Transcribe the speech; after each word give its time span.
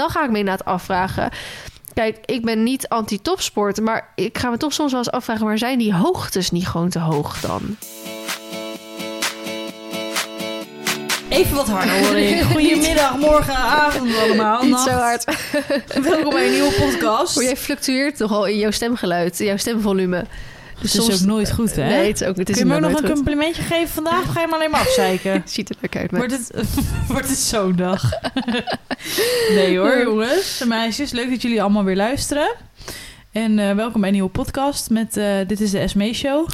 dan 0.00 0.10
ga 0.10 0.24
ik 0.24 0.30
me 0.30 0.38
inderdaad 0.38 0.66
afvragen. 0.66 1.30
Kijk, 1.94 2.18
ik 2.24 2.44
ben 2.44 2.62
niet 2.62 2.88
anti-topsport, 2.88 3.80
maar 3.80 4.12
ik 4.14 4.38
ga 4.38 4.50
me 4.50 4.56
toch 4.56 4.72
soms 4.72 4.90
wel 4.90 5.00
eens 5.00 5.10
afvragen... 5.10 5.46
maar 5.46 5.58
zijn 5.58 5.78
die 5.78 5.94
hoogtes 5.94 6.50
niet 6.50 6.68
gewoon 6.68 6.88
te 6.88 6.98
hoog 6.98 7.40
dan? 7.40 7.76
Even 11.28 11.56
wat 11.56 11.68
harder 11.68 12.06
hoor 12.06 12.16
ik. 12.16 12.42
Goedemiddag, 12.52 13.16
morgen, 13.16 13.54
avond 13.54 14.18
allemaal. 14.18 14.64
Niet 14.64 14.78
zo 14.78 14.90
hard. 14.90 15.24
Welkom 16.02 16.32
bij 16.32 16.46
een 16.46 16.52
nieuwe 16.52 16.72
podcast. 16.72 17.34
Maar 17.36 17.44
jij 17.44 17.56
fluctueert 17.56 18.16
toch 18.16 18.32
al 18.32 18.46
in 18.46 18.58
jouw 18.58 18.70
stemgeluid, 18.70 19.38
jouw 19.38 19.56
stemvolume. 19.56 20.24
Dus 20.80 20.92
Het 20.92 21.08
is 21.08 21.20
ook 21.20 21.26
nooit 21.26 21.52
goed, 21.52 21.76
hè? 21.76 21.88
Nee, 21.88 22.06
het 22.08 22.20
is 22.20 22.26
ook 22.26 22.36
het 22.36 22.48
is 22.48 22.56
Kun 22.56 22.64
je 22.64 22.70
me 22.70 22.76
ook 22.76 22.90
nog 22.90 23.00
een 23.00 23.06
goed. 23.06 23.14
complimentje 23.14 23.62
geven 23.62 23.88
vandaag? 23.88 24.20
Of 24.20 24.28
ga 24.28 24.40
je 24.40 24.46
me 24.46 24.54
alleen 24.54 24.70
maar 24.70 24.80
afzeiken? 24.80 25.42
Ziet 25.46 25.70
er 25.70 25.76
leuk 25.80 25.96
uit, 25.96 26.10
maar... 26.10 26.20
Wordt 26.20 26.36
het, 26.36 26.64
wordt 27.08 27.28
het 27.28 27.38
zo'n 27.38 27.76
dag? 27.76 28.02
nee 29.56 29.78
hoor, 29.78 30.02
jongens 30.02 30.60
en 30.60 30.68
meisjes. 30.68 31.10
Leuk 31.10 31.30
dat 31.30 31.42
jullie 31.42 31.62
allemaal 31.62 31.84
weer 31.84 31.96
luisteren. 31.96 32.54
En 33.32 33.58
eh, 33.58 33.74
welkom 33.74 34.00
bij 34.00 34.08
een 34.08 34.14
nieuwe 34.14 34.30
podcast 34.30 34.90
met 34.90 35.16
eh, 35.16 35.34
Dit 35.46 35.60
is 35.60 35.70
de 35.70 35.78
Esme 35.78 36.14
Show. 36.14 36.48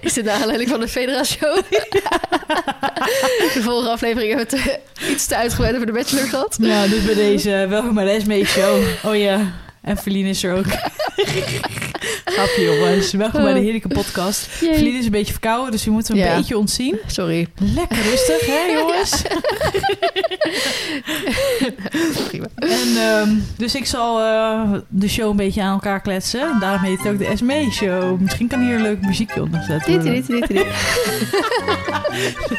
Is 0.00 0.12
dit 0.12 0.24
de 0.24 0.30
aanleiding 0.32 0.70
van 0.70 0.80
de 0.80 0.88
Federatie? 0.88 1.38
de 3.54 3.60
vorige 3.62 3.90
aflevering 3.90 4.34
hebben 4.34 4.58
we 4.58 4.60
het 4.60 4.80
iets 5.10 5.26
te 5.26 5.36
uitgebreid 5.36 5.74
over 5.74 5.86
de 5.86 5.92
bachelor 5.92 6.24
gehad. 6.26 6.56
Ja, 6.60 6.86
dus 6.86 7.04
bij 7.04 7.14
deze 7.14 7.66
welkom 7.68 7.94
bij 7.94 8.04
de 8.04 8.10
Esme 8.10 8.44
Show. 8.44 8.82
Oh 9.04 9.16
ja, 9.16 9.52
en 9.86 9.96
Feline 9.96 10.28
is 10.28 10.42
er 10.42 10.54
ook. 10.54 10.66
Grapje 12.30 12.62
jongens. 12.62 13.12
Welkom 13.12 13.42
bij 13.42 13.52
de 13.52 13.60
heerlijke 13.60 13.88
podcast. 13.88 14.40
Feline 14.46 14.98
is 14.98 15.04
een 15.04 15.10
beetje 15.10 15.32
verkouden, 15.32 15.70
dus 15.72 15.84
je 15.84 15.90
moet 15.90 16.08
hem 16.08 16.16
een 16.16 16.22
Ja. 16.24 16.36
beetje 16.36 16.58
ontzien. 16.58 16.98
Sorry. 17.06 17.46
Lekker 17.74 18.02
rustig, 18.02 18.46
hè 18.46 18.72
jongens? 18.78 19.22
Prima. 22.28 22.46
En 22.56 22.96
ehm, 22.96 23.28
dus 23.56 23.74
ik 23.74 23.86
zal 23.86 24.20
eh, 24.20 24.72
de 24.88 25.08
show 25.08 25.30
een 25.30 25.36
beetje 25.36 25.62
aan 25.62 25.72
elkaar 25.72 26.00
kletsen. 26.00 26.56
Daarom 26.60 26.82
heet 26.82 26.98
het 26.98 27.08
ook 27.12 27.18
de 27.18 27.36
SME 27.36 27.68
Show. 27.70 28.20
Misschien 28.20 28.48
kan 28.48 28.60
hier 28.60 28.74
een 28.74 28.82
leuk 28.82 29.00
muziekje 29.00 29.42
onder 29.42 29.60
gezet 29.60 29.84
Dit, 29.84 30.02
dit, 30.02 30.26
dit, 30.26 30.46
dit. 30.48 30.66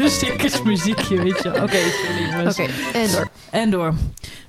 Circus 0.20 0.62
muziekje, 0.62 1.22
weet 1.24 1.44
je. 1.44 1.50
Oké, 1.50 1.78
sorry 1.78 2.30
jongens. 2.31 2.59
Oké, 2.59 2.70
en 2.94 3.12
door. 3.12 3.28
En 3.50 3.70
door. 3.70 3.94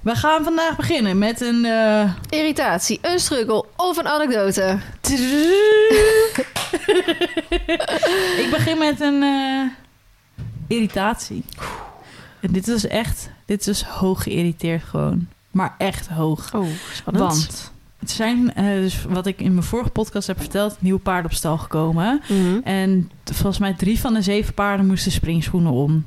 We 0.03 0.14
gaan 0.14 0.44
vandaag 0.44 0.77
beginnen 0.77 1.19
met 1.19 1.41
een... 1.41 1.64
eh, 1.64 2.10
Irritatie, 2.28 2.98
een 3.03 3.19
struggle 3.19 3.64
of 3.77 3.97
een 3.97 4.08
anekdote. 4.08 4.78
ik 8.42 8.48
begin 8.50 8.78
met 8.78 9.00
een 9.00 9.22
eh, 9.22 9.64
irritatie. 10.66 11.44
En 12.40 12.52
dit 12.52 12.68
is 12.68 12.86
echt... 12.86 13.30
Dit 13.44 13.66
is 13.66 13.82
hoog 13.82 14.22
geïrriteerd 14.22 14.82
gewoon. 14.82 15.28
Maar 15.50 15.74
echt 15.78 16.08
hoog. 16.08 16.54
Oh, 16.54 16.66
spannend. 16.92 17.26
Want 17.26 17.72
het 17.98 18.10
zijn, 18.10 18.54
eh, 18.54 18.64
dus 18.64 19.04
wat 19.08 19.26
ik 19.26 19.40
in 19.40 19.52
mijn 19.52 19.66
vorige 19.66 19.90
podcast 19.90 20.26
heb 20.26 20.38
verteld, 20.38 20.76
nieuwe 20.78 21.00
paarden 21.00 21.30
op 21.30 21.36
stal 21.36 21.58
gekomen. 21.58 22.22
Mhm. 22.28 22.58
En 22.64 23.10
volgens 23.32 23.58
mij 23.58 23.74
drie 23.74 24.00
van 24.00 24.14
de 24.14 24.22
zeven 24.22 24.54
paarden 24.54 24.86
moesten 24.86 25.12
springschoenen 25.12 25.72
om. 25.72 26.06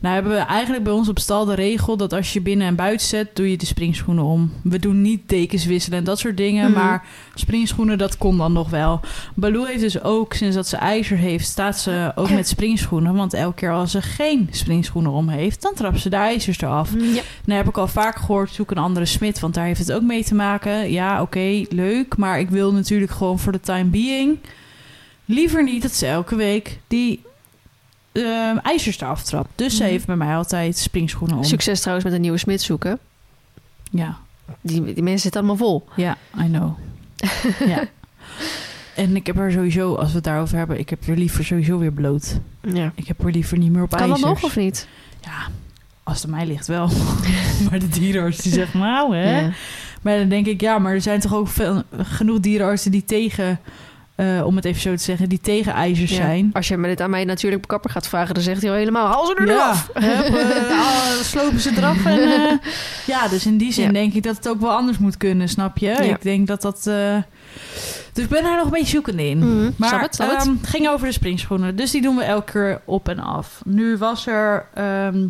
Nou 0.00 0.14
hebben 0.14 0.32
we 0.32 0.38
eigenlijk 0.38 0.84
bij 0.84 0.92
ons 0.92 1.08
op 1.08 1.18
stal 1.18 1.44
de 1.44 1.54
regel 1.54 1.96
dat 1.96 2.12
als 2.12 2.32
je 2.32 2.40
binnen 2.40 2.66
en 2.66 2.74
buiten 2.74 3.06
zet, 3.06 3.36
doe 3.36 3.50
je 3.50 3.56
de 3.56 3.66
springschoenen 3.66 4.24
om. 4.24 4.52
We 4.62 4.78
doen 4.78 5.02
niet 5.02 5.28
dekens 5.28 5.64
wisselen 5.64 5.98
en 5.98 6.04
dat 6.04 6.18
soort 6.18 6.36
dingen, 6.36 6.70
Mhm. 6.70 6.78
maar 6.80 7.04
springschoenen 7.34 7.98
dat 7.98 8.18
kon 8.18 8.38
dan 8.38 8.52
nog 8.52 8.70
wel. 8.70 9.00
Baloo 9.34 9.64
heeft 9.64 9.80
dus 9.80 10.02
ook, 10.02 10.34
sinds 10.34 10.56
dat 10.56 10.68
ze 10.68 10.76
ijzer 10.76 11.16
heeft, 11.16 11.46
staat 11.46 11.78
ze 11.78 12.12
ook 12.14 12.30
met 12.30 12.48
springschoenen. 12.48 13.14
Want 13.14 13.34
elke 13.34 13.54
keer 13.54 13.72
als 13.72 13.90
ze 13.90 14.02
geen 14.02 14.48
springschoenen 14.50 15.12
om 15.12 15.28
heeft, 15.28 15.62
dan 15.62 15.74
trapt 15.74 16.00
ze 16.00 16.08
de 16.10 16.16
ijzers 16.16 16.60
eraf. 16.60 16.90
Ja. 16.92 17.22
Nou 17.44 17.58
heb 17.58 17.68
ik 17.68 17.78
al 17.78 17.88
vaak 17.88 18.16
gehoord, 18.16 18.50
zoek 18.52 18.70
een 18.70 18.78
andere 18.78 19.06
smid, 19.06 19.40
want 19.40 19.54
daar 19.54 19.64
heeft 19.64 19.78
het 19.78 19.92
ook 19.92 20.02
mee 20.02 20.24
te 20.24 20.34
maken. 20.34 20.90
Ja, 20.90 21.22
oké, 21.22 21.64
leuk, 21.68 22.16
maar 22.16 22.40
ik 22.40 22.50
wil 22.50 22.72
natuurlijk 22.72 23.10
gewoon 23.12 23.38
voor 23.38 23.52
de 23.52 23.60
time 23.60 23.84
being 23.84 24.38
liever 25.24 25.62
niet 25.64 25.82
dat 25.82 25.92
ze 25.94 26.06
elke 26.06 26.36
week 26.36 26.78
die 26.86 27.22
ehm 28.12 28.56
ijzers 28.62 29.00
eraf 29.00 29.22
trapt. 29.22 29.48
Dus 29.54 29.76
ze 29.76 29.82
Mhm. 29.82 29.90
heeft 29.92 30.06
bij 30.06 30.16
mij 30.16 30.36
altijd 30.36 30.76
springschoenen 30.76 31.36
om. 31.36 31.44
Succes 31.44 31.78
trouwens 31.80 32.06
met 32.06 32.14
een 32.14 32.20
nieuwe 32.22 32.38
smid 32.38 32.62
zoeken. 32.62 32.98
Ja, 33.90 34.18
Die, 34.60 34.82
die 34.82 35.02
mensen 35.02 35.20
zitten 35.20 35.40
allemaal 35.40 35.56
vol. 35.66 35.84
ja, 35.96 36.16
I 36.40 36.46
know. 36.46 36.78
ja. 37.74 37.84
En 38.94 39.16
ik 39.16 39.26
heb 39.26 39.38
er 39.38 39.52
sowieso, 39.52 39.94
als 39.94 40.08
we 40.08 40.14
het 40.14 40.24
daarover 40.24 40.56
hebben, 40.56 40.78
ik 40.78 40.90
heb 40.90 41.06
er 41.08 41.16
liever 41.16 41.44
sowieso 41.44 41.78
weer 41.78 41.92
bloot. 41.92 42.38
Ja. 42.60 42.92
Ik 42.94 43.06
heb 43.06 43.24
er 43.24 43.30
liever 43.30 43.58
niet 43.58 43.72
meer 43.72 43.82
op 43.82 43.90
Kan 43.90 43.98
ijzers. 43.98 44.20
dat 44.20 44.28
nog 44.30 44.42
of 44.44 44.56
niet? 44.56 44.88
Ja, 45.20 45.46
als 46.02 46.16
het 46.22 46.24
aan 46.30 46.36
mij 46.36 46.46
ligt 46.46 46.66
wel. 46.66 46.86
maar 47.70 47.78
de 47.78 47.88
dierenarts 47.88 48.38
die 48.38 48.52
zegt, 48.52 48.74
nou 48.74 49.16
hè. 49.16 49.40
Ja. 49.40 49.50
Maar 50.02 50.18
dan 50.18 50.28
denk 50.28 50.46
ik, 50.46 50.60
ja, 50.60 50.78
maar 50.78 50.92
er 50.92 51.00
zijn 51.02 51.20
toch 51.20 51.34
ook 51.34 51.48
veel, 51.48 51.82
genoeg 51.98 52.40
dierenartsen 52.40 52.90
die 52.90 53.04
tegen, 53.04 53.60
eh, 54.14 54.42
om 54.46 54.56
het 54.56 54.64
even 54.64 54.80
zo 54.80 54.94
te 54.94 55.02
zeggen, 55.02 55.28
die 55.28 55.40
tegen 55.40 55.72
ijzers 55.72 56.10
Ja. 56.10 56.16
zijn. 56.16 56.50
Als 56.52 56.68
je 56.68 56.76
me 56.76 56.88
dit 56.88 57.00
aan 57.00 57.10
mij 57.10 57.24
natuurlijk 57.24 57.62
op 57.62 57.68
kapper 57.68 57.90
gaat 57.90 58.08
vragen, 58.08 58.34
dan 58.34 58.42
zegt 58.42 58.60
hij 58.62 58.70
al 58.70 58.76
helemaal, 58.76 59.06
haal 59.06 59.26
ze 59.26 59.34
er 59.34 59.44
nu 59.46 59.52
Ja, 59.52 59.68
af. 59.68 59.88
eh, 59.88 60.20
slopen 61.32 61.60
ze 61.60 61.70
eraf. 61.76 62.04
En, 62.06 62.18
eh, 62.18 62.52
ja, 63.14 63.28
dus 63.28 63.46
in 63.46 63.56
die 63.56 63.72
zin 63.72 63.84
Ja. 63.86 63.92
denk 63.92 64.14
ik 64.14 64.22
dat 64.22 64.36
het 64.36 64.48
ook 64.48 64.60
wel 64.60 64.70
anders 64.72 64.98
moet 64.98 65.16
kunnen, 65.16 65.48
snap 65.48 65.78
je? 65.78 65.90
Ik 65.90 66.22
denk 66.22 66.46
dat 66.46 66.62
dat... 66.62 66.82
dus 68.12 68.24
ik 68.24 68.28
ben 68.30 68.42
daar 68.42 68.56
nog 68.56 68.64
een 68.64 68.70
beetje 68.70 68.86
zoekende 68.86 69.28
in. 69.28 69.38
Mhm, 69.38 69.70
Maar 69.76 69.88
snap 69.88 70.00
het, 70.00 70.14
snap 70.14 70.30
het. 70.30 70.38
ehm, 70.46 70.54
ging 70.62 70.88
over 70.88 71.06
de 71.06 71.12
springschoenen. 71.12 71.76
Dus 71.76 71.90
die 71.90 72.02
doen 72.02 72.16
we 72.16 72.22
elke 72.22 72.52
keer 72.52 72.80
op 72.84 73.08
en 73.08 73.18
af. 73.18 73.60
Nu 73.64 73.96
was 73.96 74.26
er 74.26 74.66
ehm, 74.74 75.26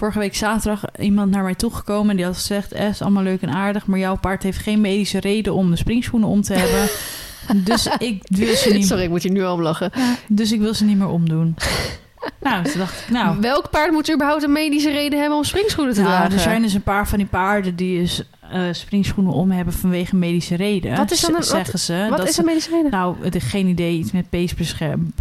vorige 0.00 0.18
week 0.18 0.34
zaterdag 0.34 0.84
iemand 0.98 1.30
naar 1.30 1.42
mij 1.42 1.54
toegekomen. 1.54 2.10
En 2.10 2.16
die 2.16 2.24
had 2.24 2.34
gezegd, 2.34 2.72
eh, 2.72 2.88
is 2.88 3.02
allemaal 3.02 3.22
leuk 3.22 3.42
en 3.42 3.50
aardig. 3.50 3.86
Maar 3.86 3.98
jouw 3.98 4.16
paard 4.16 4.42
heeft 4.42 4.58
geen 4.58 4.80
medische 4.80 5.20
reden 5.20 5.54
om 5.54 5.70
de 5.70 5.76
springschoenen 5.76 6.28
om 6.28 6.42
te 6.42 6.54
hebben. 6.54 6.88
dus 7.68 7.86
ik 7.98 8.22
wil 8.28 8.54
ze 8.54 8.72
niet 8.72 8.86
Sorry, 8.86 9.02
ik 9.02 9.08
moet 9.08 9.22
hier 9.22 9.32
nu 9.32 9.44
al 9.44 9.60
lachen. 9.60 9.90
dus 10.28 10.52
ik 10.52 10.60
wil 10.60 10.74
ze 10.74 10.84
niet 10.84 10.96
meer 10.96 11.08
omdoen. 11.08 11.54
nou, 12.40 12.64
toen 12.64 12.78
dacht 12.78 13.00
ik, 13.00 13.08
nou... 13.10 13.40
Welk 13.40 13.70
paard 13.70 13.92
moet 13.92 14.12
überhaupt 14.12 14.42
een 14.42 14.52
medische 14.52 14.90
reden 14.90 15.18
hebben 15.20 15.38
om 15.38 15.44
springschoenen 15.44 15.94
te 15.94 16.00
Ja, 16.00 16.06
dragen? 16.06 16.32
er 16.32 16.38
zijn 16.38 16.62
dus 16.62 16.74
een 16.74 16.82
paar 16.82 17.08
van 17.08 17.18
die 17.18 17.26
paarden 17.26 17.76
die 17.76 17.98
dus 18.00 18.22
eh, 18.50 18.62
springschoenen 18.72 19.32
om 19.32 19.50
hebben 19.50 19.74
vanwege 19.74 20.16
medische 20.16 20.54
reden. 20.54 20.96
Wat 20.96 21.10
is 21.10 21.20
dan 21.20 21.34
een- 21.36 21.42
zeggen 21.42 21.78
ze. 21.78 22.06
Wat 22.08 22.18
dat 22.18 22.28
is 22.28 22.36
een 22.36 22.44
medische 22.44 22.70
reden? 22.70 22.90
Nou, 22.90 23.16
het 23.20 23.34
is 23.34 23.44
geen 23.44 23.66
idee, 23.66 23.98
iets 23.98 24.12
met 24.12 24.30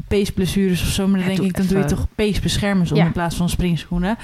peesblessures 0.08 0.82
of 0.82 0.88
zo. 0.88 1.08
Maar 1.08 1.20
dan 1.20 1.30
Ja, 1.30 1.36
denk 1.36 1.48
ik, 1.50 1.58
dan 1.58 1.66
doe 1.68 1.78
je 1.78 1.86
toch 1.86 2.08
peesbeschermers 2.16 2.92
om 2.92 2.98
Ja. 2.98 3.06
in 3.06 3.12
plaats 3.12 3.36
van 3.36 3.50
springschoenen. 3.50 4.18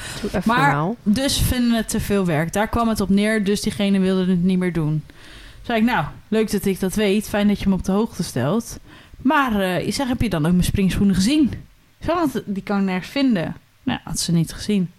Maar- 0.45 0.57
normaal. 0.61 0.95
Dus 1.03 1.37
vinden 1.37 1.71
het 1.77 1.89
te 1.89 1.99
veel 1.99 2.25
werk. 2.25 2.53
Daar 2.53 2.67
kwam 2.67 2.87
het 2.87 3.01
op 3.01 3.09
neer, 3.09 3.43
dus 3.43 3.61
diegene 3.61 3.99
wilde 3.99 4.25
het 4.31 4.43
niet 4.43 4.59
meer 4.59 4.73
doen. 4.73 5.03
Zei 5.61 5.79
ik, 5.79 5.85
nou, 5.85 6.05
leuk 6.27 6.51
dat 6.51 6.65
ik 6.65 6.79
dat 6.79 6.95
weet. 6.95 7.29
Fijn 7.29 7.47
dat 7.47 7.59
je 7.59 7.69
me 7.69 7.75
op 7.75 7.83
de 7.83 7.91
hoogte 7.91 8.23
stelt. 8.23 8.79
Maar 9.21 9.61
ik 9.61 9.93
zeg, 9.93 10.07
heb 10.07 10.21
je 10.21 10.29
dan 10.29 10.45
ook 10.45 10.51
mijn 10.51 10.63
springschoenen 10.63 11.15
gezien? 11.15 11.51
Want 12.05 12.41
die 12.45 12.63
kan 12.63 12.79
ik 12.79 12.85
nergens 12.85 13.11
vinden. 13.11 13.55
Nou, 13.83 13.99
had 14.03 14.19
ze 14.19 14.31
niet 14.31 14.53
gezien. 14.53 14.89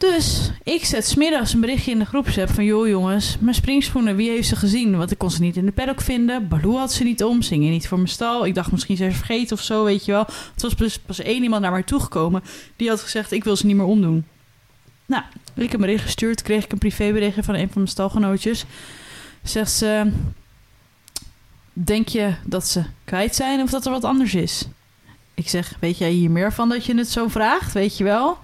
Dus 0.00 0.50
ik 0.62 0.84
zet 0.84 1.06
smiddags 1.06 1.52
een 1.52 1.60
berichtje 1.60 1.90
in 1.90 1.98
de 1.98 2.04
groepsapp 2.04 2.50
van... 2.50 2.64
joh 2.64 2.88
jongens, 2.88 3.36
mijn 3.40 3.54
springschoenen, 3.54 4.16
wie 4.16 4.30
heeft 4.30 4.48
ze 4.48 4.56
gezien? 4.56 4.96
Want 4.96 5.10
ik 5.10 5.18
kon 5.18 5.30
ze 5.30 5.40
niet 5.40 5.56
in 5.56 5.66
de 5.66 5.72
paddock 5.72 6.00
vinden. 6.00 6.48
Baloo 6.48 6.76
had 6.76 6.92
ze 6.92 7.04
niet 7.04 7.24
om, 7.24 7.42
zingen 7.42 7.70
niet 7.70 7.88
voor 7.88 7.98
mijn 7.98 8.10
stal. 8.10 8.46
Ik 8.46 8.54
dacht 8.54 8.72
misschien 8.72 8.96
zijn 8.96 9.10
ze 9.10 9.16
vergeten 9.16 9.56
of 9.56 9.62
zo, 9.62 9.84
weet 9.84 10.04
je 10.04 10.12
wel. 10.12 10.26
Het 10.52 10.62
was 10.62 10.74
pas, 10.74 10.98
pas 10.98 11.20
één 11.20 11.42
iemand 11.42 11.62
naar 11.62 11.70
mij 11.70 11.82
toegekomen... 11.82 12.42
die 12.76 12.88
had 12.88 13.00
gezegd, 13.00 13.32
ik 13.32 13.44
wil 13.44 13.56
ze 13.56 13.66
niet 13.66 13.76
meer 13.76 13.84
omdoen. 13.84 14.24
Nou, 15.06 15.22
ik 15.54 15.62
heb 15.62 15.72
een 15.72 15.80
bericht 15.80 16.04
gestuurd, 16.04 16.42
kreeg 16.42 16.64
ik 16.64 16.72
een 16.72 16.78
privéberichtje 16.78 17.42
van 17.42 17.54
een 17.54 17.66
van 17.66 17.74
mijn 17.74 17.88
stalgenootjes. 17.88 18.64
Zegt 19.42 19.72
ze, 19.72 20.12
denk 21.72 22.08
je 22.08 22.34
dat 22.44 22.66
ze 22.66 22.84
kwijt 23.04 23.34
zijn 23.34 23.60
of 23.60 23.70
dat 23.70 23.84
er 23.84 23.92
wat 23.92 24.04
anders 24.04 24.34
is? 24.34 24.66
Ik 25.40 25.48
zeg, 25.48 25.74
weet 25.80 25.98
jij 25.98 26.10
hier 26.10 26.30
meer 26.30 26.52
van 26.52 26.68
dat 26.68 26.84
je 26.84 26.96
het 26.96 27.08
zo 27.08 27.28
vraagt, 27.28 27.72
weet 27.72 27.96
je 27.98 28.04
wel? 28.04 28.38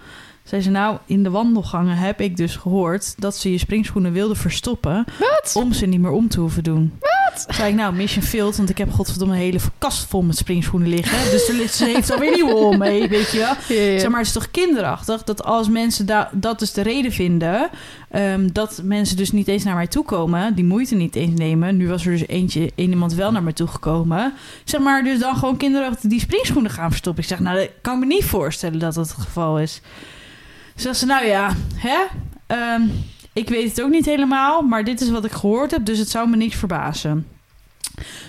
Zei 0.47 0.63
ze, 0.63 0.71
nou, 0.71 0.99
in 1.07 1.23
de 1.23 1.31
wandelgangen 1.31 1.97
heb 1.97 2.21
ik 2.21 2.37
dus 2.37 2.57
gehoord 2.57 3.15
dat 3.19 3.37
ze 3.37 3.51
je 3.53 3.59
springschoenen 3.59 4.13
wilden 4.13 4.37
verstoppen. 4.37 5.05
Wat? 5.19 5.53
Om 5.55 5.73
ze 5.73 5.87
niet 5.87 6.01
meer 6.01 6.11
om 6.11 6.29
te 6.29 6.41
hoeven 6.41 6.63
doen. 6.65 6.93
Wat? 7.01 7.47
Zei 7.57 7.69
ik, 7.71 7.75
nou, 7.75 7.95
mission 7.95 8.23
failed, 8.25 8.57
want 8.57 8.69
ik 8.71 8.79
heb 8.79 8.93
godverdomme 8.93 9.35
een 9.35 9.41
hele 9.41 9.59
kast 9.79 10.07
vol 10.09 10.23
met 10.23 10.37
springschoenen 10.37 10.89
liggen. 10.89 11.31
Dus 11.31 11.47
ze 11.77 11.85
heeft 11.85 12.11
alweer 12.13 12.31
nieuwe 12.35 12.55
om 12.55 12.79
mee, 12.79 13.09
weet 13.09 13.31
je 13.31 13.39
wel? 13.39 13.55
Ja, 13.77 13.83
ja. 13.83 13.99
Zeg 13.99 14.09
maar, 14.09 14.19
het 14.19 14.27
is 14.27 14.33
toch 14.33 14.51
kinderachtig 14.51 15.23
dat 15.25 15.45
als 15.45 15.69
mensen 15.69 16.07
da- 16.07 16.31
dat 16.33 16.59
dus 16.59 16.73
de 16.73 16.83
reden 16.83 17.13
vinden, 17.13 17.69
ehm, 18.11 18.49
dat 18.53 18.81
mensen 18.85 19.17
dus 19.17 19.33
niet 19.33 19.49
eens 19.49 19.65
naar 19.65 19.75
mij 19.75 19.87
toe 19.87 20.05
komen, 20.05 20.55
die 20.55 20.65
moeite 20.65 20.95
niet 20.95 21.15
eens 21.15 21.39
nemen. 21.39 21.77
Nu 21.77 21.89
was 21.89 22.05
er 22.07 22.13
dus 22.13 22.27
eentje, 22.27 22.73
één 22.75 22.91
iemand 22.91 23.15
wel 23.15 23.33
naar 23.33 23.43
mij 23.43 23.53
toe 23.53 23.67
gekomen. 23.69 24.33
Zeg 24.65 24.81
maar, 24.81 25.05
dus 25.05 25.19
dan 25.19 25.37
gewoon 25.37 25.57
kinderachtig 25.57 26.11
die 26.11 26.21
springschoenen 26.21 26.71
gaan 26.71 26.89
verstoppen. 26.91 27.23
Ik 27.23 27.29
zeg, 27.29 27.41
nou, 27.41 27.59
dat 27.59 27.69
kan 27.81 27.95
ik 27.95 28.01
me 28.01 28.07
niet 28.07 28.25
voorstellen 28.25 28.79
dat 28.79 28.95
dat 28.95 29.09
het 29.09 29.19
geval 29.19 29.59
is. 29.61 29.81
Zegt 30.77 30.97
ze, 30.99 31.07
nou 31.07 31.27
ja, 31.27 31.53
hè? 31.75 31.99
Ehm, 32.47 32.83
ik 33.33 33.49
weet 33.49 33.69
het 33.69 33.83
ook 33.83 33.91
niet 33.91 34.05
helemaal, 34.07 34.63
maar 34.63 34.85
dit 34.85 35.01
is 35.01 35.11
wat 35.11 35.25
ik 35.25 35.33
gehoord 35.33 35.71
heb, 35.71 35.85
dus 35.85 35.99
het 35.99 36.09
zou 36.11 36.29
me 36.29 36.37
niks 36.37 36.57
verbazen. 36.57 37.27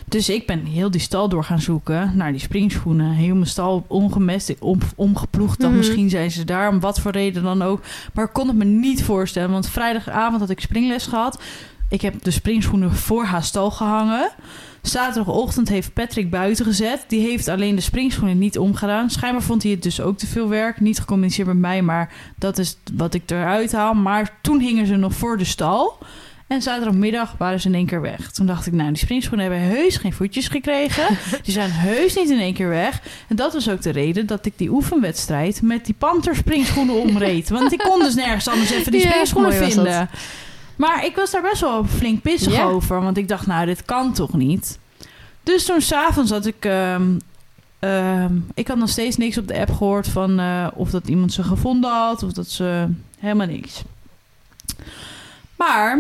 Dus 0.06 0.30
ik 0.30 0.46
ben 0.46 0.66
heel 0.66 0.92
die 0.92 1.02
stal 1.02 1.30
door 1.30 1.44
gaan 1.44 1.62
zoeken 1.62 2.12
naar 2.16 2.32
die 2.32 2.42
springschoenen. 2.42 3.12
Heel 3.12 3.34
mijn 3.34 3.48
stal 3.48 3.86
ongemest, 3.88 4.54
om, 4.60 4.80
omgeploegd. 4.96 5.60
Dan 5.60 5.70
Mhm. 5.70 5.78
misschien 5.78 6.10
zijn 6.10 6.32
ze 6.32 6.44
daar, 6.44 6.70
om 6.70 6.80
wat 6.80 7.00
voor 7.00 7.12
reden 7.12 7.44
dan 7.44 7.62
ook. 7.62 7.82
Maar 8.14 8.26
ik 8.26 8.34
kon 8.34 8.48
het 8.48 8.58
me 8.58 8.64
niet 8.66 9.04
voorstellen. 9.04 9.52
Want 9.52 9.70
vrijdagavond 9.70 10.40
had 10.40 10.50
ik 10.50 10.60
springles 10.60 11.06
gehad. 11.06 11.42
Ik 11.90 12.02
heb 12.02 12.24
de 12.24 12.32
springschoenen 12.32 12.94
voor 12.96 13.24
haar 13.26 13.44
stal 13.44 13.72
gehangen. 13.72 14.30
Zaterdagochtend 14.81 15.69
heeft 15.69 15.94
Patrick 15.94 16.29
buiten 16.29 16.65
gezet. 16.65 17.06
Die 17.07 17.27
heeft 17.27 17.47
alleen 17.47 17.75
de 17.75 17.81
springschoenen 17.81 18.38
niet 18.38 18.57
omgedaan. 18.57 19.09
Schijnbaar 19.09 19.44
vond 19.44 19.63
hij 19.63 19.71
het 19.71 19.83
dus 19.83 20.01
ook 20.01 20.18
te 20.18 20.27
veel 20.27 20.50
werk. 20.50 20.79
Niet 20.79 21.00
gecommuniceerd 21.00 21.47
met 21.47 21.57
mij, 21.57 21.81
maar 21.81 22.13
dat 22.35 22.57
is 22.57 22.77
wat 22.94 23.13
ik 23.13 23.31
eruit 23.31 23.71
haal. 23.71 23.94
Maar 23.94 24.38
toen 24.41 24.59
hingen 24.59 24.88
ze 24.88 24.95
nog 24.95 25.13
voor 25.13 25.38
de 25.38 25.45
stal. 25.45 25.97
En 26.47 26.62
zaterdagmiddag 26.62 27.35
waren 27.38 27.59
ze 27.59 27.68
in 27.68 27.74
één 27.74 27.85
keer 27.85 28.01
weg. 28.01 28.31
Toen 28.31 28.45
dacht 28.45 28.65
ik, 28.65 28.74
nou, 28.74 28.88
die 28.88 28.97
springschoenen 28.97 29.51
hebben 29.51 29.69
heus 29.69 29.97
geen 29.97 30.13
voetjes 30.13 30.47
gekregen. 30.47 31.07
Die 31.44 31.53
zijn 31.53 31.71
heus 31.71 32.15
niet 32.15 32.29
in 32.29 32.39
één 32.39 32.53
keer 32.53 32.69
weg. 32.69 33.01
En 33.27 33.35
dat 33.35 33.53
was 33.53 33.69
ook 33.69 33.81
de 33.81 33.89
reden 33.89 34.25
dat 34.25 34.45
ik 34.45 34.53
die 34.56 34.69
oefenwedstrijd 34.69 35.62
met 35.62 35.85
die 35.85 35.95
panter 35.97 36.35
springschoenen 36.35 36.95
omreed. 36.95 37.50
Want 37.50 37.71
ik 37.71 37.79
kon 37.79 38.00
dus 38.00 38.15
nergens 38.15 38.47
anders 38.47 38.71
even 38.71 38.91
die 38.91 39.01
Ja, 39.01 39.07
springschoenen 39.07 39.53
vinden. 39.53 40.09
Maar 40.77 41.06
ik 41.06 41.15
was 41.15 41.31
daar 41.31 41.41
best 41.41 41.62
wel 41.62 41.85
flink 41.85 42.21
pissig 42.21 42.62
over. 42.62 43.01
Want 43.01 43.18
ik 43.18 43.27
dacht, 43.27 43.47
nou, 43.47 43.65
dit 43.65 43.85
kan 43.85 44.13
toch 44.13 44.33
niet? 44.33 44.79
Dus 45.44 45.65
toen 45.65 45.81
s'avonds 45.81 46.31
had 46.31 46.45
ik... 46.45 46.65
ehm, 46.65 47.18
ehm, 47.79 48.35
ik 48.53 48.68
had 48.68 48.77
nog 48.77 48.89
steeds 48.89 49.18
niks 49.18 49.38
op 49.38 49.47
de 49.47 49.59
app 49.59 49.71
gehoord 49.71 50.07
van 50.07 50.39
eh, 50.39 50.68
of 50.74 50.89
dat 50.89 51.07
iemand 51.07 51.33
ze 51.33 51.44
gevonden 51.44 51.91
had. 51.91 52.24
Of 52.24 52.31
dat 52.31 52.47
ze... 52.50 52.88
Helemaal 53.19 53.47
niks. 53.47 53.83
Maar 55.56 56.00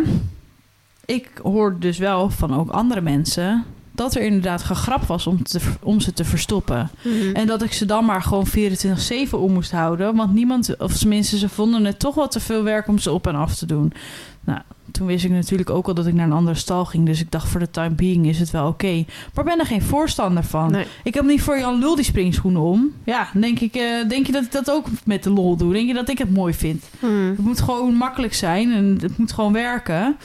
ik 1.05 1.29
hoorde 1.43 1.79
dus 1.79 1.97
wel 1.97 2.29
van 2.29 2.55
ook 2.55 2.69
andere 2.69 3.01
mensen... 3.01 3.65
dat 3.97 4.15
er 4.15 4.21
inderdaad 4.21 4.63
gegrapt 4.63 5.07
was 5.07 5.27
om, 5.27 5.43
te, 5.43 5.59
om 5.81 5.99
ze 5.99 6.13
te 6.13 6.25
verstoppen. 6.25 6.89
Mhm. 7.01 7.33
En 7.33 7.47
dat 7.47 7.63
ik 7.63 7.73
ze 7.73 7.85
dan 7.85 8.05
maar 8.05 8.21
gewoon 8.21 8.47
24-7 8.47 9.29
om 9.31 9.53
moest 9.53 9.71
houden. 9.71 10.15
Want 10.15 10.33
niemand, 10.33 10.77
of 10.77 10.97
tenminste, 10.97 11.37
ze 11.37 11.49
vonden 11.49 11.85
het 11.85 11.99
toch 11.99 12.15
wel 12.15 12.27
te 12.27 12.39
veel 12.39 12.63
werk 12.63 12.87
om 12.87 12.97
ze 12.97 13.11
op 13.11 13.27
en 13.27 13.35
af 13.35 13.55
te 13.55 13.65
doen. 13.65 13.93
Nou, 14.43 14.59
toen 14.91 15.07
wist 15.07 15.25
ik 15.25 15.31
natuurlijk 15.31 15.69
ook 15.69 15.87
al 15.87 15.93
dat 15.93 16.07
ik 16.07 16.13
naar 16.13 16.25
een 16.25 16.31
andere 16.31 16.57
stal 16.57 16.85
ging. 16.85 17.05
Dus 17.05 17.21
ik 17.21 17.31
dacht, 17.31 17.47
voor 17.47 17.59
de 17.59 17.69
time 17.69 17.95
being 17.95 18.27
is 18.27 18.39
het 18.39 18.51
wel 18.51 18.67
oké. 18.67 19.05
Maar 19.33 19.45
ik 19.45 19.51
ben 19.51 19.59
er 19.59 19.65
geen 19.65 19.81
voorstander 19.81 20.43
van. 20.43 20.71
Nee. 20.71 20.85
Ik 21.03 21.13
heb 21.13 21.25
niet 21.25 21.41
voor 21.41 21.59
Jan 21.59 21.79
Lul 21.79 21.95
die 21.95 22.05
springschoenen 22.05 22.61
om. 22.61 22.93
Ja, 23.03 23.27
denk, 23.33 23.59
ik, 23.59 23.75
eh, 23.75 24.09
denk 24.09 24.25
je 24.25 24.31
dat 24.31 24.43
ik 24.43 24.51
dat 24.51 24.71
ook 24.71 24.87
met 25.05 25.23
de 25.23 25.29
lol 25.29 25.55
doe? 25.55 25.73
Denk 25.73 25.87
je 25.87 25.93
dat 25.93 26.09
ik 26.09 26.17
het 26.17 26.33
mooi 26.33 26.53
vind? 26.53 26.89
Mhm. 26.99 27.13
Het 27.13 27.37
moet 27.37 27.61
gewoon 27.61 27.93
makkelijk 27.93 28.33
zijn 28.33 28.71
en 28.71 28.97
het 29.01 29.17
moet 29.17 29.31
gewoon 29.31 29.53
werken. 29.53 30.17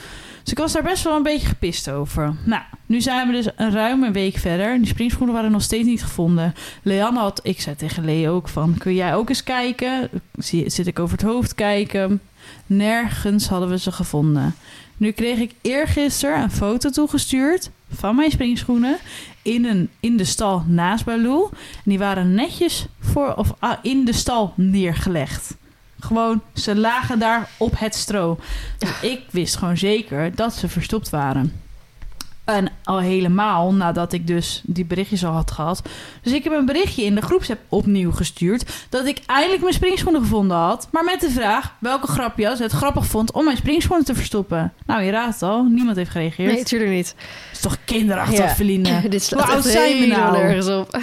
Dus 0.43 0.51
ik 0.51 0.57
was 0.57 0.71
daar 0.71 0.83
best 0.83 1.03
wel 1.03 1.15
een 1.15 1.23
beetje 1.23 1.47
gepist 1.47 1.89
over. 1.89 2.35
Nou, 2.45 2.61
nu 2.85 3.01
zijn 3.01 3.27
we 3.27 3.33
dus 3.33 3.47
een 3.55 3.71
ruime 3.71 4.11
week 4.11 4.37
verder. 4.37 4.77
Die 4.77 4.87
springschoenen 4.87 5.35
waren 5.35 5.51
nog 5.51 5.61
steeds 5.61 5.87
niet 5.87 6.03
gevonden. 6.03 6.53
Leanne 6.81 7.19
had, 7.19 7.39
ik 7.43 7.61
zei 7.61 7.75
tegen 7.75 8.05
Leo 8.05 8.35
ook 8.35 8.47
van, 8.47 8.75
kun 8.77 8.93
jij 8.93 9.15
ook 9.15 9.29
eens 9.29 9.43
kijken? 9.43 10.09
Zit 10.65 10.87
ik 10.87 10.99
over 10.99 11.17
het 11.17 11.25
hoofd 11.25 11.55
kijken? 11.55 12.21
Nergens 12.65 13.47
hadden 13.47 13.69
we 13.69 13.77
ze 13.77 13.91
gevonden. 13.91 14.55
Nu 14.97 15.11
kreeg 15.11 15.39
ik 15.39 15.51
eergisteren 15.61 16.41
een 16.41 16.51
foto 16.51 16.89
toegestuurd 16.89 17.69
van 17.91 18.15
mijn 18.15 18.31
springschoenen 18.31 18.97
in, 19.41 19.65
een, 19.65 19.89
in 19.99 20.17
de 20.17 20.23
stal 20.23 20.63
naast 20.67 21.05
Baloo. 21.05 21.49
En 21.53 21.83
die 21.83 21.99
waren 21.99 22.33
netjes 22.33 22.85
voor, 22.99 23.33
of, 23.33 23.53
ah, 23.59 23.77
in 23.81 24.05
de 24.05 24.13
stal 24.13 24.53
neergelegd. 24.55 25.55
Gewoon, 26.03 26.41
ze 26.53 26.75
lagen 26.75 27.19
daar 27.19 27.49
op 27.57 27.79
het 27.79 27.95
stro. 27.95 28.39
Dus 28.77 28.89
ik 29.01 29.21
wist 29.29 29.55
gewoon 29.55 29.77
zeker 29.77 30.35
dat 30.35 30.53
ze 30.53 30.69
verstopt 30.69 31.09
waren. 31.09 31.61
En 32.43 32.69
al 32.83 32.99
helemaal 32.99 33.73
nadat 33.73 34.13
ik 34.13 34.27
dus 34.27 34.61
die 34.65 34.85
berichtjes 34.85 35.25
al 35.25 35.31
had 35.31 35.51
gehad. 35.51 35.81
Dus 36.21 36.33
ik 36.33 36.43
heb 36.43 36.53
een 36.53 36.65
berichtje 36.65 37.03
in 37.03 37.15
de 37.15 37.21
groepsapp 37.21 37.59
opnieuw 37.69 38.11
gestuurd. 38.11 38.85
Dat 38.89 39.05
ik 39.05 39.21
eindelijk 39.25 39.61
mijn 39.61 39.73
springschoenen 39.73 40.21
gevonden 40.21 40.57
had. 40.57 40.87
Maar 40.91 41.03
met 41.03 41.19
de 41.21 41.29
vraag 41.29 41.73
welke 41.79 42.07
grapjas 42.07 42.59
het 42.59 42.71
grappig 42.71 43.05
vond 43.05 43.31
om 43.31 43.43
mijn 43.45 43.57
springschoenen 43.57 44.05
te 44.05 44.15
verstoppen. 44.15 44.73
Nou, 44.85 45.01
je 45.03 45.11
raadt 45.11 45.41
al. 45.41 45.63
Niemand 45.63 45.97
heeft 45.97 46.11
gereageerd. 46.11 46.53
Nee, 46.53 46.63
tuurlijk 46.63 46.91
niet. 46.91 47.07
Het 47.17 47.51
is 47.55 47.59
toch 47.59 47.77
kinderachtig, 47.85 48.37
Ja. 48.37 48.49
Feline? 48.49 49.01
Dit 49.09 49.23
slaat 49.23 49.43
Hoe 49.43 49.53
oud 49.53 49.63
zijn 49.65 49.99
we 49.99 50.05
nou? 50.05 50.37
nergens 50.37 50.67
op. 50.67 50.97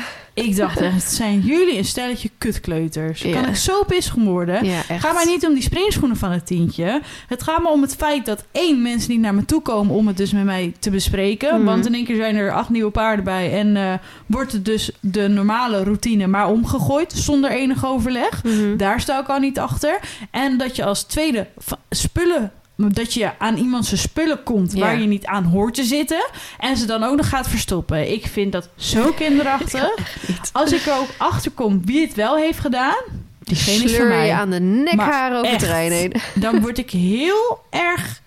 Ik 0.45 0.57
dacht 0.57 0.81
echt, 0.81 1.13
zijn 1.13 1.41
jullie 1.41 1.79
een 1.79 1.85
stelletje 1.85 2.31
kutkleuters? 2.39 3.23
Ja. 3.23 3.41
Kan 3.41 3.49
ik 3.49 3.57
zo 3.57 3.85
pissig 3.85 4.15
worden? 4.15 4.65
Ja. 4.65 4.81
Ga 4.81 5.13
maar 5.13 5.27
niet 5.27 5.47
om 5.47 5.55
die 5.55 5.63
springschoenen 5.63 6.17
van 6.17 6.31
het 6.31 6.47
tientje. 6.47 7.01
Het 7.27 7.43
gaat 7.43 7.63
me 7.63 7.69
om 7.69 7.83
het 7.83 7.97
feit 7.97 8.27
dat 8.27 8.45
één 8.53 8.83
mensen 8.83 9.11
niet 9.11 9.21
naar 9.21 9.35
me 9.35 9.45
toe 9.45 9.63
komen 9.63 9.95
om 9.95 10.07
het 10.07 10.17
dus 10.17 10.33
met 10.33 10.45
mij 10.45 10.75
te 10.79 10.91
bespreken. 10.91 11.55
Mhm. 11.55 11.65
Want 11.65 11.87
in 11.87 11.95
één 11.95 12.05
keer 12.05 12.17
zijn 12.17 12.37
er 12.37 12.53
acht 12.53 12.69
nieuwe 12.69 12.91
paarden 12.91 13.25
bij 13.25 13.59
en 13.59 13.77
eh, 13.77 13.93
wordt 14.27 14.53
het 14.53 14.65
dus 14.65 14.91
de 15.01 15.29
normale 15.29 15.83
routine 15.83 16.27
maar 16.27 16.49
omgegooid 16.49 17.13
zonder 17.13 17.51
enig 17.51 17.87
overleg. 17.87 18.45
Mhm. 18.45 18.77
Daar 18.77 19.01
sta 19.01 19.21
ik 19.21 19.29
al 19.29 19.39
niet 19.39 19.59
achter. 19.59 19.99
En 20.31 20.59
dat 20.59 20.77
je 20.77 20.85
als 20.85 21.03
tweede 21.03 21.47
spullen. 21.91 22.53
Dat 22.88 23.15
je 23.15 23.31
aan 23.38 23.56
iemand 23.56 23.87
zijn 23.87 24.00
spullen 24.00 24.43
komt 24.43 24.73
Ja. 24.73 24.81
waar 24.81 25.00
je 25.00 25.06
niet 25.06 25.27
aan 25.27 25.44
hoort 25.44 25.75
te 25.75 25.85
zitten. 25.85 26.27
En 26.59 26.77
ze 26.77 26.87
dan 26.87 27.03
ook 27.03 27.17
nog 27.17 27.29
gaat 27.29 27.49
verstoppen. 27.49 28.12
Ik 28.12 28.27
vind 28.27 28.53
dat 28.53 28.69
zo 28.77 29.12
kinderachtig. 29.12 29.91
Als 30.53 30.73
ik 30.73 30.87
er 30.87 30.97
ook 30.99 31.09
achter 31.17 31.50
kom 31.50 31.85
wie 31.85 32.00
het 32.00 32.15
wel 32.15 32.37
heeft 32.37 32.59
gedaan. 32.59 33.03
Diegene 33.43 33.75
is 33.75 33.81
voor 33.81 33.88
Sleur 33.91 34.03
je 34.06 34.15
mij. 34.15 34.32
aan 34.32 34.50
de 34.50 34.61
nekharen 34.61 35.38
over 35.38 35.50
het 35.53 35.55
echt. 35.55 35.65
terrein 35.65 35.93
heen. 35.93 36.12
Dan 36.43 36.61
word 36.61 36.79
ik 36.79 36.91
heel 36.91 37.59
erg 37.71 38.21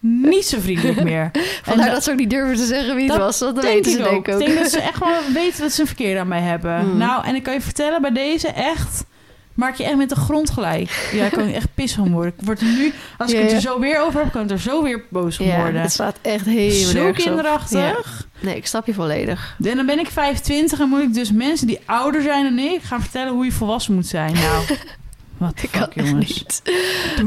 niet 0.00 0.44
zo 0.46 0.60
vriendelijk 0.60 1.02
meer. 1.02 1.30
Vandaar 1.62 1.86
En 1.86 1.92
dat 1.92 2.04
ze 2.04 2.10
ook 2.10 2.16
niet 2.16 2.30
durven 2.30 2.56
te 2.56 2.64
zeggen 2.66 2.94
wie 2.94 3.04
het 3.04 3.12
dat 3.12 3.20
was. 3.20 3.38
Dat 3.38 3.54
denk 3.54 3.66
weten 3.66 3.92
ik 3.92 3.96
ze 3.98 4.04
ook. 4.04 4.10
denk 4.10 4.26
ik 4.26 4.34
ook. 4.34 4.40
Ik 4.40 4.46
denk 4.46 4.58
dat 4.58 4.70
ze 4.70 4.80
echt 4.80 4.98
wel 4.98 5.32
weten 5.34 5.60
dat 5.60 5.72
ze 5.72 5.80
een 5.80 5.86
verkeer 5.86 6.18
aan 6.18 6.28
mij 6.28 6.40
hebben. 6.40 6.80
Hmm. 6.80 6.96
Nou, 6.96 7.24
en 7.24 7.34
ik 7.34 7.42
kan 7.42 7.54
je 7.54 7.60
vertellen, 7.60 8.02
bij 8.02 8.12
deze 8.12 8.48
echt... 8.48 9.04
Maak 9.60 9.74
je 9.74 9.84
echt 9.84 9.96
met 9.96 10.08
de 10.08 10.14
grond 10.14 10.50
gelijk. 10.50 11.10
Ja, 11.12 11.24
ik 11.24 11.32
kan 11.32 11.48
echt 11.48 11.74
pis 11.74 11.94
van 11.94 12.12
worden. 12.12 12.32
Ik 12.38 12.44
word 12.44 12.60
er 12.60 12.66
nu, 12.66 12.92
als 13.18 13.30
ik 13.30 13.36
Ja, 13.36 13.42
het 13.42 13.52
er 13.52 13.60
zo 13.60 13.80
weer 13.80 14.00
over 14.00 14.20
heb, 14.20 14.32
kan 14.32 14.42
ik 14.42 14.50
er 14.50 14.60
zo 14.60 14.82
weer 14.82 15.04
boos 15.08 15.36
van 15.36 15.46
Ja, 15.46 15.60
worden. 15.60 15.80
het 15.80 15.92
slaat 15.92 16.18
echt 16.22 16.44
helemaal 16.46 16.90
Zo 16.90 17.12
kinderachtig. 17.12 18.26
Nee, 18.40 18.56
ik 18.56 18.66
snap 18.66 18.86
je 18.86 18.94
volledig. 18.94 19.56
En 19.64 19.76
dan 19.76 19.86
ben 19.86 19.98
ik 19.98 20.08
25 20.08 20.80
en 20.80 20.88
moet 20.88 21.00
ik 21.00 21.14
dus 21.14 21.32
mensen 21.32 21.66
die 21.66 21.78
ouder 21.84 22.22
zijn 22.22 22.44
dan 22.44 22.58
ik 22.64 22.82
gaan 22.82 23.00
vertellen 23.00 23.32
hoe 23.32 23.44
je 23.44 23.52
volwassen 23.52 23.94
moet 23.94 24.06
zijn. 24.06 24.32
Nou, 24.32 24.64
wat 25.38 25.54
kan 25.70 25.82
fuck, 25.82 25.94
echt 25.96 26.08
jongens. 26.08 26.28
niet. 26.28 26.62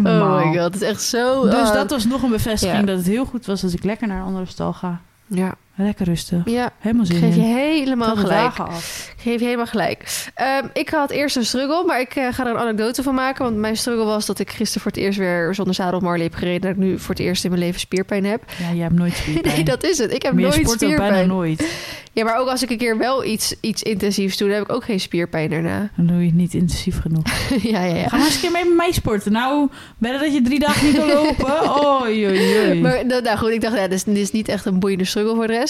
Oh 0.06 0.36
my 0.36 0.58
god, 0.58 0.74
het 0.74 0.76
is 0.76 0.82
echt 0.82 1.02
zo... 1.02 1.44
Dus 1.44 1.68
oh. 1.68 1.74
dat 1.74 1.90
was 1.90 2.06
nog 2.06 2.24
een 2.24 2.30
bevestiging 2.30 2.86
dat 2.88 2.98
het 2.98 3.08
heel 3.08 3.26
goed 3.26 3.46
was 3.46 3.62
dat 3.62 3.74
ik 3.74 3.84
lekker 3.84 4.08
naar 4.08 4.18
een 4.20 4.26
andere 4.26 4.46
stal 4.46 4.74
ga. 4.74 5.02
Ja, 5.28 5.56
Lekker 5.76 6.06
rustig. 6.06 6.42
ja. 6.46 6.72
Helemaal 6.80 7.06
zin 7.06 7.18
geef 7.18 7.36
je 7.36 7.42
in. 7.42 7.56
helemaal 7.56 8.16
gelijk. 8.16 8.60
af. 8.60 9.14
Geef 9.18 9.40
je 9.40 9.46
helemaal 9.46 9.66
gelijk. 9.66 10.32
Ik 10.74 10.90
had 10.90 11.10
eerst 11.12 11.36
een 11.36 11.46
struggle, 11.46 11.84
maar 11.86 12.00
ik 12.00 12.16
eh, 12.16 12.28
ga 12.32 12.46
er 12.46 12.52
een 12.52 12.58
anekdote 12.58 13.04
van 13.04 13.16
maken. 13.16 13.44
Want 13.44 13.58
mijn 13.58 13.78
struggle 13.78 14.06
was 14.06 14.26
dat 14.26 14.40
ik 14.40 14.50
gisteren 14.50 14.82
voor 14.82 14.92
het 14.92 15.00
eerst 15.00 15.18
weer 15.20 15.56
zonder 15.56 15.74
zadel 15.74 15.98
op 15.98 16.02
Marley 16.02 16.24
heb 16.24 16.34
gereden. 16.34 16.62
Dat 16.62 16.72
ik 16.72 16.78
nu 16.78 17.00
voor 17.00 17.16
het 17.16 17.24
eerst 17.24 17.44
in 17.44 17.50
mijn 17.50 17.62
leven 17.62 17.80
spierpijn 17.80 18.26
heb. 18.26 18.44
Ja, 18.60 18.74
jij 18.74 18.84
hebt 18.84 18.96
nooit 18.96 19.16
spierpijn. 19.16 19.42
Nee, 19.56 19.64
dat 19.64 19.84
is 19.84 19.98
het. 19.98 20.14
Ik 20.14 20.22
heb 20.24 20.34
nooit 20.34 20.54
sport 20.54 20.72
ook 20.74 20.80
bijna 20.80 20.96
spierpijn. 20.96 21.28
nooit. 21.28 21.66
Ja, 22.14 22.24
maar 22.24 22.40
ook 22.40 22.48
als 22.48 22.64
ik 22.64 22.70
een 22.70 22.78
keer 22.78 22.98
wel 22.98 23.24
iets, 23.26 23.56
iets 23.62 23.84
intensiefs 23.84 24.38
doe, 24.38 24.48
dan 24.48 24.58
heb 24.58 24.66
ik 24.68 24.76
ook 24.76 24.84
geen 24.84 25.00
spierpijn 25.00 25.50
daarna. 25.50 25.90
Dan 25.96 26.06
doe 26.08 26.20
je 26.20 26.26
het 26.26 26.36
niet 26.36 26.54
intensief 26.54 27.02
genoeg. 27.02 27.24
ja, 27.74 27.84
ja, 27.84 27.96
ja. 27.96 28.08
Ga 28.08 28.18
maar 28.18 28.26
eens 28.26 28.36
een 28.36 28.42
keer 28.42 28.52
mee 28.52 28.66
met 28.66 28.76
mij 28.76 28.92
sporten. 28.92 29.32
Nou, 29.32 29.70
ben 29.98 30.20
dat 30.20 30.34
je 30.34 30.42
drie 30.42 30.60
dagen 30.60 30.88
niet 30.88 30.96
kan 30.98 31.08
lopen? 31.08 31.76
Oei, 32.02 32.28
oei. 32.28 32.82
Maar 32.82 33.06
nou, 33.06 33.22
nou 33.22 33.38
goed, 33.38 33.50
ik 33.50 33.62
dacht, 33.62 33.76
ja, 33.76 33.82
dit 33.88 33.92
is, 33.94 34.04
dit 34.04 34.18
is 34.18 34.32
niet 34.32 34.48
echt 34.48 34.66
een 34.66 34.80
boeiende 34.80 35.06
struggle 35.06 35.36
voor 35.36 35.48
de 35.48 35.54
rest. 35.54 35.63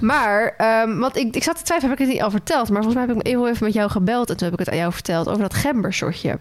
Maar, 0.00 0.54
ehm, 0.56 0.98
want 0.98 1.16
ik, 1.16 1.36
ik 1.36 1.42
zat 1.42 1.56
te 1.56 1.62
twijfelen, 1.62 1.90
heb 1.90 2.00
ik 2.00 2.06
het 2.06 2.14
niet 2.14 2.24
al 2.24 2.30
verteld? 2.30 2.68
Maar 2.68 2.82
volgens 2.82 2.94
mij 2.94 3.06
heb 3.06 3.16
ik 3.16 3.26
heel 3.26 3.48
even 3.48 3.64
met 3.64 3.74
jou 3.74 3.90
gebeld 3.90 4.30
en 4.30 4.36
toen 4.36 4.44
heb 4.44 4.52
ik 4.52 4.64
het 4.64 4.74
aan 4.74 4.80
jou 4.80 4.92
verteld 4.92 5.28
over 5.28 5.42
dat 5.42 5.54
gembershotje. 5.54 6.38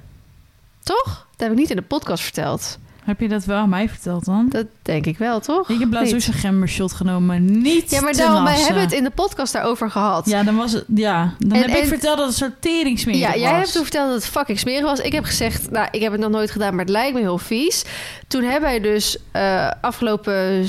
Toch? 0.84 1.28
Dat 1.32 1.40
heb 1.48 1.52
ik 1.52 1.58
niet 1.58 1.70
in 1.70 1.76
de 1.76 1.82
podcast 1.82 2.24
verteld. 2.24 2.78
Heb 3.12 3.20
je 3.20 3.28
dat 3.28 3.46
wel 3.46 3.58
aan 3.58 3.70
mij 3.70 3.90
verteld 3.90 4.26
dan? 4.26 4.46
Dat 4.50 4.66
denk 4.82 5.06
ik 5.06 5.18
wel, 5.18 5.40
toch? 5.40 5.70
Ik 5.70 5.80
heb 5.80 5.92
laatst 5.94 6.22
zo'n 6.22 6.34
gembershot 6.34 6.94
genomen, 6.94 7.62
niet 7.62 7.90
Ja, 7.92 8.02
maar 8.02 8.14
daarom, 8.14 8.44
wij 8.44 8.60
hebben 8.60 8.82
het 8.84 8.92
in 8.92 9.04
de 9.04 9.10
podcast 9.10 9.54
daarover 9.54 9.90
gehad. 9.92 10.26
Ja, 10.30 10.44
dan 10.44 10.56
was 10.56 10.72
het... 10.72 10.86
Ja, 10.96 11.34
dan 11.40 11.52
En- 11.52 11.70
heb 11.72 11.80
ik 11.82 11.88
verteld 11.88 12.18
dat 12.18 12.26
het 12.26 12.42
een 12.42 12.48
soort 12.48 12.62
teringsmerig 12.62 13.20
Ja, 13.22 13.36
jij 13.36 13.50
was. 13.50 13.60
hebt 13.60 13.74
toen 13.74 13.82
verteld 13.84 14.06
dat 14.12 14.16
het 14.16 14.26
fucking 14.32 14.60
smerig 14.60 14.82
was. 14.84 15.00
Ik 15.00 15.12
heb 15.12 15.24
gezegd, 15.24 15.72
nou, 15.72 15.88
ik 15.92 16.02
heb 16.02 16.12
het 16.12 16.22
nog 16.22 16.30
nooit 16.32 16.52
gedaan, 16.52 16.72
maar 16.76 16.86
het 16.86 16.94
lijkt 16.94 17.14
me 17.14 17.20
heel 17.20 17.38
vies. 17.38 17.84
Toen 18.28 18.44
hebben 18.44 18.62
wij 18.70 18.80
dus 18.80 19.18
eh, 19.32 19.72
afgelopen 19.82 20.66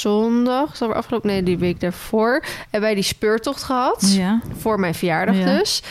zondag, 0.00 0.76
zal 0.76 0.92
afgelopen, 0.94 1.28
nee, 1.30 1.42
die 1.42 1.58
week 1.58 1.80
daarvoor, 1.80 2.44
hebben 2.62 2.80
wij 2.80 2.94
die 2.94 3.02
speurtocht 3.04 3.62
gehad. 3.62 4.12
Ja. 4.16 4.40
Voor 4.58 4.80
mijn 4.80 4.94
verjaardag 4.94 5.36
Ja. 5.36 5.58
dus. 5.58 5.82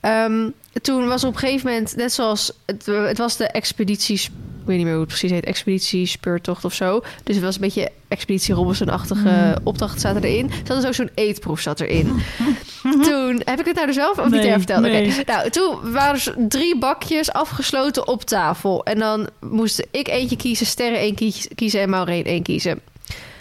Ehm, 0.00 0.48
toen 0.82 1.06
was 1.08 1.24
op 1.24 1.32
een 1.32 1.38
gegeven 1.38 1.66
moment, 1.70 1.96
net 1.96 2.12
zoals 2.12 2.52
het, 2.66 2.86
het 2.86 3.18
was 3.18 3.36
de 3.36 3.46
expeditie, 3.48 4.28
weet 4.66 4.76
niet 4.76 4.84
meer 4.84 4.94
hoe 4.94 5.02
het 5.04 5.08
precies 5.08 5.30
heet, 5.30 5.44
expeditie 5.44 6.06
speurtocht 6.06 6.64
of 6.64 6.74
zo. 6.74 7.00
Dus 7.24 7.34
het 7.34 7.44
was 7.44 7.54
een 7.54 7.60
beetje 7.60 7.90
expeditie 8.08 8.54
Robinson-achtige 8.54 9.28
Mm. 9.28 9.54
opdrachten 9.62 10.00
zaten 10.00 10.22
erin. 10.24 10.50
Er 10.50 10.56
zat 10.64 10.76
dus 10.76 10.86
ook 10.86 10.94
zo'n 10.94 11.10
eetproef 11.14 11.60
zat 11.60 11.80
erin. 11.80 12.20
toen 13.06 13.42
heb 13.44 13.58
ik 13.60 13.64
het 13.66 13.74
nou 13.74 13.86
dus 13.86 13.94
zelf 13.96 14.18
of 14.18 14.24
niet 14.30 14.42
Nee, 14.42 14.52
verteld? 14.52 14.80
Nee. 14.80 15.14
Nou, 15.26 15.50
toen 15.50 15.92
waren 15.92 16.20
er 16.24 16.48
drie 16.48 16.78
bakjes 16.78 17.32
afgesloten 17.32 18.08
op 18.08 18.24
tafel. 18.24 18.84
En 18.84 18.98
dan 18.98 19.28
moest 19.40 19.86
ik 19.90 20.08
eentje 20.08 20.36
kiezen, 20.36 20.66
Sterren 20.66 20.98
één 20.98 21.14
kiezen 21.54 21.80
en 21.80 21.90
Maureen 21.90 22.24
één 22.24 22.42
kiezen. 22.42 22.80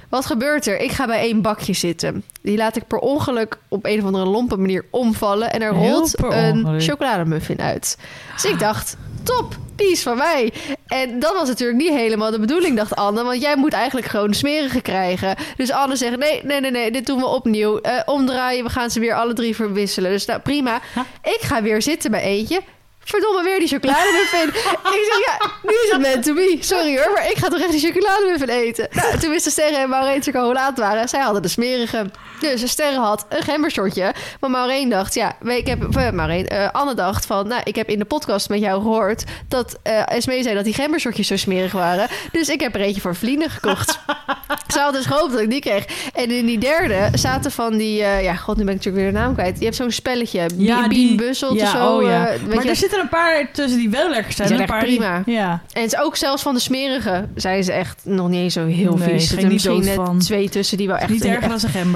Wat 0.09 0.25
gebeurt 0.25 0.67
er? 0.67 0.79
Ik 0.79 0.91
ga 0.91 1.05
bij 1.05 1.19
één 1.19 1.41
bakje 1.41 1.73
zitten. 1.73 2.23
Die 2.41 2.57
laat 2.57 2.75
ik 2.75 2.87
per 2.87 2.97
ongeluk 2.99 3.57
op 3.67 3.85
een 3.85 3.99
of 3.99 4.05
andere 4.05 4.25
lompe 4.25 4.57
manier 4.57 4.85
omvallen. 4.89 5.51
En 5.51 5.61
er 5.61 5.71
rolt 5.71 6.23
een 6.23 6.81
chocolademuffin 6.81 7.61
uit. 7.61 7.97
Dus 8.33 8.45
ik 8.51 8.59
dacht, 8.59 8.97
top, 9.25 9.55
die 9.75 9.91
is 9.91 10.01
van 10.01 10.17
mij. 10.17 10.53
En 10.87 11.19
dat 11.19 11.33
was 11.33 11.47
natuurlijk 11.47 11.79
niet 11.79 11.93
helemaal 11.93 12.31
de 12.31 12.39
bedoeling, 12.39 12.77
dacht 12.77 12.95
Anne. 12.95 13.23
Want 13.23 13.41
jij 13.41 13.55
moet 13.55 13.73
eigenlijk 13.73 14.07
gewoon 14.07 14.33
smerige 14.33 14.81
krijgen. 14.81 15.35
Dus 15.57 15.71
Anne 15.71 15.95
zegt, 15.95 16.17
nee, 16.17 16.41
nee, 16.43 16.59
nee, 16.59 16.71
nee, 16.71 16.91
dit 16.91 17.05
doen 17.05 17.19
we 17.19 17.25
opnieuw. 17.25 17.79
Eh, 17.79 17.99
omdraaien, 18.05 18.63
we 18.63 18.69
gaan 18.69 18.89
ze 18.89 18.99
weer 18.99 19.15
alle 19.15 19.33
drie 19.33 19.55
verwisselen. 19.55 20.11
Dus 20.11 20.25
nou, 20.25 20.39
prima. 20.39 20.81
Ik 21.23 21.39
ga 21.41 21.61
weer 21.61 21.81
zitten 21.81 22.11
bij 22.11 22.21
eentje. 22.21 22.61
Verdomme, 23.05 23.43
weer 23.43 23.59
die 23.59 23.67
chocolademuffin. 23.67 24.47
ik 24.47 25.09
zeg, 25.11 25.19
ja, 25.25 25.51
nu 25.63 25.73
is 25.83 25.91
het 25.91 26.01
meant 26.01 26.23
to 26.23 26.33
be. 26.33 26.57
Sorry 26.59 26.97
hoor, 26.97 27.11
maar 27.13 27.29
ik 27.29 27.37
ga 27.37 27.47
toch 27.47 27.59
echt 27.59 27.71
die 27.71 27.91
chocolademuffin 27.91 28.49
eten. 28.49 28.87
Nou, 28.91 29.17
toen 29.19 29.29
wisten 29.29 29.51
Sterren 29.51 29.79
en 29.79 29.89
Maureen 29.89 30.21
het 30.23 30.77
waren. 30.77 31.09
Zij 31.09 31.21
hadden 31.21 31.41
de 31.41 31.47
smerige. 31.47 32.05
Dus 32.39 32.69
Sterren 32.69 33.01
had 33.01 33.25
een 33.29 33.41
gembershortje. 33.43 34.13
Maar 34.39 34.49
Maureen 34.49 34.89
dacht, 34.89 35.13
ja, 35.13 35.35
ik 35.45 35.67
heb, 35.67 35.97
uh, 35.97 36.09
Maureen, 36.11 36.47
eh, 36.47 36.69
Anne 36.71 36.93
dacht 36.93 37.25
van, 37.25 37.47
nou, 37.47 37.61
ik 37.63 37.75
heb 37.75 37.89
in 37.89 37.99
de 37.99 38.05
podcast 38.05 38.49
met 38.49 38.59
jou 38.59 38.81
gehoord 38.81 39.23
dat 39.47 39.79
Esmee 39.83 40.43
zei 40.43 40.55
dat 40.55 40.63
die 40.63 40.73
gembershortjes 40.73 41.27
zo 41.27 41.35
smerig 41.37 41.71
waren. 41.71 42.07
Dus 42.31 42.49
ik 42.49 42.59
heb 42.59 42.75
er 42.75 42.81
eentje 42.81 43.01
voor 43.01 43.15
vrienden 43.15 43.49
gekocht. 43.49 43.99
Ze 44.73 44.79
had 44.79 44.93
dus 44.93 45.05
gehoopt 45.05 45.31
dat 45.31 45.41
ik 45.41 45.49
die 45.49 45.59
kreeg. 45.61 45.85
En 46.13 46.31
in 46.31 46.45
die 46.45 46.57
derde 46.57 47.09
zaten 47.17 47.51
van 47.51 47.77
die, 47.77 48.03
eh, 48.03 48.23
ja, 48.23 48.35
god, 48.35 48.57
nu 48.57 48.63
ben 48.63 48.73
ik 48.73 48.79
natuurlijk 48.85 49.03
weer 49.03 49.13
de 49.13 49.19
naam 49.19 49.33
kwijt. 49.33 49.57
Je 49.59 49.63
hebt 49.63 49.75
zo'n 49.75 49.91
spelletje, 49.91 50.49
Ja, 50.57 50.77
Bean 50.77 50.89
die- 50.89 51.15
Busselt 51.15 51.59
ja, 51.59 51.71
zo. 51.71 51.95
oh 51.95 52.01
ja. 52.03 52.29
maar 52.47 52.63
je, 52.63 52.69
er 52.69 52.75
zitten 52.75 52.99
een 52.99 53.09
paar 53.09 53.49
tussen 53.51 53.79
die 53.79 53.89
wel 53.89 54.09
lekker 54.09 54.33
zijn. 54.33 54.47
Die 54.47 54.57
en 54.57 54.67
zijn 54.67 54.79
een 54.79 54.79
paar 54.79 54.89
die- 54.89 54.97
prima. 54.97 55.23
Ja. 55.25 55.61
En 55.73 55.81
het 55.81 55.93
is 55.93 55.99
ook 55.99 56.15
zelfs 56.15 56.41
van 56.41 56.53
de 56.53 56.59
smerige 56.59 57.27
zijn 57.35 57.63
ze 57.63 57.71
echt 57.71 58.01
nog 58.03 58.29
niet 58.29 58.39
eens 58.39 58.53
zo 58.53 58.65
heel 58.65 58.95
Nee, 58.97 59.07
vies. 59.09 59.21
Er 59.23 59.27
zitten 59.27 59.47
misschien 59.47 59.79
net 59.85 59.93
van. 59.95 60.19
twee 60.19 60.49
tussen 60.49 60.77
die 60.77 60.87
wel 60.87 60.97
echt... 60.97 61.09
Niet 61.09 61.25
erger 61.25 61.49
dan 61.49 61.59
een 61.75 61.91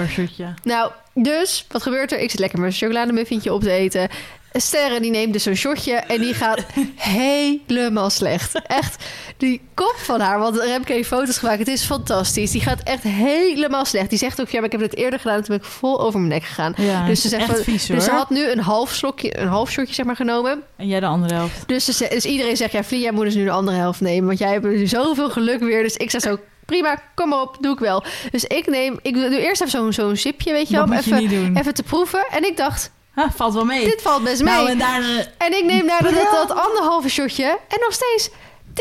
Nou, 0.64 0.92
dus, 1.14 1.66
wat 1.72 1.82
gebeurt 1.82 2.12
er? 2.12 2.20
Ik 2.20 2.32
zit 2.32 2.40
lekker 2.40 2.60
mijn 2.60 2.72
chocolademuffientje 2.72 3.54
op 3.54 3.62
te 3.62 3.72
eten. 3.72 4.08
Sterren, 4.54 5.02
die 5.02 5.12
neemt 5.12 5.34
dus 5.34 5.44
zo'n 5.44 5.56
shotje 5.56 5.94
en 5.94 6.20
die 6.22 6.34
gaat 6.34 6.66
helemaal 6.96 8.10
slecht. 8.10 8.62
Echt, 8.68 9.04
die 9.38 9.62
kop 9.74 9.96
van 9.98 10.20
haar, 10.20 10.40
want 10.40 10.58
Remke 10.60 10.94
heeft 10.94 11.08
foto's 11.08 11.38
gemaakt. 11.38 11.60
Het 11.60 11.68
is 11.68 11.84
fantastisch. 11.84 12.52
Die 12.52 12.62
gaat 12.62 12.84
echt 12.84 13.04
helemaal 13.04 13.86
slecht. 13.86 14.10
Die 14.10 14.18
zegt 14.20 14.42
ook, 14.42 14.50
ja, 14.50 14.56
maar 14.60 14.66
ik 14.66 14.80
heb 14.80 14.82
het 14.90 14.96
eerder 14.96 15.20
gedaan. 15.20 15.36
en 15.38 15.44
Toen 15.44 15.58
ben 15.58 15.66
ik 15.66 15.72
vol 15.72 16.02
over 16.02 16.20
mijn 16.20 16.32
nek 16.32 16.44
gegaan. 16.44 16.74
Ja, 16.78 17.06
dus 17.06 17.22
ze 17.22 17.28
zegt, 17.28 17.42
echt 17.44 17.52
van- 17.56 17.64
vies, 17.64 17.86
dus 17.86 18.04
ze 18.04 18.12
had 18.12 18.30
nu 18.30 18.50
een 18.50 18.60
half 18.60 18.94
slokje, 18.94 19.40
een 19.40 19.48
half 19.48 19.72
shotje 19.72 19.94
zeg 19.94 20.06
maar 20.06 20.16
genomen. 20.16 20.62
En 20.76 20.88
jij 20.88 21.00
de 21.00 21.06
andere 21.06 21.34
helft. 21.34 21.68
Dus, 21.68 21.86
ze- 21.86 22.08
dus 22.10 22.26
iedereen 22.26 22.58
zegt, 22.58 22.72
ja, 22.72 22.84
Vlie, 22.84 23.00
jij 23.02 23.12
moet 23.12 23.24
dus 23.26 23.36
nu 23.36 23.44
de 23.44 23.52
andere 23.52 23.78
helft 23.78 24.02
nemen. 24.02 24.28
Want 24.28 24.40
jij 24.40 24.52
hebt 24.52 24.66
nu 24.66 24.88
zoveel 24.88 25.30
geluk 25.30 25.60
weer. 25.60 25.84
Dus 25.84 25.96
ik 25.96 26.10
zeg 26.12 26.22
zo, 26.22 26.38
prima, 26.70 27.02
kom 27.16 27.30
maar 27.30 27.42
op, 27.42 27.58
doe 27.60 27.74
ik 27.74 27.80
wel. 27.80 28.04
Dus 28.32 28.44
ik 28.46 28.68
neem, 28.68 29.00
ik 29.02 29.14
doe 29.14 29.40
eerst 29.42 29.62
even 29.62 29.72
zo'n 29.80 29.94
zo'n 29.94 30.16
sipje, 30.16 30.52
weet 30.52 30.70
je 30.70 30.76
wel. 30.76 30.92
Je 30.94 30.98
even, 30.98 31.56
even 31.58 31.74
te 31.74 31.84
proeven. 31.84 32.26
En 32.32 32.46
ik 32.46 32.58
dacht, 32.58 32.92
Ha, 33.14 33.32
valt 33.36 33.54
wel 33.54 33.66
mee. 33.66 33.84
dit 33.86 34.02
valt 34.02 34.24
best 34.24 34.44
mee. 34.44 34.54
Nou, 34.54 34.70
en 34.70 34.78
daar... 34.78 35.02
eh, 35.02 35.18
En 35.48 35.58
ik 35.58 35.64
neem 35.66 35.88
daarna 35.88 36.10
dat, 36.12 36.32
dat 36.32 36.58
anderhalve 36.68 37.10
shotje. 37.10 37.44
En 37.68 37.78
nog 37.80 37.94
steeds, 37.94 38.30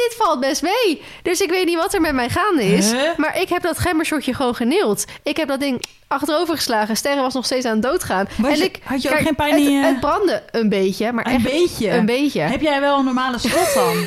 dit 0.09 0.15
valt 0.19 0.41
best 0.41 0.63
mee. 0.63 1.03
Dus 1.23 1.41
ik 1.41 1.51
weet 1.51 1.67
niet 1.67 1.77
wat 1.77 1.95
er 1.95 2.01
met 2.01 2.15
mij 2.15 2.29
gaande 2.29 2.65
is. 2.65 2.91
Huh? 2.93 3.01
Maar 3.17 3.41
ik 3.41 3.49
heb 3.49 3.63
dat 3.63 3.79
gembershotje 3.79 4.35
gewoon 4.35 4.55
geneeld. 4.55 5.05
Ik 5.23 5.37
heb 5.37 5.49
dat 5.49 5.61
ding 5.61 5.83
achterover 6.09 6.55
geslagen. 6.57 6.97
Sterren 6.97 7.23
was 7.23 7.35
nog 7.35 7.45
steeds 7.45 7.67
aan 7.67 7.73
het 7.73 7.83
doodgaan. 7.83 8.29
Was 8.39 8.51
en 8.53 8.57
je- 8.59 8.65
ik, 8.65 8.81
had 8.85 9.03
je 9.03 9.09
ook 9.09 9.15
kijk, 9.15 9.27
geen 9.27 9.35
pijn 9.35 9.57
in 9.57 9.71
je- 9.71 9.85
Het 9.85 10.01
brandde 10.01 10.43
een 10.51 10.69
beetje. 10.69 11.13
Maar 11.13 11.27
Een 11.27 11.33
echt 11.35 11.43
beetje. 11.45 11.91
een 11.91 12.07
beetje. 12.07 12.41
Heb 12.41 12.61
jij 12.61 12.81
wel 12.81 12.99
een 12.99 13.05
normale 13.05 13.39
schot 13.39 13.75
dan? 13.75 14.07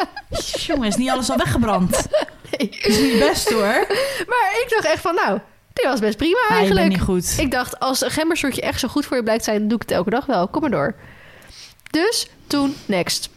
Jongen, 0.66 0.88
is 0.88 0.96
niet 0.96 1.10
alles 1.10 1.30
al 1.30 1.36
weggebrand. 1.36 2.06
Nee. 2.58 2.68
is 2.68 2.98
niet 2.98 3.18
best 3.18 3.50
hoor. 3.50 3.86
Maar 4.30 4.58
ik 4.62 4.66
dacht 4.68 4.84
echt 4.84 5.00
van, 5.00 5.14
nou, 5.14 5.38
dit 5.72 5.84
was 5.84 6.00
best 6.00 6.16
prima 6.16 6.38
je 6.48 6.54
eigenlijk. 6.54 6.88
niet 6.88 7.00
goed. 7.00 7.34
Ik 7.38 7.50
dacht, 7.50 7.80
als 7.80 8.00
een 8.00 8.10
gembershortje 8.10 8.60
echt 8.62 8.80
zo 8.80 8.88
goed 8.88 9.06
voor 9.06 9.16
je 9.16 9.22
blijkt 9.22 9.44
zijn, 9.44 9.68
doe 9.68 9.76
ik 9.76 9.82
het 9.82 9.90
elke 9.90 10.10
dag 10.10 10.26
wel. 10.26 10.48
Kom 10.48 10.60
maar 10.60 10.70
door. 10.70 10.94
Dus 11.90 12.26
toen, 12.46 12.76
next. 12.86 13.28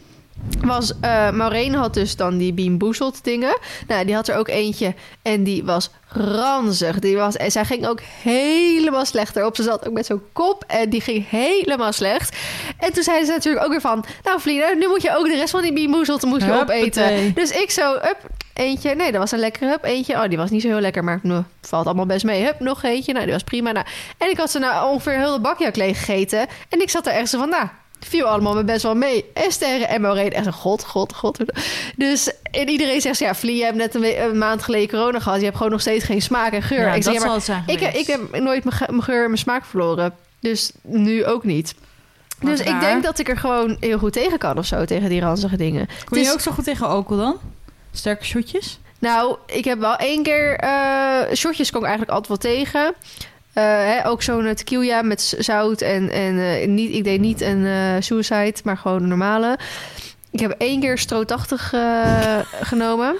Was, 0.60 0.92
eh 1.00 1.30
Maureen 1.30 1.74
had 1.74 1.94
dus 1.94 2.16
dan 2.16 2.38
die 2.38 2.52
Bean 2.52 2.78
Boezelt 2.78 3.24
dingen. 3.24 3.58
Nou, 3.86 4.04
die 4.04 4.14
had 4.14 4.28
er 4.28 4.36
ook 4.36 4.48
eentje 4.48 4.94
en 5.22 5.44
die 5.44 5.64
was 5.64 5.90
ranzig. 6.08 6.98
Die 6.98 7.16
was, 7.16 7.36
en 7.36 7.50
zij 7.50 7.64
ging 7.64 7.86
ook 7.86 8.00
helemaal 8.22 9.04
slecht 9.04 9.36
erop. 9.36 9.56
Ze 9.56 9.62
zat 9.62 9.86
ook 9.86 9.92
met 9.92 10.06
zo'n 10.06 10.22
kop 10.32 10.64
en 10.66 10.90
die 10.90 11.00
ging 11.00 11.28
helemaal 11.28 11.92
slecht. 11.92 12.36
En 12.78 12.92
toen 12.92 13.02
zei 13.02 13.24
ze 13.24 13.30
natuurlijk 13.30 13.64
ook 13.64 13.70
weer 13.70 13.80
van... 13.80 14.04
Nou, 14.24 14.40
Vlieder, 14.40 14.76
nu 14.76 14.88
moet 14.88 15.02
je 15.02 15.16
ook 15.16 15.24
de 15.24 15.36
rest 15.36 15.50
van 15.50 15.62
die 15.62 15.72
Bean 15.72 15.90
Boezelt 15.90 16.22
moet 16.22 16.42
je 16.42 16.60
opeten. 16.60 17.34
Dus 17.34 17.50
ik 17.50 17.70
zo, 17.70 17.94
up, 17.94 18.18
eentje. 18.54 18.94
Nee, 18.94 19.12
dat 19.12 19.20
was 19.20 19.32
een 19.32 19.38
lekkere 19.38 19.70
hup, 19.70 19.84
eentje. 19.84 20.14
Oh, 20.14 20.28
die 20.28 20.38
was 20.38 20.50
niet 20.50 20.62
zo 20.62 20.68
heel 20.68 20.80
lekker, 20.80 21.04
maar 21.04 21.20
nou, 21.22 21.42
valt 21.60 21.86
allemaal 21.86 22.06
best 22.06 22.24
mee. 22.24 22.44
Hup, 22.44 22.60
nog 22.60 22.82
eentje. 22.82 23.12
Nou, 23.12 23.24
die 23.24 23.34
was 23.34 23.44
prima. 23.44 23.72
Nou, 23.72 23.86
en 24.18 24.30
ik 24.30 24.36
had 24.36 24.50
ze 24.50 24.58
nou 24.58 24.92
ongeveer 24.92 25.18
heel 25.18 25.32
de 25.32 25.40
bakjak 25.40 25.76
leeg 25.76 25.98
gegeten. 25.98 26.46
En 26.68 26.80
ik 26.80 26.90
zat 26.90 27.06
er 27.06 27.12
echt 27.12 27.28
zo 27.28 27.38
van, 27.38 27.48
nou, 27.48 27.66
viel 28.00 28.26
allemaal 28.26 28.54
me 28.54 28.64
best 28.64 28.82
wel 28.82 28.94
mee. 28.94 29.24
En 29.34 29.52
Sterren 29.52 29.88
en 29.88 30.00
Maureen 30.00 30.32
echt 30.32 30.46
een 30.46 30.52
god, 30.52 30.84
god, 30.84 31.14
god. 31.14 31.38
Dus 31.96 32.30
en 32.50 32.68
iedereen 32.68 33.00
zegt, 33.00 33.18
ja, 33.18 33.34
Vlie, 33.34 33.56
je 33.56 33.64
hebt 33.64 33.76
net 33.76 33.94
een, 33.94 34.38
maand 34.38 34.62
geleden 34.62 34.88
corona 34.88 35.18
gehad. 35.18 35.38
Je 35.38 35.44
hebt 35.44 35.56
gewoon 35.56 35.72
nog 35.72 35.80
steeds 35.80 36.04
geen 36.04 36.22
smaak 36.22 36.52
en 36.52 36.62
geur. 36.62 36.80
Ja, 36.80 36.88
ik 36.94 36.94
dat 36.94 37.04
zeg, 37.04 37.22
ja, 37.22 37.26
maar 37.26 37.34
het 37.36 37.44
zijn 37.44 37.62
ik, 37.66 37.80
ik 37.80 38.06
heb 38.06 38.38
nooit 38.40 38.64
mijn, 38.64 38.76
ge- 38.76 38.86
mijn 38.90 39.02
geur 39.02 39.20
en 39.20 39.26
mijn 39.26 39.38
smaak 39.38 39.64
verloren. 39.64 40.14
Dus 40.40 40.72
nu 40.82 41.24
ook 41.24 41.44
niet. 41.44 41.74
Wat 42.38 42.50
dus 42.56 42.66
ik 42.66 42.80
denk 42.80 43.02
dat 43.02 43.18
ik 43.18 43.28
er 43.28 43.36
gewoon 43.38 43.76
heel 43.80 43.98
goed 43.98 44.12
tegen 44.12 44.38
kan 44.38 44.58
of 44.58 44.66
zo, 44.66 44.84
tegen 44.84 45.08
die 45.08 45.20
ranzige 45.20 45.56
dingen. 45.56 45.80
Het 45.80 46.14
je 46.14 46.20
is- 46.20 46.32
ook 46.32 46.40
zo 46.40 46.50
goed 46.52 46.64
tegen 46.64 46.86
alcohol 46.86 47.22
dan? 47.24 47.36
Sterke 47.92 48.24
shotjes? 48.24 48.78
Nou, 48.98 49.36
ik 49.46 49.64
heb 49.64 49.78
wel 49.78 49.96
één 49.96 50.22
keer... 50.22 50.56
eh 50.56 51.34
shotjes 51.34 51.70
kon 51.70 51.80
ik 51.80 51.86
eigenlijk 51.86 52.18
altijd 52.18 52.42
wel 52.42 52.52
tegen. 52.52 52.94
Eh, 53.58 53.64
hè, 53.64 54.06
ook 54.06 54.22
zo'n 54.22 54.46
eh, 54.46 54.54
tequila 54.54 55.02
met 55.02 55.34
zout 55.38 55.80
en, 55.80 56.10
en 56.10 56.38
eh, 56.38 56.68
niet, 56.68 56.94
ik 56.94 57.04
deed 57.04 57.20
niet 57.20 57.40
een 57.40 57.66
suicide, 58.02 58.54
maar 58.64 58.76
gewoon 58.76 59.02
een 59.02 59.08
normale. 59.08 59.58
Ik 60.30 60.40
heb 60.40 60.54
één 60.58 60.80
keer 60.80 60.98
stroot 60.98 61.28
80 61.28 61.72
eh, 61.72 62.38
genomen. 62.70 63.16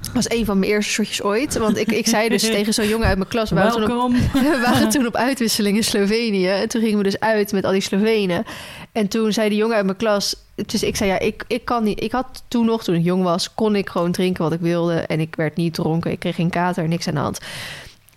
Dat 0.00 0.12
was 0.14 0.30
een 0.30 0.44
van 0.44 0.58
mijn 0.58 0.70
eerste 0.70 0.92
shotjes 0.92 1.22
ooit. 1.22 1.58
Want 1.58 1.78
ik, 1.78 1.92
ik 1.92 2.06
zei 2.06 2.28
dus 2.28 2.42
tegen 2.56 2.74
zo'n 2.74 2.88
jongen 2.88 3.06
uit 3.06 3.16
mijn 3.16 3.28
klas... 3.28 3.50
we 3.50 3.56
waren 3.56 3.72
toen 3.72 4.00
op- 4.00 4.12
we 4.32 4.62
waren 4.64 4.88
toen 4.88 5.06
op 5.06 5.16
uitwisseling 5.16 5.76
in 5.76 5.84
Slovenië. 5.84 6.48
En 6.48 6.68
toen 6.68 6.80
gingen 6.80 6.98
we 6.98 7.04
dus 7.04 7.20
uit 7.20 7.52
met 7.52 7.64
al 7.64 7.72
die 7.72 7.80
Slovenen. 7.80 8.44
En 8.92 9.08
toen 9.08 9.32
zei 9.32 9.48
die 9.48 9.58
jongen 9.58 9.76
uit 9.76 9.84
mijn 9.84 9.96
klas... 9.96 10.36
Dus 10.66 10.82
ik 10.82 10.96
zei, 10.96 11.10
ja, 11.10 11.18
ik, 11.18 11.44
ik 11.46 11.64
kan 11.64 11.84
niet... 11.84 12.02
Ik 12.02 12.12
had 12.12 12.42
toen 12.48 12.66
nog, 12.66 12.84
toen 12.84 12.94
ik 12.94 13.04
jong 13.04 13.22
was... 13.22 13.54
kon 13.54 13.76
ik 13.76 13.88
gewoon 13.88 14.12
drinken 14.12 14.42
wat 14.42 14.52
ik 14.52 14.60
wilde. 14.60 14.94
En 14.94 15.20
ik 15.20 15.34
werd 15.36 15.56
niet 15.56 15.74
dronken. 15.74 16.10
Ik 16.10 16.18
kreeg 16.18 16.34
geen 16.34 16.50
kater, 16.50 16.88
niks 16.88 17.08
aan 17.08 17.14
de 17.14 17.20
hand. 17.20 17.40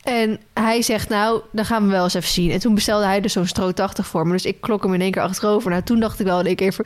En 0.10 0.40
hij 0.54 0.82
zegt, 0.82 1.10
nou, 1.10 1.42
dan 1.52 1.66
gaan 1.66 1.86
we 1.86 1.92
wel 1.92 2.04
eens 2.04 2.14
even 2.14 2.30
zien. 2.30 2.52
En 2.52 2.60
toen 2.60 2.76
bestelde 2.76 3.06
hij 3.06 3.22
dus 3.22 3.34
zo'n 3.34 3.48
stroot 3.48 3.76
80 3.76 4.08
voor 4.08 4.28
me. 4.28 4.32
Dus 4.32 4.46
ik 4.46 4.62
klok 4.62 4.84
hem 4.84 4.94
in 4.94 5.02
één 5.02 5.12
keer 5.12 5.22
achterover. 5.22 5.70
Nou, 5.72 5.84
toen 5.84 6.00
dacht 6.00 6.20
ik 6.20 6.26
wel 6.26 6.40
in 6.40 6.46
één 6.46 6.56
keer 6.56 6.74
van... 6.74 6.86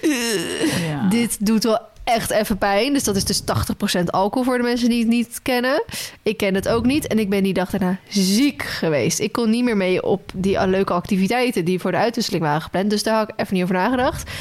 Ja. 0.88 1.08
Dit 1.10 1.46
doet 1.46 1.64
wel 1.64 1.80
echt 2.04 2.32
even 2.32 2.58
pijn. 2.58 2.94
Dus 2.94 3.04
dat 3.04 3.16
is 3.16 3.26
dus 3.26 3.42
80% 3.42 4.04
alcohol 4.06 4.44
voor 4.44 4.58
de 4.58 4.64
mensen 4.64 4.90
die 4.90 5.00
het 5.00 5.08
niet 5.08 5.40
kennen. 5.42 5.84
Ik 6.24 6.38
ken 6.38 6.56
het 6.56 6.68
ook 6.68 6.86
niet. 6.86 7.08
En 7.08 7.20
ik 7.20 7.30
ben 7.30 7.44
die 7.44 7.54
dag 7.54 7.70
daarna 7.70 8.00
ziek 8.10 8.64
geweest. 8.64 9.20
Ik 9.20 9.32
kon 9.32 9.50
niet 9.50 9.64
meer 9.64 9.78
mee 9.78 10.04
op 10.04 10.32
die 10.34 10.68
leuke 10.68 10.94
activiteiten 10.94 11.66
die 11.66 11.80
voor 11.80 11.92
de 11.92 11.98
uitwisseling 11.98 12.44
waren 12.44 12.62
gepland. 12.62 12.90
Dus 12.90 13.04
daar 13.04 13.18
had 13.18 13.30
ik 13.30 13.40
even 13.40 13.54
niet 13.54 13.64
over 13.64 13.76
nagedacht. 13.76 14.32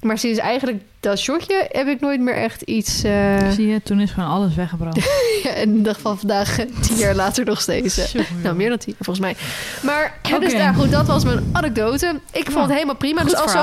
Maar 0.00 0.18
sinds 0.18 0.38
eigenlijk 0.38 0.82
dat 1.00 1.18
shotje 1.18 1.66
heb 1.72 1.86
ik 1.86 2.00
nooit 2.00 2.20
meer 2.20 2.34
echt 2.34 2.62
iets... 2.62 3.02
eh, 3.02 3.50
Zie 3.50 3.66
je, 3.66 3.82
toen 3.82 4.00
is 4.00 4.10
gewoon 4.10 4.28
alles 4.28 4.54
weggebrand. 4.54 4.96
ja, 5.42 5.50
en 5.50 5.72
de 5.76 5.80
dag 5.82 6.00
van 6.00 6.18
vandaag, 6.18 6.56
tien 6.82 6.96
jaar 6.96 7.14
later 7.14 7.44
nog 7.44 7.60
steeds. 7.60 8.12
eh. 8.12 8.20
Nou, 8.42 8.56
meer 8.56 8.68
dan 8.68 8.78
tien, 8.78 8.94
volgens 9.00 9.18
mij. 9.20 9.36
Maar 9.82 10.18
dus 10.40 10.52
daar, 10.52 10.74
goed, 10.74 10.90
dat 10.90 11.06
was 11.06 11.24
mijn 11.24 11.48
anekdote. 11.52 12.20
Ik 12.32 12.50
vond 12.50 12.64
het 12.64 12.74
helemaal 12.74 12.94
prima. 12.96 13.20
goed 13.20 13.30
Dus 13.30 13.40
als 13.40 13.52
zo'n 13.52 13.60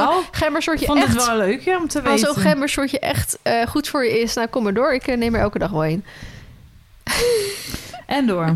vond 0.85 0.99
echt... 1.03 1.13
het 1.15 1.25
wel 1.25 1.37
leuk 1.37 1.61
ja, 1.61 1.77
om 1.77 1.87
te 1.87 2.01
Als 2.01 2.09
weten. 2.21 2.33
zo'n 2.33 2.43
gembershortje 2.43 2.99
echt 2.99 3.37
eh, 3.41 3.67
goed 3.67 3.87
voor 3.87 4.03
je 4.05 4.19
is, 4.19 4.33
nou 4.33 4.47
kom 4.47 4.63
maar 4.63 4.73
door. 4.73 4.93
Ik 4.93 5.17
neem 5.17 5.35
er 5.35 5.41
elke 5.41 5.59
dag 5.59 5.69
wel 5.71 5.85
een. 5.85 6.03
En 8.05 8.27
door. 8.27 8.55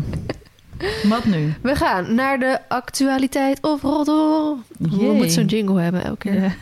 Wat 1.02 1.24
nu? 1.24 1.54
We 1.62 1.74
gaan 1.76 2.14
naar 2.14 2.38
de 2.38 2.58
actualiteit 2.68 3.62
of 3.62 3.82
roddel. 3.82 4.58
We 4.78 4.88
Jee. 4.88 5.10
moeten 5.10 5.30
zo'n 5.30 5.44
jingle 5.46 5.80
hebben 5.80 6.04
elke 6.04 6.30
keer. 6.30 6.42
Ja. 6.42 6.52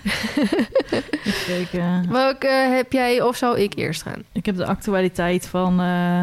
Kijken. 1.47 2.11
Welke 2.11 2.47
eh, 2.47 2.71
heb 2.75 2.93
jij 2.93 3.23
of 3.23 3.37
zou 3.37 3.59
ik 3.59 3.75
eerst 3.75 4.03
gaan? 4.03 4.23
Ik 4.33 4.47
heb 4.47 4.57
de 4.57 4.67
actualiteit 4.67 5.47
van 5.47 5.81
eh, 5.81 6.21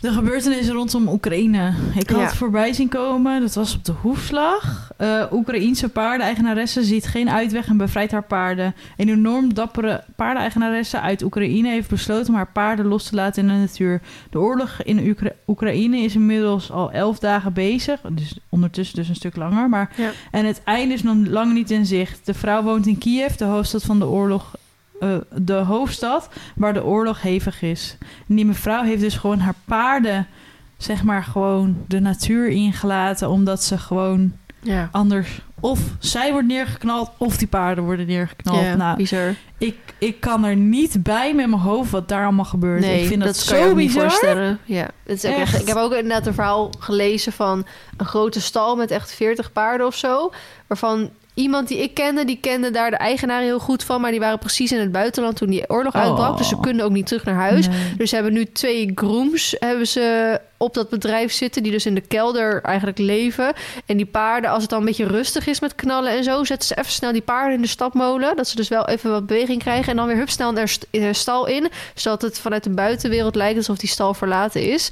de 0.00 0.12
gebeurtenissen 0.12 0.74
rondom 0.74 1.08
Oekraïne. 1.08 1.72
Ik 1.94 2.10
had 2.10 2.20
Ja. 2.20 2.28
voorbij 2.34 2.72
zien 2.72 2.88
komen, 2.88 3.40
dat 3.40 3.54
was 3.54 3.74
op 3.74 3.84
de 3.84 3.92
hoefslag. 3.92 4.90
Eh 4.96 5.22
Oekraïense 5.32 5.88
paardeneigenaresse 5.88 6.84
ziet 6.84 7.06
geen 7.06 7.30
uitweg 7.30 7.66
en 7.66 7.76
bevrijdt 7.76 8.12
haar 8.12 8.22
paarden. 8.22 8.74
Een 8.96 9.08
enorm 9.08 9.54
dappere 9.54 10.04
paardeneigenaresse 10.16 11.00
uit 11.00 11.22
Oekraïne 11.22 11.68
heeft 11.68 11.88
besloten 11.88 12.28
om 12.28 12.34
haar 12.34 12.52
paarden 12.52 12.86
los 12.86 13.04
te 13.08 13.14
laten 13.14 13.42
in 13.42 13.48
de 13.48 13.54
natuur. 13.54 14.00
De 14.30 14.38
oorlog 14.38 14.82
in 14.82 14.98
Oekra- 15.08 15.32
Oekraïne 15.46 15.96
is 15.98 16.14
inmiddels 16.14 16.70
al 16.70 16.92
elf 16.92 17.18
dagen 17.18 17.52
bezig. 17.52 18.00
Dus 18.12 18.38
ondertussen 18.48 18.96
dus 18.96 19.08
een 19.08 19.14
stuk 19.14 19.36
langer. 19.36 19.68
Maar 19.68 19.92
Ja. 19.96 20.10
en 20.30 20.44
het 20.46 20.60
einde 20.64 20.94
is 20.94 21.02
nog 21.02 21.16
lang 21.26 21.52
niet 21.52 21.70
in 21.70 21.86
zicht. 21.86 22.26
De 22.26 22.34
vrouw 22.34 22.62
woont 22.62 22.86
in 22.86 22.98
Kiev, 22.98 23.34
de 23.34 23.44
hoofdstad 23.44 23.82
van 23.82 23.98
de 23.98 24.06
oorlog. 24.06 24.54
Eh, 25.02 25.16
de 25.34 25.52
hoofdstad 25.54 26.28
waar 26.54 26.74
de 26.74 26.84
oorlog 26.84 27.22
hevig 27.22 27.62
is. 27.62 27.96
En 28.28 28.34
die 28.36 28.46
mevrouw 28.46 28.82
heeft 28.82 29.00
dus 29.00 29.14
gewoon 29.16 29.38
haar 29.38 29.54
paarden 29.64 30.26
zeg 30.76 31.02
maar 31.02 31.24
gewoon 31.24 31.76
de 31.88 32.00
natuur 32.00 32.48
ingelaten, 32.48 33.28
omdat 33.30 33.62
ze 33.64 33.78
gewoon 33.78 34.32
Ja. 34.60 34.88
anders 34.92 35.40
of 35.60 35.80
zij 35.98 36.32
wordt 36.32 36.46
neergeknald 36.46 37.10
of 37.16 37.36
die 37.36 37.48
paarden 37.48 37.84
worden 37.84 38.06
neergeknald. 38.06 38.60
ja, 38.60 38.74
nou, 38.76 38.96
bizar. 38.96 39.34
ik, 39.58 39.76
ik 39.98 40.20
kan 40.20 40.44
er 40.44 40.56
niet 40.56 41.02
bij 41.02 41.34
met 41.34 41.48
mijn 41.48 41.60
hoofd 41.60 41.90
wat 41.90 42.08
daar 42.08 42.24
allemaal 42.24 42.44
gebeurt. 42.44 42.80
Nee, 42.80 43.00
ik 43.02 43.06
vind 43.08 43.22
dat, 43.22 43.42
je 43.48 43.54
zo 43.56 43.66
niet 43.74 43.86
bizar. 43.86 44.02
voorstellen. 44.02 44.58
Ja, 44.64 44.88
het 45.06 45.24
is 45.24 45.30
ook 45.30 45.36
echt. 45.36 45.52
Echt. 45.52 45.60
Ik 45.62 45.68
heb 45.68 45.76
ook 45.76 45.92
inderdaad 45.92 46.26
een 46.26 46.34
verhaal 46.34 46.70
gelezen 46.78 47.32
van 47.32 47.66
een 47.96 48.06
grote 48.06 48.40
stal 48.40 48.76
met 48.76 48.90
echt 48.90 49.12
40 49.14 49.52
paarden 49.52 49.86
of 49.86 49.96
zo. 49.96 50.32
Waarvan 50.66 51.10
iemand 51.34 51.68
die 51.68 51.78
ik 51.78 51.94
kende, 51.94 52.24
die 52.24 52.38
kende 52.40 52.70
daar 52.70 52.90
de 52.90 52.96
eigenaar 52.96 53.40
heel 53.40 53.58
goed 53.58 53.84
van. 53.84 54.00
Maar 54.00 54.10
die 54.10 54.20
waren 54.20 54.38
precies 54.38 54.72
in 54.72 54.80
het 54.80 54.92
buitenland 54.92 55.36
toen 55.36 55.50
die 55.50 55.70
oorlog 55.70 55.94
Oh. 55.94 56.00
uitbrak. 56.00 56.38
Dus 56.38 56.48
ze 56.48 56.60
kunnen 56.60 56.84
ook 56.84 56.92
niet 56.92 57.06
terug 57.06 57.24
naar 57.24 57.34
huis. 57.34 57.68
Nee. 57.68 57.94
Dus 57.96 58.08
ze 58.08 58.14
hebben 58.14 58.32
nu 58.32 58.44
twee 58.44 58.92
grooms 58.94 59.56
hebben 59.58 59.86
ze 59.86 60.40
op 60.62 60.74
dat 60.74 60.88
bedrijf 60.88 61.32
zitten... 61.32 61.62
die 61.62 61.72
dus 61.72 61.86
in 61.86 61.94
de 61.94 62.00
kelder 62.00 62.62
eigenlijk 62.62 62.98
leven. 62.98 63.52
En 63.86 63.96
die 63.96 64.06
paarden, 64.06 64.50
als 64.50 64.60
het 64.62 64.70
dan 64.70 64.78
een 64.80 64.84
beetje 64.86 65.06
rustig 65.06 65.46
is 65.46 65.60
met 65.60 65.74
knallen 65.74 66.10
en 66.16 66.24
zo... 66.24 66.44
zetten 66.44 66.68
ze 66.68 66.76
even 66.78 66.92
snel 66.92 67.12
die 67.12 67.20
paarden 67.22 67.54
in 67.54 67.62
de 67.62 67.68
stapmolen. 67.68 68.36
Dat 68.36 68.48
ze 68.48 68.56
dus 68.56 68.68
wel 68.68 68.86
even 68.88 69.10
wat 69.10 69.26
beweging 69.26 69.60
krijgen. 69.60 69.90
En 69.90 69.96
dan 69.96 70.06
weer 70.06 70.16
hup 70.16 70.30
snel 70.30 70.52
naar 70.52 70.76
de 70.90 71.12
stal 71.12 71.46
in. 71.46 71.68
Zodat 71.94 72.22
het 72.22 72.38
vanuit 72.38 72.64
de 72.64 72.70
buitenwereld 72.70 73.34
lijkt 73.34 73.56
alsof 73.56 73.76
die 73.78 73.88
stal 73.88 74.14
verlaten 74.14 74.70
is. 74.72 74.90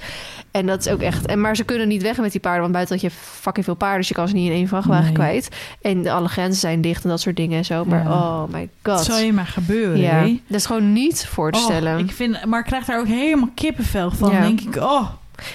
En 0.51 0.67
dat 0.67 0.81
is 0.87 0.93
ook 0.93 1.01
echt... 1.01 1.27
En, 1.27 1.41
maar 1.41 1.57
ze 1.57 1.65
kunnen 1.65 1.89
niet 1.89 2.03
weg 2.03 2.17
met 2.19 2.33
die 2.33 2.41
paarden. 2.41 2.61
Want 2.61 2.73
buiten 2.73 2.95
dat 3.01 3.05
je 3.05 3.11
fucking 3.21 3.65
veel 3.65 3.75
paarden... 3.75 3.99
dus 3.99 4.09
je 4.09 4.15
kan 4.15 4.29
ze 4.29 4.35
niet 4.35 4.49
in 4.49 4.57
één 4.57 4.69
vrachtwagen 4.69 5.05
Nee. 5.05 5.13
kwijt. 5.13 5.49
En 5.83 6.07
alle 6.07 6.29
grenzen 6.29 6.61
zijn 6.61 6.81
dicht 6.81 7.05
en 7.05 7.11
dat 7.11 7.21
soort 7.21 7.37
dingen 7.37 7.59
en 7.59 7.65
zo. 7.65 7.85
Maar 7.85 8.03
Ja. 8.03 8.11
oh 8.13 8.43
my 8.53 8.61
god. 8.61 8.69
Dat 8.97 9.05
zou 9.05 9.21
je 9.21 9.33
maar 9.33 9.47
gebeuren, 9.47 9.99
ja, 10.01 10.21
dat 10.23 10.57
is 10.59 10.67
gewoon 10.67 10.93
niet 10.93 11.27
voor 11.27 11.53
te 11.53 11.59
Oh, 11.59 11.65
stellen. 11.65 11.99
ik 11.99 12.11
vind, 12.13 12.45
maar 12.45 12.61
ik 12.61 12.67
krijg 12.67 12.85
daar 12.85 12.99
ook 12.99 13.07
helemaal 13.07 13.49
kippenvel 13.55 14.11
van. 14.11 14.31
Ja. 14.33 14.41
Denk 14.41 14.61
ik, 14.61 14.77
oh, 14.77 15.09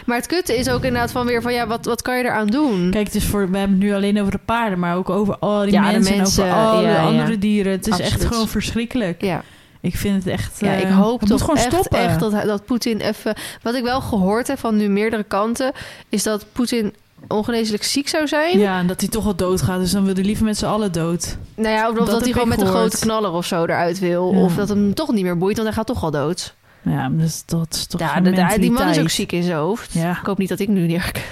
Maar 0.05 0.17
het 0.17 0.27
kutte 0.27 0.57
is 0.57 0.69
ook 0.69 0.83
inderdaad 0.83 1.11
van 1.11 1.25
weer 1.25 1.41
van 1.41 1.53
ja, 1.53 1.67
wat, 1.67 1.85
wat 1.85 2.01
kan 2.01 2.17
je 2.17 2.23
eraan 2.23 2.47
doen? 2.47 2.89
kijk, 2.91 3.05
het 3.05 3.15
is 3.15 3.25
voor, 3.25 3.51
we 3.51 3.57
hebben 3.57 3.77
het 3.77 3.87
nu 3.87 3.93
alleen 3.93 4.19
over 4.19 4.31
de 4.31 4.39
paarden, 4.45 4.79
maar 4.79 4.95
ook 4.95 5.09
over 5.09 5.37
al 5.39 5.61
die 5.61 5.71
Ja, 5.71 5.91
de 5.91 5.99
mensen, 5.99 6.15
en 6.15 6.25
over 6.51 6.51
alle 6.51 6.81
ja, 6.81 6.89
ja. 6.89 7.03
andere 7.03 7.37
dieren. 7.37 7.71
Het 7.71 7.87
is 7.87 7.99
echt 7.99 8.25
gewoon 8.25 8.47
verschrikkelijk. 8.47 9.21
Ja, 9.21 9.43
Ik 9.81 9.95
vind 9.95 10.23
het 10.23 10.33
echt. 10.33 10.59
ja 10.59 10.73
eh, 10.73 10.81
ik 10.81 10.87
hoop 10.87 11.19
het 11.19 11.29
moet 11.29 11.37
toch 11.37 11.47
gewoon 11.47 11.63
echt, 11.63 11.73
stoppen. 11.73 11.99
echt 11.99 12.19
dat, 12.19 12.31
dat 12.31 12.65
Poetin 12.65 12.99
even... 12.99 13.35
Wat 13.61 13.75
ik 13.75 13.83
wel 13.83 14.01
gehoord 14.01 14.47
heb 14.47 14.59
van 14.59 14.75
nu 14.75 14.89
meerdere 14.89 15.23
kanten... 15.23 15.71
is 16.09 16.23
dat 16.23 16.45
Poetin 16.51 16.93
ongeneeslijk 17.27 17.83
ziek 17.83 18.07
zou 18.07 18.27
zijn. 18.27 18.59
Ja, 18.59 18.79
en 18.79 18.87
dat 18.87 19.01
hij 19.01 19.09
toch 19.09 19.23
wel 19.23 19.35
doodgaat. 19.35 19.79
Dus 19.79 19.91
dan 19.91 20.05
wil 20.05 20.13
hij 20.13 20.23
liever 20.23 20.45
met 20.45 20.57
z'n 20.57 20.65
allen 20.65 20.91
dood. 20.91 21.37
Nou 21.55 21.69
ja, 21.69 21.89
of 21.89 21.97
dat, 21.97 22.07
Dat 22.07 22.21
hij 22.21 22.31
gewoon 22.31 22.47
met 22.47 22.61
een 22.61 22.67
grote 22.67 22.99
knaller 22.99 23.31
of 23.31 23.45
zo 23.45 23.63
eruit 23.63 23.99
wil. 23.99 24.27
Of 24.27 24.55
dat 24.55 24.69
hem 24.69 24.93
toch 24.93 25.11
niet 25.11 25.23
meer 25.23 25.37
boeit, 25.37 25.55
want 25.55 25.67
hij 25.67 25.77
gaat 25.77 25.87
toch 25.87 26.03
al 26.03 26.11
dood. 26.11 26.53
Ja, 26.85 27.09
maar 27.09 27.17
dat 27.17 27.27
is, 27.27 27.85
toch 27.87 27.99
Ja, 27.99 28.07
geen 28.07 28.23
de- 28.23 28.31
de- 28.31 28.59
die 28.59 28.71
man 28.71 28.87
is 28.87 28.99
ook 28.99 29.09
ziek 29.09 29.31
in 29.31 29.43
zijn 29.43 29.57
hoofd. 29.57 29.93
Ja. 29.93 30.11
Ik 30.11 30.25
hoop 30.25 30.37
niet 30.37 30.49
dat 30.49 30.59
ik 30.59 30.67
nu. 30.67 30.83
Ik 30.93 31.23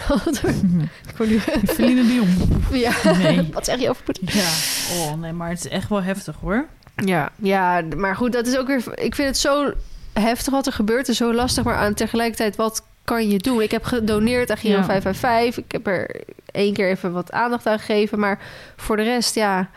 word 1.18 1.30
nu... 1.30 1.40
Feline 1.66 2.02
de 2.08 2.14
Jong. 2.16 2.30
Ja. 2.72 2.92
Nee. 3.18 3.50
Wat 3.54 3.66
zeg 3.66 3.80
je 3.80 3.90
over 3.90 4.04
Poetin? 4.04 4.28
Ja. 4.32 4.50
Oh, 4.98 5.14
nee, 5.20 5.32
maar 5.32 5.50
het 5.50 5.60
is 5.66 5.68
echt 5.68 5.90
wel 5.90 6.04
heftig 6.04 6.36
hoor. 6.42 6.66
Ja, 6.96 7.30
ja, 7.36 7.82
maar 7.98 8.16
goed, 8.16 8.32
dat 8.34 8.48
is 8.48 8.58
ook 8.58 8.68
weer. 8.68 8.84
Ik 8.96 9.16
vind 9.16 9.28
het 9.28 9.38
zo 9.38 9.72
heftig 10.14 10.54
wat 10.54 10.66
er 10.68 10.74
gebeurt 10.74 11.08
en 11.08 11.16
zo 11.16 11.34
lastig, 11.34 11.64
maar 11.64 11.76
aan 11.76 11.94
tegelijkertijd 11.94 12.56
wat 12.56 12.84
kan 13.04 13.30
je 13.30 13.38
doen? 13.38 13.62
Ik 13.62 13.72
heb 13.72 13.84
gedoneerd 13.84 14.52
aan 14.52 14.58
Giro 14.58 14.78
Ja. 14.78 14.84
555. 14.84 15.64
Ik 15.66 15.72
heb 15.72 15.88
er 15.88 16.22
één 16.52 16.74
keer 16.74 16.90
even 16.90 17.12
wat 17.12 17.32
aandacht 17.32 17.68
aan 17.68 17.80
gegeven, 17.80 18.20
maar 18.20 18.40
voor 18.78 18.96
de 18.98 19.04
rest, 19.04 19.36
ja, 19.36 19.70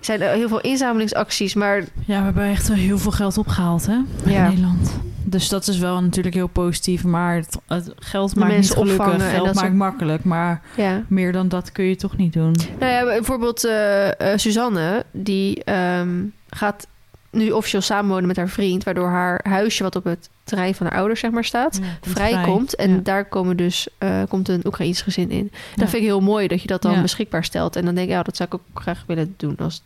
zijn 0.00 0.20
er 0.22 0.34
heel 0.34 0.48
veel 0.48 0.60
inzamelingsacties, 0.60 1.54
maar 1.54 1.78
Ja, 2.04 2.18
we 2.18 2.24
hebben 2.24 2.44
echt 2.44 2.68
wel 2.68 2.76
heel 2.76 2.98
veel 2.98 3.10
geld 3.12 3.38
opgehaald 3.38 3.86
hè, 3.86 3.92
in 4.24 4.30
Ja. 4.32 4.48
Nederland. 4.48 4.90
Dus 5.32 5.48
dat 5.48 5.68
is 5.68 5.78
wel 5.78 6.02
natuurlijk 6.02 6.34
heel 6.34 6.46
positief. 6.46 7.04
Maar 7.04 7.34
het, 7.34 7.58
het 7.66 7.92
geld 7.96 8.36
maakt 8.36 8.56
niet 8.56 8.70
gelukkig. 8.70 8.98
opvangen 8.98 9.26
en 9.26 9.30
Geld 9.34 9.46
dat 9.46 9.54
maakt 9.54 9.74
makkelijk. 9.74 10.24
Maar 10.24 10.62
ja. 10.76 11.02
meer 11.08 11.32
dan 11.32 11.48
dat 11.48 11.72
kun 11.72 11.84
je 11.84 11.96
toch 11.96 12.16
niet 12.16 12.32
doen. 12.32 12.54
Nou 12.78 12.92
ja, 12.92 13.04
bijvoorbeeld 13.04 13.64
eh, 13.64 14.08
Suzanne, 14.36 15.04
die 15.10 15.64
ehm, 15.64 16.10
gaat 16.48 16.86
nu 17.30 17.50
officieel 17.50 17.82
samenwonen 17.82 18.26
met 18.26 18.36
haar 18.36 18.48
vriend, 18.48 18.84
waardoor 18.84 19.08
haar 19.08 19.40
huisje 19.48 19.82
wat 19.82 19.96
op 19.96 20.04
het 20.04 20.30
terrein 20.44 20.74
van 20.74 20.86
haar 20.86 20.96
ouders 20.96 21.20
zeg 21.20 21.30
maar 21.30 21.44
staat. 21.44 21.78
Ja, 21.82 21.88
komt 22.00 22.16
vrijkomt. 22.16 22.70
vrij. 22.70 22.86
En 22.86 22.94
Ja. 22.94 23.00
daar 23.02 23.24
komen 23.24 23.56
dus, 23.56 23.88
eh, 23.98 24.22
komt 24.28 24.48
een 24.48 24.66
Oekraïns 24.66 25.02
gezin 25.02 25.30
in. 25.30 25.50
Dat 25.76 25.88
vind 25.88 26.02
ik 26.02 26.08
heel 26.08 26.20
mooi 26.20 26.48
dat 26.48 26.60
je 26.62 26.66
dat 26.68 26.82
dan 26.82 27.02
beschikbaar 27.02 27.44
stelt. 27.44 27.76
En 27.76 27.84
dan 27.84 27.94
denk 27.94 28.06
ik, 28.06 28.12
ja, 28.12 28.22
dat 28.22 28.36
zou 28.36 28.48
ik 28.52 28.54
ook 28.54 28.82
graag 28.82 29.04
willen 29.06 29.34
doen 29.36 29.56
als 29.58 29.82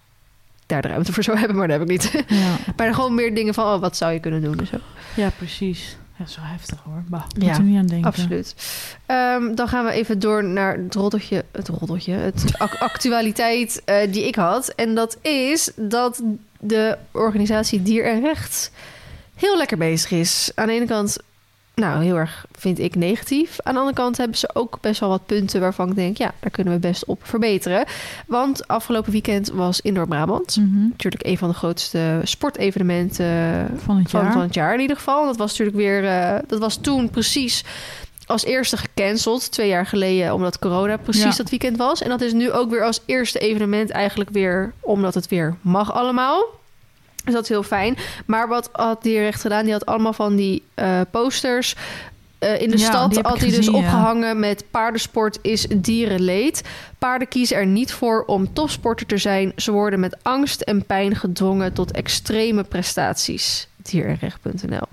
daar 0.66 0.82
de 0.82 0.88
ruimte 0.88 1.12
voor 1.12 1.22
zou 1.22 1.38
hebben, 1.38 1.56
maar 1.56 1.68
dat 1.68 1.78
heb 1.78 1.90
ik 1.90 1.92
niet. 1.92 2.24
Ja. 2.28 2.56
maar 2.76 2.94
gewoon 2.94 3.14
meer 3.14 3.34
dingen 3.34 3.54
van, 3.54 3.74
oh, 3.74 3.80
wat 3.80 3.96
zou 3.96 4.12
je 4.12 4.20
kunnen 4.20 4.42
doen? 4.42 4.58
en 4.58 4.66
zo. 4.66 4.76
ja, 5.14 5.30
precies. 5.38 5.96
Ja, 6.18 6.26
zo 6.26 6.40
heftig 6.42 6.78
hoor. 6.84 7.02
Bah, 7.08 7.22
Ja, 7.38 7.46
moet 7.48 7.56
er 7.56 7.62
niet 7.62 7.78
aan 7.78 7.86
denken. 7.86 8.06
Absoluut. 8.10 8.54
Ehm, 9.06 9.54
dan 9.54 9.68
gaan 9.68 9.84
we 9.84 9.90
even 9.90 10.18
door 10.18 10.44
naar 10.44 10.76
het 10.76 10.94
roddeltje, 10.94 11.44
het 11.52 11.68
roddeltje, 11.68 12.12
het 12.12 12.44
ac- 12.58 12.74
actualiteit 12.78 13.82
eh, 13.84 13.96
die 14.12 14.26
ik 14.26 14.34
had. 14.34 14.68
En 14.68 14.94
dat 14.94 15.16
is 15.22 15.70
dat 15.76 16.22
de 16.60 16.98
organisatie 17.10 17.82
Dier 17.82 18.04
en 18.04 18.20
Recht 18.20 18.70
heel 19.34 19.56
lekker 19.56 19.76
bezig 19.78 20.10
is. 20.10 20.50
Aan 20.54 20.66
de 20.66 20.72
ene 20.72 20.86
kant, 20.86 21.16
nou, 21.80 22.02
heel 22.04 22.16
erg 22.16 22.46
vind 22.52 22.78
ik 22.78 22.94
negatief. 22.94 23.56
Aan 23.62 23.72
de 23.72 23.78
andere 23.78 23.96
kant 23.96 24.16
hebben 24.16 24.36
ze 24.38 24.50
ook 24.52 24.78
best 24.80 25.00
wel 25.00 25.08
wat 25.08 25.26
punten 25.26 25.60
waarvan 25.60 25.88
ik 25.88 25.94
denk, 25.94 26.16
ja, 26.16 26.32
daar 26.40 26.50
kunnen 26.50 26.72
we 26.72 26.78
best 26.78 27.04
op 27.04 27.20
verbeteren. 27.26 27.84
Want 28.26 28.68
afgelopen 28.68 29.12
weekend 29.12 29.48
was 29.48 29.80
Indoor 29.80 30.06
Brabant. 30.08 30.56
Mhm. 30.56 30.88
Natuurlijk 30.88 31.26
een 31.26 31.38
van 31.38 31.48
de 31.48 31.54
grootste 31.54 32.20
sportevenementen 32.22 33.26
Van 33.84 33.96
het 33.96 34.10
van, 34.10 34.22
jaar. 34.22 34.32
van 34.32 34.40
het 34.42 34.54
jaar 34.54 34.74
in 34.74 34.80
ieder 34.80 34.96
geval. 34.96 35.24
Dat 35.24 35.36
was 35.36 35.50
natuurlijk 35.50 35.76
weer, 35.76 36.04
eh, 36.04 36.38
dat 36.46 36.58
was 36.58 36.76
toen 36.76 37.10
precies 37.10 37.64
als 38.26 38.44
eerste 38.44 38.76
gecanceld, 38.76 39.50
twee 39.52 39.68
jaar 39.68 39.86
geleden, 39.86 40.34
omdat 40.34 40.58
corona 40.58 40.96
precies 40.96 41.22
Ja. 41.22 41.36
dat 41.42 41.50
weekend 41.50 41.76
was. 41.76 42.02
En 42.02 42.08
dat 42.08 42.20
is 42.20 42.32
nu 42.32 42.50
ook 42.52 42.70
weer 42.70 42.84
als 42.84 43.00
eerste 43.06 43.38
evenement 43.38 43.90
eigenlijk 43.90 44.30
weer, 44.30 44.72
omdat 44.80 45.14
het 45.14 45.28
weer 45.28 45.56
mag 45.60 45.92
allemaal. 45.92 46.44
Dus 47.26 47.34
dat 47.34 47.42
is 47.42 47.48
heel 47.48 47.62
fijn. 47.62 47.96
Maar 48.26 48.48
wat 48.48 48.68
had 48.72 49.02
die 49.02 49.18
recht 49.18 49.40
gedaan? 49.40 49.64
Die 49.64 49.72
had 49.72 49.86
allemaal 49.86 50.12
van 50.12 50.36
die 50.36 50.62
eh, 50.74 51.00
posters. 51.10 51.74
eh, 52.38 52.60
in 52.60 52.70
de 52.70 52.78
Ja, 52.78 52.84
stad 52.86 53.16
had 53.22 53.38
hij 53.40 53.50
dus 53.50 53.66
ja. 53.66 53.72
opgehangen 53.72 54.38
met 54.40 54.64
paardensport 54.70 55.38
is 55.42 55.66
dierenleed. 55.76 56.62
Paarden 56.98 57.28
kiezen 57.28 57.56
er 57.56 57.66
niet 57.66 57.92
voor 57.92 58.24
om 58.26 58.52
topsporter 58.52 59.06
te 59.06 59.16
zijn. 59.18 59.52
Ze 59.56 59.72
worden 59.72 60.00
met 60.00 60.16
angst 60.22 60.60
en 60.60 60.84
pijn 60.84 61.16
gedwongen 61.16 61.72
tot 61.72 61.90
extreme 61.92 62.62
prestaties. 62.64 63.68
Dierenrecht.nl. 63.76 64.86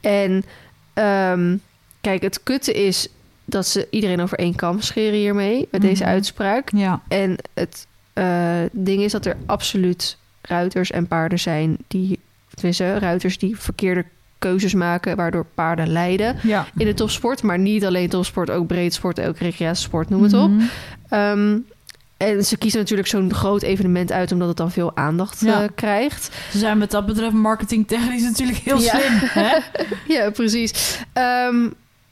En 0.00 0.44
ehm, 0.94 1.56
kijk, 2.00 2.22
het 2.22 2.42
kutte 2.42 2.72
is 2.72 3.08
dat 3.44 3.66
ze 3.66 3.86
iedereen 3.90 4.20
over 4.20 4.38
één 4.38 4.54
kam 4.54 4.80
scheren 4.80 5.18
hiermee. 5.18 5.68
Met 5.70 5.80
deze 5.80 6.02
Mhm. 6.02 6.12
uitspraak. 6.12 6.70
Ja. 6.74 7.00
En 7.08 7.36
het 7.54 7.86
eh, 8.12 8.56
ding 8.72 9.02
is 9.02 9.12
dat 9.12 9.26
er 9.26 9.36
absoluut 9.46 10.16
ruiters 10.48 10.90
en 10.90 11.06
paarden 11.06 11.38
zijn 11.38 11.76
die, 11.88 12.18
tenminste, 12.54 12.98
ruiters 12.98 13.38
die 13.38 13.58
verkeerde 13.58 14.04
keuzes 14.38 14.74
maken, 14.74 15.16
waardoor 15.16 15.46
paarden 15.54 15.88
lijden 15.88 16.36
Ja. 16.42 16.66
in 16.76 16.86
de 16.86 16.94
topsport. 16.94 17.42
Maar 17.42 17.58
niet 17.58 17.84
alleen 17.84 18.08
topsport, 18.08 18.50
ook 18.50 18.66
breedsport, 18.66 19.20
ook 19.20 19.38
recreatiesport, 19.38 20.08
noem 20.10 20.22
het 20.22 20.32
op. 20.34 20.50
Mhm. 20.50 20.62
Ehm, 21.08 21.56
en 22.16 22.44
ze 22.44 22.56
kiezen 22.56 22.80
natuurlijk 22.80 23.08
zo'n 23.08 23.34
groot 23.34 23.62
evenement 23.62 24.12
uit, 24.12 24.32
omdat 24.32 24.48
het 24.48 24.56
dan 24.56 24.70
veel 24.70 24.96
aandacht 24.96 25.40
Ja. 25.40 25.62
eh, 25.62 25.68
krijgt. 25.74 26.30
Ze 26.50 26.58
zijn 26.58 26.78
met 26.78 26.90
dat 26.90 27.06
betreft 27.06 27.32
marketingtechnisch 27.34 28.22
natuurlijk 28.30 28.58
heel 28.58 28.78
Ja. 28.80 28.90
slim. 28.98 29.18
Hè? 29.44 29.58
Ja, 30.14 30.30
precies. 30.30 30.98
Ehm, 31.12 31.62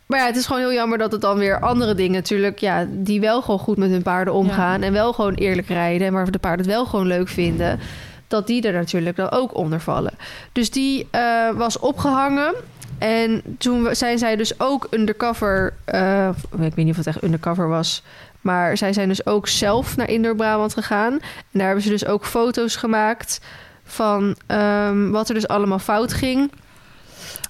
maar 0.06 0.18
ja, 0.20 0.26
het 0.26 0.36
is 0.36 0.46
gewoon 0.46 0.60
heel 0.62 0.72
jammer 0.72 0.98
dat 0.98 1.12
het 1.12 1.20
dan 1.20 1.38
weer 1.38 1.60
andere 1.60 1.94
dingen 1.94 2.12
natuurlijk, 2.12 2.58
ja, 2.58 2.86
die 2.90 3.20
wel 3.20 3.42
gewoon 3.42 3.58
goed 3.60 3.76
met 3.76 3.90
hun 3.90 4.02
paarden 4.02 4.34
omgaan 4.34 4.82
en 4.82 4.92
wel 4.92 5.12
gewoon 5.12 5.34
eerlijk 5.34 5.68
rijden 5.68 6.06
en 6.06 6.12
waar 6.12 6.30
de 6.30 6.38
paarden 6.38 6.66
het 6.66 6.74
wel 6.74 6.86
gewoon 6.86 7.06
leuk 7.06 7.28
vinden, 7.28 7.78
dat 8.28 8.46
die 8.46 8.62
er 8.62 8.72
natuurlijk 8.72 9.16
dan 9.16 9.30
ook 9.30 9.54
onder 9.56 9.80
vallen. 9.80 10.12
Dus 10.52 10.70
die 10.70 11.08
eh, 11.10 11.50
was 11.50 11.78
opgehangen. 11.78 12.54
En 12.98 13.42
toen 13.58 13.94
zijn 13.94 14.18
zij 14.18 14.36
dus 14.36 14.60
ook 14.60 14.86
undercover. 14.90 15.74
eh, 15.84 16.28
ik 16.50 16.74
weet 16.74 16.76
niet 16.76 16.90
of 16.90 16.96
het 16.96 17.06
echt 17.06 17.22
undercover 17.22 17.68
was. 17.68 18.02
Maar 18.40 18.76
zij 18.76 18.92
zijn 18.92 19.08
dus 19.08 19.26
ook 19.26 19.48
zelf 19.48 19.96
naar 19.96 20.10
Indoor 20.10 20.36
Brabant 20.36 20.72
gegaan. 20.74 21.12
En 21.12 21.20
daar 21.52 21.66
hebben 21.66 21.84
ze 21.84 21.90
dus 21.90 22.06
ook 22.06 22.26
foto's 22.26 22.76
gemaakt 22.76 23.40
van 23.84 24.36
ehm, 24.46 25.10
wat 25.10 25.28
er 25.28 25.34
dus 25.34 25.48
allemaal 25.48 25.78
fout 25.78 26.12
ging. 26.12 26.50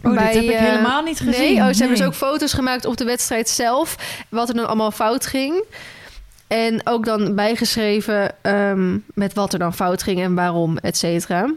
Oh, 0.02 0.12
dit 0.12 0.34
heb 0.34 0.42
ik 0.42 0.50
eh, 0.50 0.58
helemaal 0.58 1.02
niet 1.02 1.18
gezien. 1.18 1.54
Nee, 1.54 1.56
oh, 1.56 1.72
ze 1.72 1.78
hebben 1.78 1.96
dus 1.96 2.06
ook 2.06 2.14
foto's 2.14 2.52
gemaakt 2.52 2.84
op 2.84 2.96
de 2.96 3.04
wedstrijd 3.04 3.48
zelf. 3.48 3.96
Wat 4.28 4.48
er 4.48 4.54
dan 4.54 4.66
allemaal 4.66 4.90
fout 4.90 5.26
ging. 5.26 5.64
En 6.46 6.80
ook 6.84 7.04
dan 7.04 7.34
bijgeschreven 7.34 8.42
ehm, 8.42 8.98
met 9.14 9.34
wat 9.34 9.52
er 9.52 9.58
dan 9.58 9.74
fout 9.74 10.02
ging 10.02 10.20
en 10.20 10.34
waarom, 10.34 10.78
et 10.78 10.96
cetera. 10.96 11.54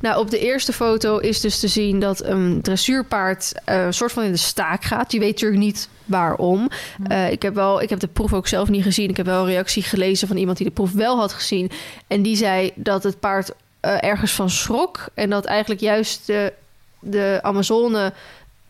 Nou, 0.00 0.18
op 0.18 0.30
de 0.30 0.38
eerste 0.38 0.72
foto 0.72 1.18
is 1.18 1.40
dus 1.40 1.60
te 1.60 1.68
zien 1.68 2.00
dat 2.00 2.24
een 2.24 2.62
dressuurpaard 2.62 3.52
eh, 3.64 3.84
een 3.84 3.94
soort 3.94 4.12
van 4.12 4.22
in 4.22 4.32
de 4.32 4.38
staak 4.38 4.84
gaat. 4.84 5.12
Je 5.12 5.18
weet 5.18 5.32
natuurlijk 5.32 5.60
niet 5.60 5.88
waarom. 6.04 6.68
Eh, 7.06 7.30
ik, 7.30 7.42
heb 7.42 7.54
wel, 7.54 7.82
ik 7.82 7.90
heb 7.90 8.00
de 8.00 8.06
proef 8.06 8.32
ook 8.32 8.48
zelf 8.48 8.68
niet 8.68 8.82
gezien. 8.82 9.08
Ik 9.08 9.16
heb 9.16 9.26
wel 9.26 9.40
een 9.40 9.50
reactie 9.50 9.82
gelezen 9.82 10.28
van 10.28 10.36
iemand 10.36 10.56
die 10.56 10.66
de 10.66 10.72
proef 10.72 10.92
wel 10.92 11.18
had 11.18 11.32
gezien. 11.32 11.70
En 12.06 12.22
die 12.22 12.36
zei 12.36 12.72
dat 12.74 13.02
het 13.02 13.20
paard 13.20 13.52
eh, 13.80 14.02
ergens 14.02 14.32
van 14.32 14.50
schrok. 14.50 15.08
En 15.14 15.30
dat 15.30 15.44
eigenlijk 15.44 15.80
juist 15.80 16.26
de, 16.26 16.52
de 17.00 17.38
Amazone 17.42 18.12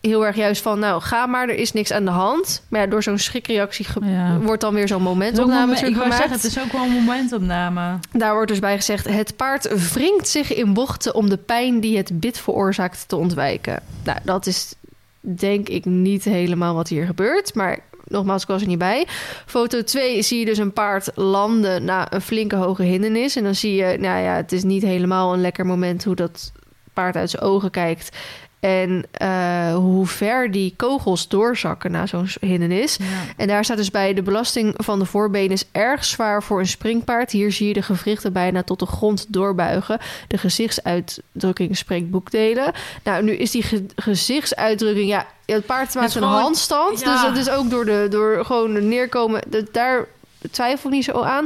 heel 0.01 0.25
erg 0.25 0.35
juist 0.35 0.61
van, 0.61 0.79
nou, 0.79 1.01
ga 1.01 1.25
maar, 1.25 1.49
er 1.49 1.55
is 1.55 1.73
niks 1.73 1.91
aan 1.91 2.05
de 2.05 2.11
hand. 2.11 2.63
Maar 2.67 2.81
ja, 2.81 2.87
door 2.87 3.03
zo'n 3.03 3.17
schrikreactie 3.17 3.85
Ja. 4.01 4.37
wordt 4.39 4.61
dan 4.61 4.73
weer 4.73 4.87
zo'n 4.87 5.01
momentopname 5.01 5.59
moment- 5.65 5.87
ik 5.87 5.95
wou 5.95 6.11
zeggen, 6.11 6.31
het 6.31 6.43
is 6.43 6.59
ook 6.59 6.71
wel 6.71 6.81
een 6.83 6.91
momentopname. 6.91 7.99
Daar 8.11 8.33
wordt 8.33 8.47
dus 8.49 8.59
bij 8.59 8.75
gezegd: 8.75 9.07
het 9.07 9.35
paard 9.35 9.91
wringt 9.93 10.27
zich 10.27 10.53
in 10.53 10.73
bochten 10.73 11.15
om 11.15 11.29
de 11.29 11.37
pijn 11.37 11.79
die 11.79 11.97
het 11.97 12.19
bit 12.19 12.37
veroorzaakt 12.39 13.07
te 13.07 13.15
ontwijken. 13.15 13.83
Nou, 14.03 14.17
dat 14.23 14.45
is 14.45 14.73
denk 15.19 15.69
ik 15.69 15.85
niet 15.85 16.23
helemaal 16.23 16.75
wat 16.75 16.87
hier 16.87 17.05
gebeurt, 17.05 17.53
maar 17.55 17.79
nogmaals, 18.07 18.41
ik 18.41 18.47
was 18.47 18.61
er 18.61 18.67
niet 18.67 18.77
bij. 18.77 19.05
Foto 19.45 19.83
2 19.83 20.21
zie 20.21 20.39
je 20.39 20.45
dus 20.45 20.57
een 20.57 20.73
paard 20.73 21.09
landen 21.15 21.83
na 21.85 22.13
een 22.13 22.21
flinke 22.21 22.55
hoge 22.55 22.83
hindernis. 22.83 23.35
En 23.35 23.43
dan 23.43 23.55
zie 23.55 23.75
je, 23.75 23.97
nou 23.99 24.21
ja, 24.23 24.35
het 24.35 24.51
is 24.51 24.63
niet 24.63 24.81
helemaal 24.81 25.33
een 25.33 25.41
lekker 25.41 25.65
moment 25.65 26.03
hoe 26.03 26.15
dat 26.15 26.51
paard 26.93 27.15
uit 27.15 27.29
zijn 27.29 27.43
ogen 27.43 27.71
kijkt. 27.71 28.17
En 28.61 29.05
eh, 29.11 29.75
hoe 29.75 30.07
ver 30.07 30.51
die 30.51 30.73
kogels 30.77 31.27
doorzakken 31.27 31.91
na 31.91 32.05
zo'n 32.05 32.27
hindernis. 32.41 32.95
Ja. 32.99 33.05
En 33.37 33.47
daar 33.47 33.63
staat 33.63 33.77
dus 33.77 33.91
bij: 33.91 34.13
de 34.13 34.21
belasting 34.21 34.73
van 34.77 34.99
de 34.99 35.05
voorbenen 35.05 35.51
is 35.51 35.65
erg 35.71 36.05
zwaar 36.05 36.43
voor 36.43 36.59
een 36.59 36.67
springpaard. 36.67 37.31
Hier 37.31 37.51
zie 37.51 37.67
je 37.67 37.73
de 37.73 37.81
gewrichten 37.81 38.33
bijna 38.33 38.63
tot 38.63 38.79
de 38.79 38.85
grond 38.85 39.25
doorbuigen. 39.29 39.99
De 40.27 40.37
gezichtsuitdrukking 40.37 41.77
spreekt 41.77 42.09
boekdelen. 42.09 42.71
Nou, 43.03 43.23
nu 43.23 43.31
is 43.31 43.51
die 43.51 43.63
ge- 43.63 43.85
gezichtsuitdrukking, 43.95 45.07
ja, 45.09 45.25
het 45.45 45.65
paard 45.65 45.93
maakt 45.95 46.15
een 46.15 46.21
gewoon- 46.21 46.41
handstand. 46.41 46.99
ja. 46.99 47.11
Dus 47.11 47.21
dat 47.21 47.37
is 47.37 47.49
ook 47.59 47.69
door, 47.69 47.85
de, 47.85 48.07
door 48.09 48.45
gewoon 48.45 48.87
neerkomen. 48.87 49.41
Daar 49.71 50.05
twijfel 50.51 50.89
ik 50.89 50.95
niet 50.95 51.05
zo 51.05 51.21
aan. 51.21 51.45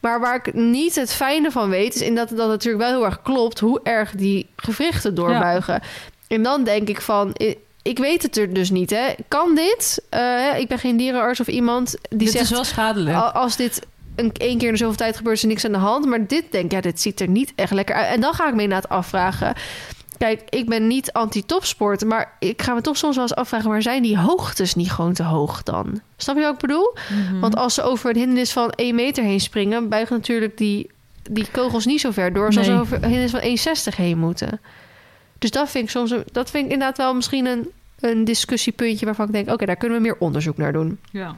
Maar 0.00 0.20
waar 0.20 0.34
ik 0.34 0.54
niet 0.54 0.94
het 0.94 1.12
fijne 1.14 1.50
van 1.50 1.68
weet, 1.68 1.94
is 1.94 2.00
in 2.02 2.14
dat 2.14 2.28
dat 2.28 2.48
natuurlijk 2.48 2.84
wel 2.84 2.92
heel 2.92 3.04
erg 3.04 3.22
klopt 3.22 3.60
hoe 3.60 3.80
erg 3.82 4.10
die 4.10 4.48
gewrichten 4.56 5.14
doorbuigen. 5.14 5.82
En 6.34 6.42
dan 6.42 6.64
denk 6.64 6.88
ik 6.88 7.00
van. 7.00 7.34
Ik 7.82 7.98
weet 7.98 8.22
het 8.22 8.36
er 8.36 8.54
dus 8.54 8.70
niet, 8.70 8.90
hè? 8.90 9.12
Kan 9.28 9.54
dit? 9.54 10.02
Eh, 10.10 10.58
ik 10.58 10.68
ben 10.68 10.78
geen 10.78 10.96
dierenarts 10.96 11.40
of 11.40 11.46
iemand 11.46 11.96
die 12.08 12.18
Dit 12.18 12.30
zegt... 12.30 12.44
is 12.44 12.50
wel 12.50 12.64
schadelijk. 12.64 13.16
Als 13.32 13.56
dit 13.56 13.86
een 14.16 14.32
één 14.32 14.58
keer 14.58 14.66
in 14.66 14.72
de 14.74 14.78
zoveel 14.78 14.96
tijd 14.96 15.16
gebeurt, 15.16 15.36
is 15.36 15.42
er 15.42 15.48
niks 15.48 15.64
aan 15.64 15.72
de 15.72 15.78
hand. 15.78 16.06
Maar 16.06 16.26
dit 16.26 16.44
denk 16.50 16.64
ik, 16.64 16.72
ja, 16.72 16.80
dit 16.80 17.00
ziet 17.00 17.20
er 17.20 17.28
niet 17.28 17.52
echt 17.56 17.72
lekker 17.72 17.94
uit. 17.94 18.14
En 18.14 18.20
dan 18.20 18.34
ga 18.34 18.48
ik 18.48 18.54
me 18.54 18.62
inderdaad 18.62 18.90
afvragen. 18.90 19.54
Kijk, 20.18 20.42
ik 20.48 20.68
ben 20.68 20.86
niet 20.86 21.12
anti-topsport, 21.12 22.04
maar 22.04 22.36
ik 22.38 22.62
ga 22.62 22.74
me 22.74 22.80
toch 22.80 22.96
soms 22.96 23.14
wel 23.14 23.24
eens 23.24 23.34
afvragen... 23.34 23.70
maar 23.70 23.82
zijn 23.82 24.02
die 24.02 24.18
hoogtes 24.18 24.74
niet 24.74 24.90
gewoon 24.92 25.12
te 25.12 25.22
hoog 25.22 25.62
dan? 25.62 26.00
Snap 26.16 26.36
je 26.36 26.42
wat 26.42 26.52
ik 26.54 26.60
bedoel? 26.60 26.96
Mhm. 27.10 27.40
Want 27.40 27.56
als 27.56 27.74
ze 27.74 27.82
over 27.82 28.10
een 28.10 28.16
hindernis 28.16 28.52
van 28.52 28.70
1 28.70 28.94
meter 28.94 29.24
heen 29.24 29.40
springen... 29.40 29.88
buigen 29.88 30.16
natuurlijk 30.16 30.56
die, 30.58 30.90
die 31.30 31.46
kogels 31.52 31.84
niet 31.86 32.00
zo 32.00 32.10
ver 32.10 32.32
door... 32.32 32.46
als 32.46 32.54
Nee. 32.54 32.64
ze 32.64 32.72
over 32.72 32.96
een 33.02 33.10
hindernis 33.10 33.64
van 33.66 33.92
1,60 33.92 33.96
heen 33.96 34.18
moeten. 34.18 34.60
Dus 35.44 35.52
dat 35.52 35.70
vind 35.70 35.84
ik 35.84 35.90
soms 35.90 36.10
een- 36.10 36.24
dat 36.32 36.50
vind 36.50 36.64
ik 36.66 36.72
inderdaad 36.72 36.96
wel 36.96 37.14
misschien 37.14 37.46
een, 37.46 37.70
een 38.00 38.24
discussiepuntje... 38.24 39.04
waarvan 39.06 39.26
ik 39.26 39.32
denk, 39.32 39.50
oké, 39.50 39.66
daar 39.66 39.76
kunnen 39.76 39.96
we 39.98 40.02
meer 40.04 40.16
onderzoek 40.18 40.56
naar 40.56 40.72
doen. 40.72 40.98
ja. 41.10 41.36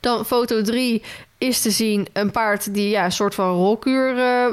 Dan 0.00 0.24
foto 0.26 0.62
3 0.62 1.02
is 1.38 1.60
te 1.60 1.70
zien 1.70 2.06
een 2.12 2.30
paard 2.30 2.74
die 2.74 2.88
ja, 2.88 3.04
een 3.04 3.12
soort 3.12 3.34
van 3.34 3.54
rolkuur 3.54 4.18
eh, 4.18 4.52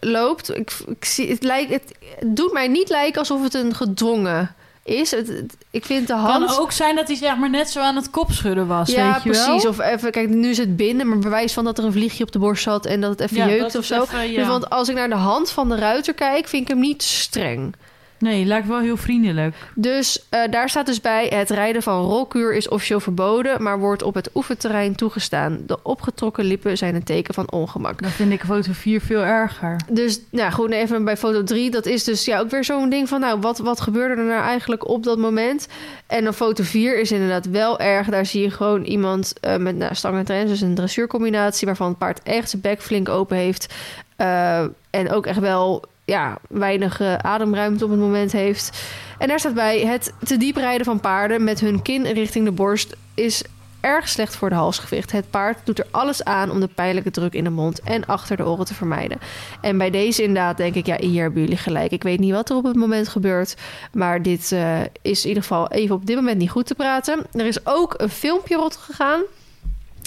loopt. 0.00 0.56
Ik, 0.56 0.72
ik 0.88 1.04
zie, 1.04 1.28
het, 1.30 1.42
lijkt, 1.42 1.70
het, 1.72 1.94
het 2.18 2.36
doet 2.36 2.52
mij 2.52 2.68
niet 2.68 2.88
lijken 2.88 3.18
alsof 3.18 3.42
het 3.42 3.54
een 3.54 3.74
gedwongen 3.74 4.54
is. 4.82 5.10
Het, 5.10 5.28
het- 5.28 5.56
ik 5.70 5.84
vind 5.84 6.06
de 6.06 6.14
hand... 6.14 6.46
Kan 6.46 6.58
ook 6.58 6.72
zijn 6.72 6.96
dat 6.96 7.06
hij 7.06 7.16
zeg 7.16 7.36
maar 7.36 7.50
net 7.50 7.70
zo 7.70 7.80
aan 7.80 7.96
het 7.96 8.10
kopschudden 8.10 8.66
was, 8.66 8.90
ja, 8.90 9.12
weet 9.12 9.22
je 9.22 9.30
wel? 9.30 9.44
precies. 9.46 9.66
Of 9.68 9.78
even, 9.80 10.10
kijk, 10.10 10.28
nu 10.28 10.48
is 10.48 10.58
het 10.58 10.76
binnen, 10.76 11.08
maar 11.08 11.18
bewijs 11.18 11.52
van 11.52 11.64
dat 11.64 11.78
er 11.78 11.84
een 11.84 11.92
vliegje 11.92 12.24
op 12.24 12.32
de 12.32 12.38
borst 12.38 12.62
zat 12.62 12.86
en 12.86 13.00
dat 13.00 13.10
het 13.10 13.20
even 13.20 13.36
Ja, 13.36 13.48
jeukt 13.48 13.74
of 13.74 13.84
zo. 13.84 14.02
even, 14.02 14.30
ja. 14.30 14.38
Dus 14.38 14.46
want 14.46 14.70
als 14.70 14.88
ik 14.88 14.94
naar 14.94 15.08
de 15.08 15.14
hand 15.14 15.50
van 15.50 15.68
de 15.68 15.76
ruiter 15.76 16.14
kijk, 16.14 16.48
vind 16.48 16.62
ik 16.62 16.68
hem 16.68 16.80
niet 16.80 17.02
streng. 17.02 17.74
Nee, 18.18 18.44
lijkt 18.44 18.66
wel 18.66 18.80
heel 18.80 18.96
vriendelijk. 18.96 19.54
Dus 19.74 20.26
eh, 20.28 20.50
daar 20.50 20.68
staat 20.68 20.86
dus 20.86 21.00
bij: 21.00 21.26
het 21.26 21.50
rijden 21.50 21.82
van 21.82 22.02
rolkuur 22.02 22.54
is 22.54 22.68
officieel 22.68 23.00
verboden, 23.00 23.62
maar 23.62 23.78
wordt 23.78 24.02
op 24.02 24.14
het 24.14 24.30
oefenterrein 24.34 24.94
toegestaan. 24.94 25.58
De 25.66 25.82
opgetrokken 25.82 26.44
lippen 26.44 26.76
zijn 26.76 26.94
een 26.94 27.04
teken 27.04 27.34
van 27.34 27.50
ongemak. 27.50 28.02
Dan 28.02 28.10
vind 28.10 28.32
ik 28.32 28.44
foto 28.44 28.72
4 28.72 29.00
veel 29.00 29.20
erger. 29.20 29.76
Dus 29.90 30.20
nou 30.30 30.52
goed, 30.52 30.70
even 30.70 31.04
bij 31.04 31.16
foto 31.16 31.42
3. 31.42 31.70
Dat 31.70 31.86
is 31.86 32.04
dus 32.04 32.24
ja, 32.24 32.38
ook 32.38 32.50
weer 32.50 32.64
zo'n 32.64 32.88
ding 32.88 33.08
van... 33.08 33.20
nou, 33.20 33.40
wat, 33.40 33.58
wat 33.58 33.80
gebeurde 33.80 34.20
er 34.20 34.28
nou 34.28 34.42
eigenlijk 34.42 34.88
op 34.88 35.02
dat 35.04 35.18
moment? 35.18 35.68
En 36.06 36.24
dan 36.24 36.34
foto 36.34 36.62
4 36.64 36.98
is 36.98 37.12
inderdaad 37.12 37.46
wel 37.46 37.78
erg. 37.78 38.08
Daar 38.08 38.26
zie 38.26 38.42
je 38.42 38.50
gewoon 38.50 38.82
iemand 38.82 39.40
eh, 39.40 39.56
met 39.56 39.76
nou, 39.76 39.94
stang 39.94 40.18
en 40.18 40.24
trends. 40.24 40.50
Dus 40.50 40.60
een 40.60 40.74
dressuurcombinatie... 40.74 41.66
waarvan 41.66 41.88
het 41.88 41.98
paard 41.98 42.22
echt 42.22 42.50
zijn 42.50 42.62
bek 42.62 42.82
flink 42.82 43.08
open 43.08 43.36
heeft. 43.36 43.74
Eh, 44.16 44.64
en 44.90 45.10
ook 45.10 45.26
echt 45.26 45.38
wel 45.38 45.84
ja, 46.06 46.38
weinig 46.48 47.00
eh, 47.00 47.14
ademruimte 47.14 47.84
op 47.84 47.90
het 47.90 48.00
moment 48.00 48.32
heeft. 48.32 48.86
En 49.18 49.28
daar 49.28 49.38
staat 49.38 49.54
bij... 49.54 49.80
het 49.80 50.12
te 50.24 50.36
diep 50.36 50.56
rijden 50.56 50.84
van 50.84 51.00
paarden 51.00 51.44
met 51.44 51.60
hun 51.60 51.82
kin 51.82 52.06
richting 52.06 52.44
de 52.44 52.52
borst... 52.52 52.96
is 53.14 53.42
erg 53.80 54.08
slecht 54.08 54.36
voor 54.36 54.48
de 54.48 54.54
halsgewicht. 54.54 55.12
Het 55.12 55.30
paard 55.30 55.58
doet 55.64 55.78
er 55.78 55.86
alles 55.90 56.24
aan 56.24 56.50
om 56.50 56.60
de 56.60 56.68
pijnlijke 56.74 57.10
druk 57.10 57.32
in 57.32 57.44
de 57.44 57.50
mond 57.50 57.80
en 57.80 58.06
achter 58.06 58.36
de 58.36 58.46
oren 58.46 58.64
te 58.64 58.74
vermijden. 58.74 59.18
En 59.60 59.78
bij 59.78 59.90
deze 59.90 60.22
inderdaad 60.22 60.56
denk 60.56 60.74
ik, 60.74 60.86
ja, 60.86 60.96
hier 61.00 61.22
hebben 61.22 61.42
jullie 61.42 61.56
gelijk. 61.56 61.92
Ik 61.92 62.02
weet 62.02 62.18
niet 62.18 62.32
wat 62.32 62.50
er 62.50 62.56
op 62.56 62.64
het 62.64 62.76
moment 62.76 63.08
gebeurt, 63.08 63.56
maar 63.92 64.22
dit 64.22 64.52
eh, 64.52 64.80
is 65.02 65.22
in 65.22 65.28
ieder 65.28 65.42
geval 65.42 65.70
even 65.70 65.94
op 65.94 66.06
dit 66.06 66.16
moment 66.16 66.38
niet 66.38 66.50
goed 66.50 66.66
te 66.66 66.74
praten. 66.74 67.26
Er 67.32 67.46
is 67.46 67.66
ook 67.66 67.94
een 67.96 68.08
filmpje 68.08 68.56
rot 68.56 68.76
gegaan, 68.76 69.20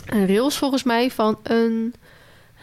een 0.06 0.28
rails 0.28 0.58
volgens 0.58 0.84
mij 0.84 1.12
van 1.12 1.40
een, 1.44 1.94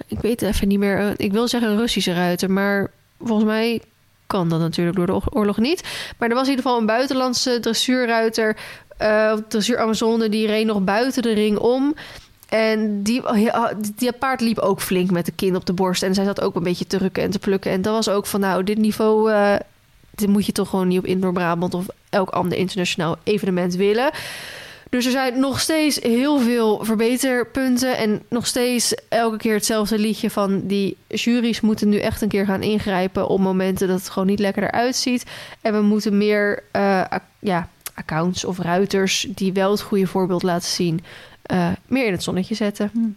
ik 0.06 0.18
weet 0.18 0.42
even 0.42 0.68
niet 0.68 0.78
meer, 0.78 0.98
eh, 0.98 1.10
ik 1.16 1.32
wil 1.32 1.48
zeggen 1.48 1.70
een 1.70 1.78
Russische 1.78 2.14
ruiter, 2.14 2.50
maar 2.50 2.90
volgens 3.18 3.48
mij 3.48 3.82
kan 4.26 4.48
dat 4.48 4.60
natuurlijk 4.60 4.96
door 4.96 5.06
de 5.06 5.14
oor- 5.14 5.30
oorlog 5.30 5.58
niet. 5.58 5.82
Maar 6.18 6.28
er 6.28 6.34
was 6.34 6.44
in 6.44 6.50
ieder 6.50 6.64
geval 6.64 6.80
een 6.80 6.86
buitenlandse 6.86 7.60
dressuurruiter, 7.60 8.56
eh 8.96 9.32
dressuur 9.48 9.78
Amazone, 9.78 10.28
die 10.28 10.46
reed 10.46 10.66
nog 10.66 10.84
buiten 10.84 11.22
de 11.22 11.32
ring 11.32 11.58
om. 11.58 11.94
En 12.48 13.02
die, 13.02 13.22
ja, 13.38 13.72
die 13.96 14.12
paard 14.12 14.40
liep 14.40 14.58
ook 14.58 14.80
flink 14.80 15.10
met 15.10 15.26
de 15.26 15.32
kin 15.32 15.56
op 15.56 15.66
de 15.66 15.72
borst. 15.72 16.02
En 16.02 16.14
zij 16.14 16.24
zat 16.24 16.40
ook 16.40 16.54
een 16.54 16.62
beetje 16.62 16.86
te 16.86 16.98
rukken 16.98 17.22
en 17.22 17.30
te 17.30 17.38
plukken. 17.38 17.70
En 17.70 17.82
dat 17.82 17.92
was 17.94 18.08
ook 18.08 18.26
van, 18.26 18.40
nou, 18.40 18.64
dit 18.64 18.78
niveau... 18.78 19.32
eh, 19.32 19.54
dit 20.10 20.28
moet 20.28 20.46
je 20.46 20.52
toch 20.52 20.68
gewoon 20.68 20.88
niet 20.88 20.98
op 20.98 21.06
Indoor 21.06 21.32
Brabant... 21.32 21.74
of 21.74 21.86
elk 22.10 22.30
ander 22.30 22.58
internationaal 22.58 23.16
evenement 23.22 23.74
willen. 23.74 24.10
Dus 24.90 25.04
er 25.04 25.10
zijn 25.10 25.40
nog 25.40 25.60
steeds 25.60 26.00
heel 26.00 26.38
veel 26.38 26.84
verbeterpunten. 26.84 27.96
En 27.96 28.22
nog 28.28 28.46
steeds 28.46 28.94
elke 29.08 29.36
keer 29.36 29.54
hetzelfde 29.54 29.98
liedje 29.98 30.30
van... 30.30 30.66
die 30.66 30.96
juries 31.08 31.60
moeten 31.60 31.88
nu 31.88 31.98
echt 31.98 32.22
een 32.22 32.28
keer 32.28 32.44
gaan 32.44 32.62
ingrijpen... 32.62 33.28
op 33.28 33.40
momenten 33.40 33.88
dat 33.88 33.98
het 33.98 34.08
gewoon 34.08 34.28
niet 34.28 34.38
lekker 34.38 34.62
eruit 34.62 34.96
ziet. 34.96 35.24
En 35.60 35.72
we 35.72 35.80
moeten 35.80 36.18
meer 36.18 36.62
eh, 36.72 37.04
ja, 37.38 37.68
accounts 37.94 38.44
of 38.44 38.58
ruiters... 38.58 39.26
die 39.28 39.52
wel 39.52 39.70
het 39.70 39.80
goede 39.80 40.06
voorbeeld 40.06 40.42
laten 40.42 40.68
zien... 40.68 41.04
eh, 41.42 41.68
meer 41.86 42.06
in 42.06 42.12
het 42.12 42.22
zonnetje 42.22 42.54
zetten. 42.54 43.16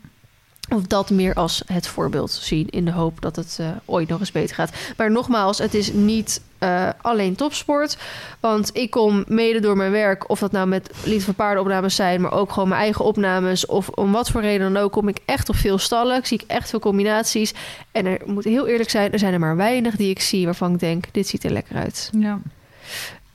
Of 0.70 0.82
dat 0.82 1.10
meer 1.10 1.34
als 1.34 1.64
het 1.66 1.88
voorbeeld 1.88 2.32
zien 2.32 2.70
in 2.70 2.86
de 2.86 2.92
hoop 2.92 3.22
dat 3.22 3.36
het 3.36 3.58
eh, 3.60 3.70
ooit 3.86 4.08
nog 4.08 4.20
eens 4.20 4.32
beter 4.32 4.56
gaat. 4.56 4.72
Maar 4.98 5.12
nogmaals, 5.12 5.58
het 5.58 5.74
is 5.74 5.94
niet 5.94 6.42
eh, 6.60 6.90
alleen 7.02 7.36
topsport. 7.36 7.98
Want 8.40 8.70
ik 8.74 8.90
kom 8.90 9.24
mede 9.28 9.60
door 9.60 9.78
mijn 9.78 9.92
werk, 9.92 10.30
of 10.30 10.40
dat 10.40 10.52
nou 10.52 10.68
met 10.68 10.92
Lied 11.04 11.24
van 11.24 11.36
Paardenopnames 11.36 11.96
zijn, 11.96 12.22
maar 12.22 12.32
ook 12.32 12.52
gewoon 12.52 12.70
mijn 12.70 12.82
eigen 12.82 13.06
opnames. 13.06 13.66
Of 13.66 13.90
om 13.90 14.12
wat 14.12 14.30
voor 14.30 14.42
reden 14.42 14.74
dan 14.74 14.84
ook, 14.84 14.92
kom 14.92 15.08
ik 15.08 15.20
echt 15.26 15.50
op 15.50 15.56
veel 15.56 15.78
stallen. 15.78 16.18
Ik 16.18 16.26
zie 16.26 16.40
ik 16.42 16.50
echt 16.50 16.70
veel 16.70 16.80
combinaties. 16.80 17.54
En 17.92 18.06
er 18.06 18.22
moet 18.26 18.44
heel 18.44 18.68
eerlijk 18.68 18.90
zijn, 18.90 19.12
er 19.12 19.20
zijn 19.20 19.34
er 19.34 19.40
maar 19.40 19.56
weinig 19.56 19.96
die 19.96 20.10
ik 20.10 20.20
zie 20.20 20.46
waarvan 20.46 20.74
ik 20.74 20.80
denk, 20.80 21.06
dit 21.12 21.28
ziet 21.28 21.44
er 21.44 21.52
lekker 21.52 21.76
uit. 21.76 22.10
Ja. 22.18 22.40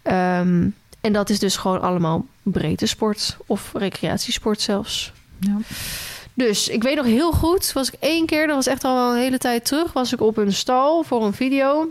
Ehm, 0.02 0.68
en 1.00 1.12
dat 1.12 1.30
is 1.30 1.38
dus 1.38 1.56
gewoon 1.56 1.80
allemaal 1.80 2.26
breedte 2.42 2.86
sport 2.86 3.36
of 3.46 3.72
recreatiesport 3.74 4.60
zelfs. 4.60 5.12
ja. 5.40 5.56
Dus 6.36 6.68
ik 6.68 6.82
weet 6.82 6.96
nog 6.96 7.06
heel 7.06 7.32
goed, 7.32 7.72
was 7.72 7.88
ik 7.88 8.00
één 8.00 8.26
keer, 8.26 8.46
dat 8.46 8.56
was 8.56 8.66
echt 8.66 8.84
al 8.84 8.94
wel 8.94 9.12
een 9.12 9.20
hele 9.20 9.38
tijd 9.38 9.64
terug, 9.64 9.92
was 9.92 10.12
ik 10.12 10.20
op 10.20 10.36
een 10.36 10.52
stal 10.52 11.02
voor 11.02 11.24
een 11.24 11.32
video. 11.32 11.90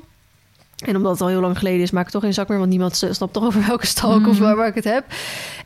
En 0.85 0.95
omdat 0.95 1.11
het 1.11 1.21
al 1.21 1.27
heel 1.27 1.41
lang 1.41 1.57
geleden 1.57 1.81
is, 1.81 1.91
maak 1.91 2.05
ik 2.05 2.11
toch 2.11 2.21
geen 2.21 2.33
zak 2.33 2.47
meer, 2.47 2.57
want 2.57 2.69
niemand 2.69 3.03
snapt 3.11 3.33
toch 3.33 3.45
over 3.45 3.65
welke 3.67 3.85
stal 3.85 4.15
ik 4.19 4.27
of 4.27 4.33
Mhm. 4.33 4.43
waar, 4.43 4.55
waar 4.55 4.67
ik 4.67 4.75
het 4.75 4.83
heb. 4.83 5.03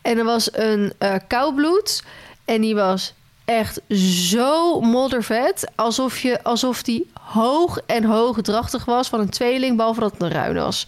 En 0.01 0.17
er 0.17 0.23
was 0.23 0.49
een 0.53 0.93
eh 0.97 1.13
koudbloed 1.27 2.03
en 2.45 2.61
die 2.61 2.75
was 2.75 3.13
echt 3.45 3.81
zo 4.29 4.81
moddervet, 4.81 5.71
alsof, 5.75 6.19
je, 6.19 6.43
alsof 6.43 6.83
die 6.83 7.09
hoog 7.21 7.79
en 7.85 8.03
hoog 8.03 8.41
drachtig 8.41 8.85
was 8.85 9.07
van 9.09 9.19
een 9.19 9.29
tweeling, 9.29 9.77
behalve 9.77 9.99
dat 9.99 10.11
het 10.11 10.21
een 10.21 10.31
ruin 10.31 10.55
was. 10.55 10.87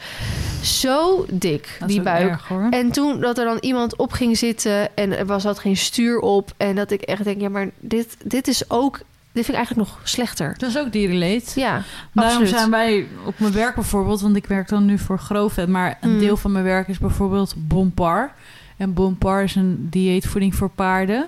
Zo 0.63 1.25
dik, 1.31 1.75
Dat 1.79 1.89
die 1.89 2.01
buik. 2.01 2.29
erg. 2.29 2.49
En 2.69 2.91
toen 2.91 3.19
dat 3.19 3.37
er 3.37 3.45
dan 3.45 3.57
iemand 3.59 3.95
op 3.95 4.11
ging 4.11 4.37
zitten 4.37 4.95
en 4.95 5.17
er 5.17 5.25
was 5.25 5.43
had 5.43 5.59
geen 5.59 5.77
stuur 5.77 6.19
op. 6.19 6.51
En 6.57 6.75
dat 6.75 6.91
ik 6.91 7.01
echt 7.01 7.23
denk, 7.23 7.41
ja, 7.41 7.49
maar 7.49 7.69
dit, 7.79 8.17
dit 8.23 8.47
is 8.47 8.69
ook. 8.69 8.99
Dit 9.31 9.45
vind 9.45 9.57
ik 9.57 9.63
eigenlijk 9.65 9.89
nog 9.89 9.99
slechter. 10.07 10.55
Dat 10.57 10.69
is 10.69 10.77
ook 10.77 10.91
dierenleed. 10.91 11.51
Ja, 11.55 11.71
Daarom 12.13 12.33
absoluut. 12.33 12.49
zijn 12.49 12.69
wij 12.69 13.07
op 13.25 13.39
mijn 13.39 13.53
werk 13.53 13.75
bijvoorbeeld, 13.75 14.21
want 14.21 14.35
ik 14.35 14.45
werk 14.45 14.69
dan 14.69 14.85
nu 14.85 14.97
voor 14.97 15.19
Grovet, 15.19 15.67
maar 15.67 15.97
een 16.01 16.13
Mm. 16.13 16.19
deel 16.19 16.37
van 16.37 16.51
mijn 16.51 16.63
werk 16.63 16.87
is 16.87 16.97
bijvoorbeeld 16.97 17.53
Bompar. 17.57 18.31
En 18.77 18.93
Bompar 18.93 19.43
is 19.43 19.55
een 19.55 19.87
dieetvoeding 19.89 20.55
voor 20.55 20.69
paarden. 20.69 21.27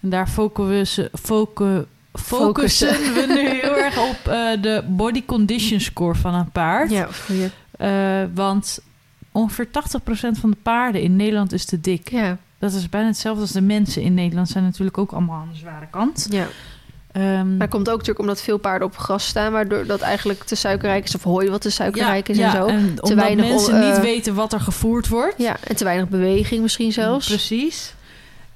En 0.00 0.08
daar 0.10 0.28
focussen, 0.28 1.08
focu, 1.22 1.84
focussen 2.12 2.88
we 2.88 3.24
nu 3.28 3.48
heel 3.60 3.76
erg 3.76 3.98
op 4.08 4.28
eh, 4.32 4.62
de 4.62 4.84
body 4.88 5.24
condition 5.26 5.80
score 5.80 6.14
van 6.14 6.34
een 6.34 6.50
paard. 6.50 6.90
Ja, 6.90 7.08
goeie. 7.26 7.50
Eh, 7.70 8.22
want 8.34 8.80
ongeveer 9.32 9.70
80% 9.70 10.38
van 10.38 10.50
de 10.50 10.56
paarden 10.62 11.02
in 11.02 11.16
Nederland 11.16 11.52
is 11.52 11.64
te 11.64 11.80
dik. 11.80 12.10
Ja, 12.10 12.36
Dat 12.58 12.72
is 12.72 12.88
bijna 12.88 13.06
hetzelfde 13.06 13.40
als 13.42 13.52
de 13.52 13.60
mensen 13.60 14.02
in 14.02 14.14
Nederland 14.14 14.48
zijn 14.48 14.64
natuurlijk 14.64 14.98
ook 14.98 15.12
allemaal 15.12 15.40
aan 15.40 15.48
de 15.52 15.58
zware 15.58 15.86
kant. 15.90 16.26
ja. 16.30 16.46
Ehm, 17.12 17.48
Maar 17.48 17.58
dat 17.58 17.68
komt 17.68 17.88
ook 17.88 17.92
natuurlijk 17.92 18.18
omdat 18.18 18.42
veel 18.42 18.58
paarden 18.58 18.88
op 18.88 18.96
gras 18.96 19.26
staan, 19.26 19.52
waardoor 19.52 19.86
dat 19.86 20.00
eigenlijk 20.00 20.44
te 20.44 20.54
suikerrijk 20.54 21.04
is, 21.04 21.14
of 21.14 21.22
hooi 21.22 21.50
wat 21.50 21.60
te 21.60 21.70
suikerrijk 21.70 22.28
is 22.28 22.38
en 22.38 22.50
zo. 22.50 22.66
En 22.66 22.96
weinig 23.16 23.48
mensen 23.48 23.74
on- 23.74 23.80
eh, 23.80 23.88
niet 23.92 24.00
weten 24.00 24.34
wat 24.34 24.52
er 24.52 24.60
gevoerd 24.60 25.08
wordt. 25.08 25.34
Ja, 25.38 25.56
en 25.64 25.76
te 25.76 25.84
weinig 25.84 26.08
beweging 26.08 26.62
misschien 26.62 26.92
zelfs. 26.92 27.26
Precies. 27.28 27.94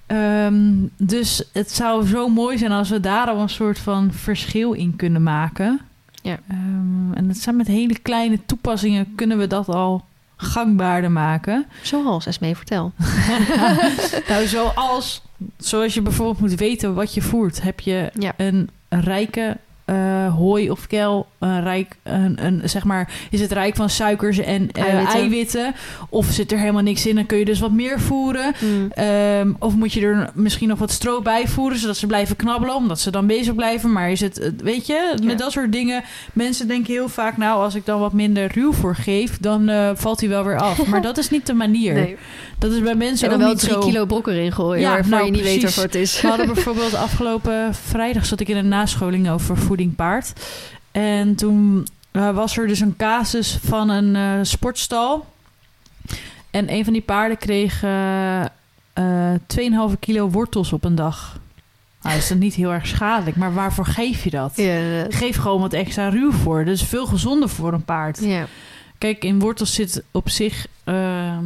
Ehm, 0.06 0.72
dus 0.96 1.42
het 1.52 1.70
zou 1.72 2.06
zo 2.06 2.28
mooi 2.28 2.58
zijn 2.58 2.72
als 2.72 2.88
we 2.88 3.00
daar 3.00 3.26
al 3.26 3.40
een 3.40 3.48
soort 3.48 3.78
van 3.78 4.12
verschil 4.12 4.72
in 4.72 4.96
kunnen 4.96 5.22
maken. 5.22 5.80
Ja. 6.22 6.38
Ehm, 6.48 7.12
en 7.14 7.28
het 7.28 7.38
zijn 7.38 7.56
met 7.56 7.66
hele 7.66 7.98
kleine 7.98 8.38
toepassingen 8.46 9.12
kunnen 9.14 9.38
we 9.38 9.46
dat 9.46 9.68
al 9.68 10.04
gangbaarder 10.36 11.10
maken. 11.10 11.66
Zoals 11.82 12.26
Esmee 12.26 12.56
vertel. 12.56 12.92
nou, 14.28 14.46
zoals, 14.46 15.22
zoals 15.58 15.94
je 15.94 16.02
bijvoorbeeld 16.02 16.40
moet 16.40 16.54
weten 16.54 16.94
wat 16.94 17.14
je 17.14 17.22
voert. 17.22 17.62
Heb 17.62 17.80
je 17.80 18.10
Ja. 18.18 18.34
een 18.36 18.68
rijke 18.88 19.56
eh, 19.84 20.34
hooi 20.34 20.70
of 20.70 20.86
kel, 20.86 21.26
een 21.38 21.62
rijk, 21.62 21.96
een, 22.02 22.44
een, 22.46 22.60
zeg 22.64 22.84
maar, 22.84 23.12
is 23.30 23.40
het 23.40 23.52
rijk 23.52 23.76
van 23.76 23.90
suikers 23.90 24.38
en 24.38 24.70
eh, 24.72 24.82
Eiwitten. 24.84 25.14
eiwitten. 25.20 25.74
Of 26.08 26.26
zit 26.26 26.52
er 26.52 26.58
helemaal 26.58 26.82
niks 26.82 27.06
in, 27.06 27.14
dan 27.14 27.26
kun 27.26 27.38
je 27.38 27.44
dus 27.44 27.60
wat 27.60 27.72
meer 27.72 28.00
voeren. 28.00 28.52
Mm. 28.60 28.90
Ehm, 28.90 29.52
of 29.58 29.74
moet 29.74 29.92
je 29.92 30.00
er 30.00 30.30
misschien 30.34 30.68
nog 30.68 30.78
wat 30.78 30.90
stro 30.90 31.20
bij 31.22 31.48
voeren, 31.48 31.78
zodat 31.78 31.96
ze 31.96 32.06
blijven 32.06 32.36
knabbelen, 32.36 32.74
omdat 32.74 33.00
ze 33.00 33.10
dan 33.10 33.26
bezig 33.26 33.54
blijven. 33.54 33.92
Maar 33.92 34.10
is 34.10 34.20
het, 34.20 34.52
weet 34.62 34.86
je, 34.86 35.14
Ja. 35.16 35.24
met 35.26 35.38
dat 35.38 35.52
soort 35.52 35.72
dingen. 35.72 36.02
Mensen 36.32 36.68
denken 36.68 36.92
heel 36.92 37.08
vaak, 37.08 37.36
nou, 37.36 37.60
als 37.62 37.74
ik 37.74 37.86
dan 37.86 38.00
wat 38.00 38.12
minder 38.12 38.50
ruw 38.54 38.72
voor 38.72 38.94
geef, 38.96 39.38
dan 39.40 39.68
eh, 39.68 39.90
valt 39.94 40.20
hij 40.20 40.28
wel 40.28 40.44
weer 40.44 40.58
af. 40.58 40.86
Maar 40.94 41.02
dat 41.02 41.18
is 41.18 41.30
niet 41.30 41.46
de 41.46 41.54
manier. 41.54 41.94
Nee. 41.94 42.16
Dat 42.58 42.72
is 42.72 42.80
bij 42.80 42.94
mensen 42.94 43.30
En 43.30 43.38
dan 43.38 43.46
wel 43.48 43.56
drie 43.56 43.72
zo. 43.72 43.80
kilo 43.80 44.04
brok 44.06 44.26
erin 44.28 44.52
gooien, 44.52 44.80
Ja, 44.80 44.90
waarvan 44.90 45.10
nou, 45.10 45.24
je 45.24 45.30
niet 45.30 45.40
weet 45.42 45.58
precies. 45.60 45.62
waarvoor 45.76 45.82
het 45.92 45.94
is. 45.94 46.20
We 46.20 46.28
hadden 46.28 46.46
bijvoorbeeld 46.46 46.94
afgelopen 46.94 47.74
vrijdag 47.74 48.26
zat 48.26 48.40
ik 48.40 48.48
in 48.48 48.56
een 48.56 48.68
nascholing 48.68 49.30
over 49.30 49.56
voeding 49.56 49.72
paard. 49.94 50.32
En 50.90 51.34
toen 51.34 51.86
eh, 52.10 52.30
was 52.30 52.56
er 52.56 52.66
dus 52.66 52.80
een 52.80 52.96
casus 52.96 53.58
van 53.62 53.88
een 53.88 54.16
eh, 54.16 54.38
sportstal. 54.42 55.26
En 56.50 56.72
een 56.72 56.84
van 56.84 56.92
die 56.92 57.02
paarden 57.02 57.38
kreeg 57.38 57.82
eh 57.82 58.44
eh, 58.94 59.34
2,5 59.90 59.98
kilo 60.00 60.30
wortels 60.30 60.72
op 60.72 60.84
een 60.84 60.94
dag. 60.94 61.38
Nou, 62.02 62.16
is 62.16 62.28
dat 62.28 62.38
niet 62.38 62.54
heel 62.54 62.72
erg 62.72 62.86
schadelijk, 62.86 63.36
maar 63.36 63.54
waarvoor 63.54 63.86
geef 63.86 64.24
je 64.24 64.30
dat? 64.30 64.52
Ja. 64.56 65.06
Geef 65.08 65.36
gewoon 65.36 65.60
wat 65.60 65.72
extra 65.72 66.08
ruw 66.08 66.32
voor. 66.32 66.64
Dat 66.64 66.74
is 66.74 66.82
veel 66.82 67.06
gezonder 67.06 67.48
voor 67.48 67.72
een 67.72 67.84
paard. 67.84 68.20
ja. 68.20 68.46
Kijk, 69.04 69.24
in 69.24 69.38
wortels 69.38 69.74
zit 69.74 70.02
op 70.10 70.28
zich... 70.28 70.66
ehm, 70.84 71.44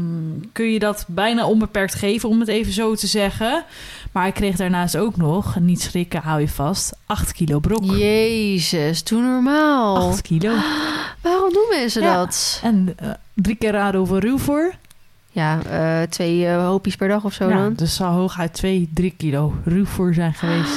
kun 0.53 0.73
je 0.73 0.79
dat 0.79 1.05
bijna 1.09 1.47
onbeperkt 1.47 1.95
geven, 1.95 2.29
om 2.29 2.41
het 2.41 2.49
even 2.49 2.73
zo 2.73 2.95
te 2.95 3.07
zeggen. 3.07 3.65
Maar 4.13 4.23
hij 4.23 4.33
kreeg 4.33 4.57
daarnaast 4.57 4.97
ook 4.97 5.17
nog, 5.17 5.61
niet 5.61 5.81
schrikken, 5.81 6.21
hou 6.23 6.41
je 6.41 6.49
vast, 6.49 6.93
8 7.07 7.33
kilo 7.33 7.59
brok. 7.59 7.85
Jezus, 7.85 9.05
doe 9.05 9.23
normaal. 9.23 9.97
8 9.97 10.23
kilo. 10.23 10.55
Waarom 11.23 11.53
doen 11.53 11.67
mensen 11.71 12.03
Ja. 12.03 12.15
dat? 12.17 12.61
En 12.63 12.93
eh, 12.97 13.11
drie 13.35 13.57
keer 13.57 13.73
raden 13.73 13.99
hoeveel 13.99 14.19
ruw 14.19 14.39
voor. 14.39 14.75
Ja, 15.31 15.59
eh, 15.71 16.09
twee 16.09 16.47
eh, 16.47 16.65
hoopjes 16.67 16.97
per 16.97 17.09
dag 17.09 17.25
of 17.25 17.33
zo 17.33 17.49
Ja, 17.49 17.57
dan. 17.57 17.75
dus 17.75 17.95
zal 17.95 18.13
hooguit 18.13 18.55
2, 18.55 18.91
3 18.95 19.15
kilo 19.17 19.55
ruw 19.65 19.85
voor 19.85 20.15
zijn 20.15 20.35
geweest. 20.41 20.77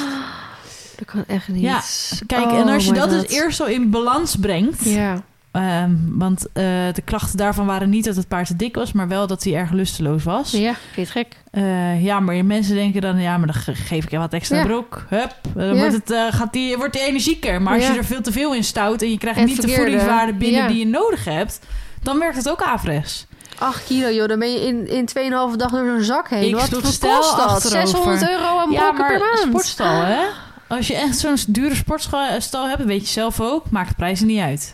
Dat 0.98 1.06
kan 1.06 1.24
echt 1.28 1.48
niet. 1.48 1.62
Ja, 1.62 1.82
Kijk, 2.26 2.46
Oh 2.52 2.58
en 2.60 2.68
als 2.70 2.86
je 2.86 2.94
dat 2.94 3.10
dus 3.10 3.28
eerst 3.28 3.58
zo 3.58 3.66
in 3.66 3.90
balans 3.90 4.36
brengt... 4.36 4.84
Ja, 4.84 5.22
ehm, 5.52 5.92
want 6.08 6.46
eh, 6.54 6.64
de 6.94 7.02
klachten 7.06 7.38
daarvan 7.38 7.66
waren 7.66 7.90
niet 7.90 8.06
dat 8.06 8.16
het 8.16 8.28
paard 8.28 8.48
te 8.48 8.56
dik 8.56 8.76
was... 8.76 8.92
maar 8.92 9.08
wel 9.08 9.28
dat 9.28 9.44
hij 9.44 9.54
erg 9.56 9.72
lusteloos 9.72 10.24
was. 10.24 10.52
ja, 10.52 10.74
vind 10.94 11.10
gek? 11.10 11.28
Eh, 11.52 12.04
ja, 12.04 12.20
maar 12.20 12.46
mensen 12.46 12.76
denken 12.76 13.02
dan, 13.02 13.20
ja, 13.20 13.38
maar 13.38 13.48
dan 13.48 13.56
ge- 13.62 13.76
geef 13.76 14.04
ik 14.04 14.12
je 14.12 14.18
wat 14.18 14.34
extra 14.34 14.58
Ja. 14.58 14.64
brok. 14.66 15.06
Hup, 15.10 15.36
eh, 15.44 15.54
dan 15.56 15.76
Ja. 15.76 15.90
wordt, 15.90 15.94
het, 15.94 16.34
gaat 16.36 16.54
die, 16.54 16.78
wordt 16.78 16.94
die 16.94 17.02
energieker. 17.06 17.62
Maar 17.62 17.74
als 17.74 17.86
Ja. 17.88 17.92
je 17.92 17.98
er 17.98 18.06
veel 18.06 18.22
te 18.22 18.32
veel 18.32 18.54
in 18.56 18.64
stout 18.64 19.02
en 19.02 19.10
je 19.12 19.18
krijgt 19.18 19.40
En 19.40 19.46
niet 19.46 19.62
de 19.62 19.68
voedingswaarde 19.70 20.34
binnen 20.34 20.62
Ja. 20.62 20.68
die 20.68 20.78
je 20.80 20.88
nodig 20.88 21.26
hebt, 21.26 21.60
dan 22.04 22.20
werkt 22.20 22.36
het 22.36 22.50
ook 22.50 22.62
averechts. 22.62 23.26
8 23.58 23.84
kilo, 23.86 24.10
joh. 24.10 24.28
Dan 24.28 24.40
ben 24.40 24.52
je 24.52 24.60
in, 24.68 24.88
in 24.88 25.06
2,5 25.06 25.56
dag 25.58 25.72
door 25.72 25.86
zo'n 25.86 26.02
zak 26.04 26.30
heen. 26.30 26.48
Ik 26.48 26.56
Wat 26.56 26.70
kost 26.82 27.02
dat? 27.02 27.34
achterover. 27.38 27.70
600 27.88 28.30
euro 28.30 28.58
aan 28.60 28.70
brokken 28.70 29.08
per 29.08 29.20
maand. 29.20 29.40
sportstal, 29.48 30.02
hè? 30.02 30.20
Als 30.68 30.88
je 30.88 30.96
echt 30.96 31.18
zo'n 31.18 31.38
dure 31.48 31.76
sportstal 31.76 32.68
hebt, 32.68 32.84
weet 32.84 33.02
je 33.02 33.08
zelf 33.08 33.42
ook, 33.42 33.70
maakt 33.70 33.90
de 33.90 33.96
prijzen 33.96 34.28
niet 34.28 34.40
uit. 34.40 34.74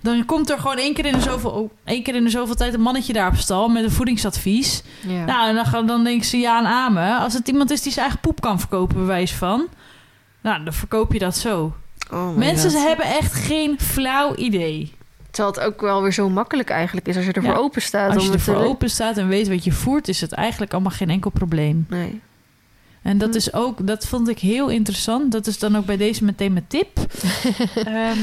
Dan 0.00 0.24
komt 0.24 0.50
er 0.50 0.58
gewoon 0.58 0.76
één 0.76 0.94
keer 0.94 1.06
in 1.06 1.12
de 1.12 1.20
zoveel, 1.20 1.50
oh, 1.50 1.70
één 1.84 2.02
keer 2.02 2.14
in 2.14 2.24
de 2.24 2.30
zoveel 2.30 2.54
tijd 2.54 2.74
een 2.74 2.80
mannetje 2.80 3.12
daar 3.12 3.28
op 3.28 3.36
stal 3.36 3.68
met 3.68 3.84
een 3.84 3.90
voedingsadvies. 3.90 4.82
Ja. 5.06 5.24
Nou, 5.24 5.48
en 5.48 5.54
dan, 5.54 5.64
gaan- 5.66 5.86
dan 5.86 6.04
denken 6.04 6.26
ze 6.26 6.36
ja 6.38 6.58
en 6.58 6.66
amen. 6.66 7.18
Als 7.18 7.34
het 7.34 7.48
iemand 7.48 7.70
is 7.70 7.82
die 7.82 7.92
zijn 7.92 8.04
eigen 8.04 8.20
poep 8.22 8.40
kan 8.40 8.58
verkopen, 8.58 8.96
bewijs 8.96 9.32
van. 9.34 9.66
Nou, 10.40 10.64
dan 10.64 10.72
verkoop 10.72 11.12
je 11.12 11.18
dat 11.18 11.36
zo. 11.36 11.74
Oh 12.12 12.36
Mensen 12.36 12.70
God. 12.70 12.86
hebben 12.86 13.06
echt 13.06 13.32
geen 13.34 13.80
flauw 13.80 14.34
idee. 14.34 14.92
Terwijl 15.30 15.54
het 15.54 15.64
ook 15.64 15.80
wel 15.80 16.02
weer 16.02 16.12
zo 16.12 16.28
makkelijk 16.28 16.70
eigenlijk 16.70 17.08
is 17.08 17.16
als 17.16 17.24
je 17.24 17.32
ervoor 17.32 17.52
Ja. 17.52 17.58
open 17.58 17.82
staat. 17.82 18.14
Als 18.14 18.24
je 18.26 18.32
ervoor 18.32 18.54
te- 18.54 18.60
open 18.64 18.90
staat 18.90 19.16
en 19.16 19.28
weet 19.28 19.48
wat 19.48 19.64
je 19.64 19.72
voert, 19.72 20.08
is 20.08 20.20
het 20.20 20.32
eigenlijk 20.32 20.72
allemaal 20.72 20.90
geen 20.92 21.10
enkel 21.10 21.30
probleem. 21.30 21.86
Nee. 21.88 22.20
En 23.02 23.18
dat 23.18 23.30
Hm. 23.30 23.36
is 23.36 23.52
ook, 23.52 23.86
dat 23.86 24.06
vond 24.06 24.28
ik 24.28 24.38
heel 24.38 24.68
interessant. 24.68 25.32
Dat 25.32 25.46
is 25.46 25.58
dan 25.58 25.76
ook 25.76 25.84
bij 25.86 25.96
deze 25.96 26.24
meteen 26.24 26.52
mijn 26.52 26.66
tip. 26.68 26.88
Ehm, 27.74 28.18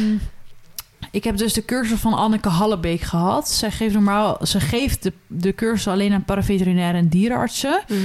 ik 1.15 1.23
heb 1.23 1.37
dus 1.37 1.53
de 1.53 1.65
cursus 1.65 1.99
van 1.99 2.13
Anneke 2.13 2.49
Hallebeek 2.49 3.01
gehad. 3.01 3.49
Zij 3.49 3.71
geeft 3.71 3.93
normaal, 3.93 4.37
ze 4.45 4.59
geeft 4.59 5.03
de, 5.03 5.13
de 5.27 5.55
cursus 5.55 5.87
alleen 5.87 6.13
aan 6.13 6.23
paraveterinaire 6.23 6.97
en 6.97 7.07
dierenartsen. 7.07 7.81
Mhm. 7.87 7.99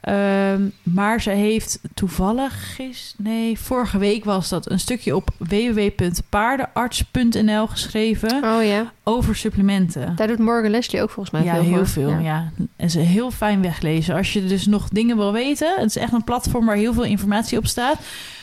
Ehm, 0.00 0.62
maar 0.82 1.20
ze 1.20 1.30
heeft 1.30 1.80
toevallig, 1.94 2.74
gis, 2.74 3.14
nee, 3.18 3.58
vorige 3.58 3.98
week 3.98 4.24
was 4.24 4.48
dat 4.48 4.70
een 4.70 4.80
stukje 4.80 5.16
op 5.16 5.30
www.paardenarts.nl 5.38 7.66
geschreven 7.66 8.44
Oh 8.44 8.64
ja. 8.64 8.92
over 9.02 9.36
supplementen. 9.36 10.16
Daar 10.16 10.26
doet 10.26 10.38
Morgan 10.38 10.70
Leslie 10.70 11.02
ook 11.02 11.10
volgens 11.10 11.34
mij 11.34 11.44
ja, 11.44 11.54
veel 11.54 11.62
heel 11.62 11.76
voor. 11.76 11.86
veel. 11.86 12.18
Ja. 12.18 12.50
En 12.76 12.90
ze 12.90 12.98
heel 12.98 13.30
fijn 13.30 13.62
weglezen. 13.62 14.14
Als 14.14 14.32
je 14.32 14.46
dus 14.46 14.66
nog 14.66 14.88
dingen 14.88 15.16
wil 15.16 15.32
weten, 15.32 15.72
het 15.76 15.88
is 15.88 15.96
echt 15.96 16.12
een 16.12 16.24
platform 16.24 16.66
waar 16.66 16.76
heel 16.76 16.94
veel 16.94 17.04
informatie 17.04 17.58
op 17.58 17.66
staat. 17.66 17.98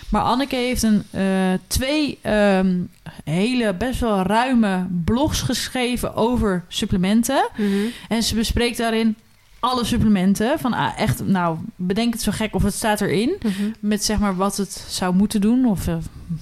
Maar 0.10 0.22
Anneke 0.22 0.56
heeft 0.56 0.84
een, 0.84 1.04
eh, 1.12 1.24
twee 1.68 2.20
ehm, 2.22 2.76
hele, 3.24 3.74
best 3.74 4.00
wel 4.00 4.22
ruime 4.22 4.88
blogs 5.06 5.42
geschreven 5.42 6.16
over 6.16 6.64
supplementen. 6.68 7.50
Mhm. 7.58 7.70
En 8.08 8.24
ze 8.24 8.36
bespreekt 8.36 8.78
daarin 8.78 9.16
alle 9.60 9.84
supplementen. 9.84 10.60
Van 10.60 10.74
ah, 10.74 11.00
echt, 11.00 11.26
nou, 11.26 11.58
bedenk 11.76 12.14
het 12.14 12.22
zo 12.22 12.32
gek 12.32 12.56
of 12.56 12.64
het 12.64 12.74
staat 12.74 13.02
erin. 13.02 13.36
Mhm. 13.42 13.70
Met 13.80 14.04
zeg 14.04 14.20
maar 14.20 14.36
wat 14.36 14.58
het 14.58 14.86
zou 14.88 15.16
moeten 15.16 15.42
doen. 15.42 15.66
Of 15.66 15.88
eh, 15.88 15.96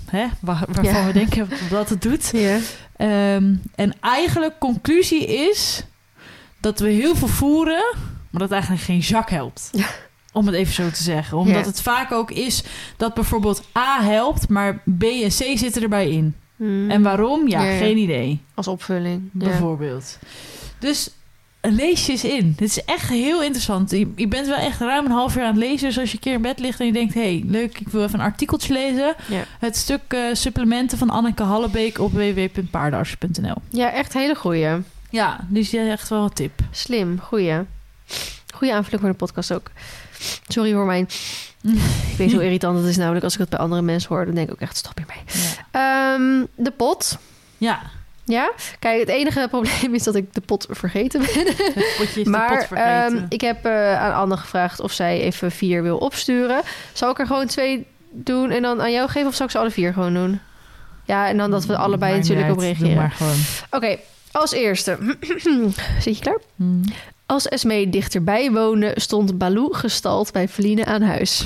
hè, 0.09 0.25
waar, 0.39 0.63
waarvan 0.67 1.01
Ja. 1.01 1.05
we 1.05 1.13
denken 1.13 1.49
dat 1.69 1.89
het 1.89 2.01
doet. 2.01 2.33
Ehm, 2.95 3.53
en 3.75 3.93
eigenlijk 4.01 4.59
conclusie 4.59 5.25
is 5.49 5.83
dat 6.59 6.79
we 6.79 6.89
heel 6.89 7.15
veel 7.15 7.27
voeren, 7.27 7.95
maar 8.29 8.41
dat 8.41 8.51
eigenlijk 8.51 8.81
geen 8.81 9.03
zak 9.03 9.29
helpt. 9.29 9.69
Ja. 9.71 9.87
Om 10.37 10.45
het 10.45 10.55
even 10.55 10.73
zo 10.73 10.89
te 10.89 11.03
zeggen. 11.03 11.37
Omdat 11.37 11.59
Ja. 11.59 11.65
het 11.65 11.81
vaak 11.81 12.11
ook 12.11 12.31
is 12.31 12.63
dat 12.97 13.13
bijvoorbeeld 13.13 13.63
A 13.77 14.01
helpt, 14.03 14.49
maar 14.49 14.75
B 14.97 15.03
en 15.03 15.27
C 15.29 15.57
zitten 15.57 15.81
erbij 15.81 16.09
in. 16.09 16.35
Mhm. 16.55 16.89
En 16.91 17.01
waarom? 17.01 17.47
Ja, 17.47 17.77
geen 17.77 17.97
idee. 17.97 18.41
Als 18.53 18.67
opvulling. 18.67 19.21
Ja. 19.33 19.45
Bijvoorbeeld. 19.45 20.17
Dus 20.79 21.09
lees 21.61 22.05
je 22.05 22.11
eens 22.11 22.23
in. 22.23 22.53
Dit 22.57 22.69
is 22.69 22.83
echt 22.83 23.09
heel 23.09 23.41
interessant. 23.43 23.91
Je, 23.91 24.11
je 24.15 24.27
bent 24.27 24.47
wel 24.47 24.55
echt 24.57 24.79
ruim 24.79 25.05
een 25.05 25.11
half 25.11 25.35
jaar 25.35 25.43
aan 25.45 25.53
het 25.55 25.63
lezen. 25.63 25.87
Dus 25.87 25.99
als 25.99 26.09
je 26.09 26.15
een 26.15 26.21
keer 26.23 26.33
in 26.33 26.41
bed 26.41 26.59
ligt 26.59 26.79
en 26.79 26.85
je 26.85 26.91
denkt... 26.91 27.13
hé, 27.13 27.21
hey, 27.21 27.43
leuk, 27.45 27.79
ik 27.79 27.89
wil 27.89 28.03
even 28.03 28.19
een 28.19 28.25
artikeltje 28.25 28.73
lezen. 28.73 29.15
Ja. 29.27 29.43
Het 29.59 29.75
stuk 29.77 30.01
eh, 30.07 30.21
supplementen 30.33 30.97
van 30.97 31.09
Anneke 31.09 31.43
Hallebeek 31.43 31.99
op 31.99 32.11
www.paardenarts.nl. 32.11 33.55
ja, 33.69 33.91
echt 33.91 34.13
hele 34.13 34.35
goeie. 34.35 34.75
Ja, 35.09 35.39
dus 35.49 35.73
echt 35.73 36.09
wel 36.09 36.23
een 36.23 36.33
tip. 36.33 36.59
Slim, 36.71 37.19
goeie. 37.21 37.59
Goeie 38.55 38.73
aanvulling 38.73 39.01
voor 39.01 39.09
de 39.09 39.15
podcast 39.15 39.53
ook. 39.53 39.71
Sorry 40.47 40.73
voor 40.73 40.85
mijn... 40.85 41.07
Ik 42.11 42.17
weet 42.17 42.31
hoe 42.33 42.43
irritant 42.43 42.77
het 42.77 42.85
is 42.87 42.97
namelijk 42.97 43.23
als 43.23 43.33
ik 43.33 43.39
het 43.39 43.49
bij 43.49 43.59
andere 43.59 43.81
mensen 43.81 44.09
hoor. 44.15 44.25
Dan 44.25 44.35
denk 44.35 44.47
ik 44.47 44.53
ook 44.53 44.61
echt, 44.61 44.77
stop 44.77 44.97
hiermee. 44.97 45.23
Ja. 45.71 46.13
Ehm, 46.15 46.45
de 46.55 46.71
pot. 46.71 47.17
ja, 47.57 47.81
Ja, 48.25 48.51
kijk, 48.79 48.99
het 48.99 49.09
enige 49.09 49.47
probleem 49.51 49.93
is 49.93 50.03
dat 50.03 50.15
ik 50.15 50.33
de 50.33 50.41
pot 50.41 50.67
vergeten 50.69 51.19
ben. 51.19 51.45
het 51.45 51.95
potje 51.97 52.03
is 52.03 52.13
de 52.13 52.21
pot 52.21 52.31
maar 52.31 52.65
vergeten. 52.67 53.17
ehm, 53.17 53.25
ik 53.29 53.41
heb 53.41 53.65
eh, 53.65 54.01
aan 54.03 54.13
Anne 54.13 54.37
gevraagd 54.37 54.79
of 54.79 54.91
zij 54.91 55.19
even 55.21 55.51
vier 55.51 55.83
wil 55.83 55.97
opsturen. 55.97 56.61
Zal 56.93 57.11
ik 57.11 57.19
er 57.19 57.27
gewoon 57.27 57.47
twee 57.47 57.85
doen 58.11 58.49
en 58.51 58.61
dan 58.61 58.81
aan 58.81 58.91
jou 58.91 59.09
geven? 59.09 59.27
Of 59.27 59.35
zal 59.35 59.45
ik 59.45 59.51
ze 59.51 59.57
alle 59.57 59.71
vier 59.71 59.93
gewoon 59.93 60.13
doen? 60.13 60.39
Ja, 61.05 61.27
en 61.27 61.37
dan 61.37 61.51
dat 61.51 61.65
we 61.65 61.77
allebei 61.77 62.17
natuurlijk 62.17 62.51
op 62.51 62.59
uit, 62.61 62.77
reageren. 62.77 62.95
maar. 62.95 63.15
Oké, 63.69 63.97
als 64.31 64.51
eerste. 64.51 64.97
Zit 66.01 66.17
je 66.17 66.19
klaar? 66.23 66.39
Hmm. 66.55 66.81
Als 67.27 67.47
Esmee 67.47 67.89
dichterbij 67.89 68.51
woonde, 68.51 68.91
stond 68.95 69.37
Baloo 69.37 69.69
gestald 69.71 70.31
bij 70.31 70.47
Feline 70.47 70.85
aan 70.85 71.01
huis. 71.01 71.45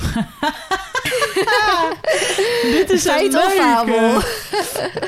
Dit 2.76 2.90
is 2.90 3.02
Feit 3.02 3.34
een 3.34 3.38
of 3.38 3.46
leuke. 3.46 3.62
fabel? 3.62 4.20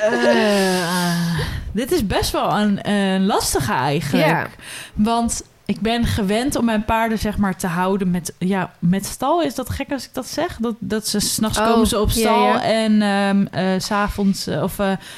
Eh, 0.01 0.89
ah. 0.89 1.39
Dit 1.73 1.93
is 1.93 2.07
best 2.07 2.31
wel 2.31 2.59
een, 2.59 2.91
een 2.91 3.27
lastige 3.27 3.73
eigenlijk. 3.73 4.27
Ja. 4.27 4.47
Want 4.95 5.43
ik 5.67 5.81
ben 5.81 6.05
gewend 6.05 6.57
om 6.57 6.65
mijn 6.65 6.85
paarden 6.85 7.19
zeg 7.19 7.37
maar 7.37 7.57
te 7.57 7.67
houden 7.67 8.11
met, 8.11 8.35
ja, 8.39 8.73
met 8.79 9.07
stal. 9.07 9.43
Is 9.43 9.55
dat 9.55 9.71
gek 9.71 9.93
als 9.93 10.05
ik 10.05 10.11
dat 10.13 10.27
zeg? 10.27 10.57
Dat, 10.61 10.75
dat 10.79 11.09
ze 11.09 11.21
s'nachts 11.21 11.59
Oh, 11.59 11.67
komen 11.67 11.87
ze 11.87 12.01
op 12.01 12.11
stal 12.11 12.47
ja. 12.47 12.63
en 12.63 13.03
eh, 13.51 13.67
s 13.79 13.87
s'avonds 13.87 14.47
eh, 14.47 14.63
of 14.63 14.73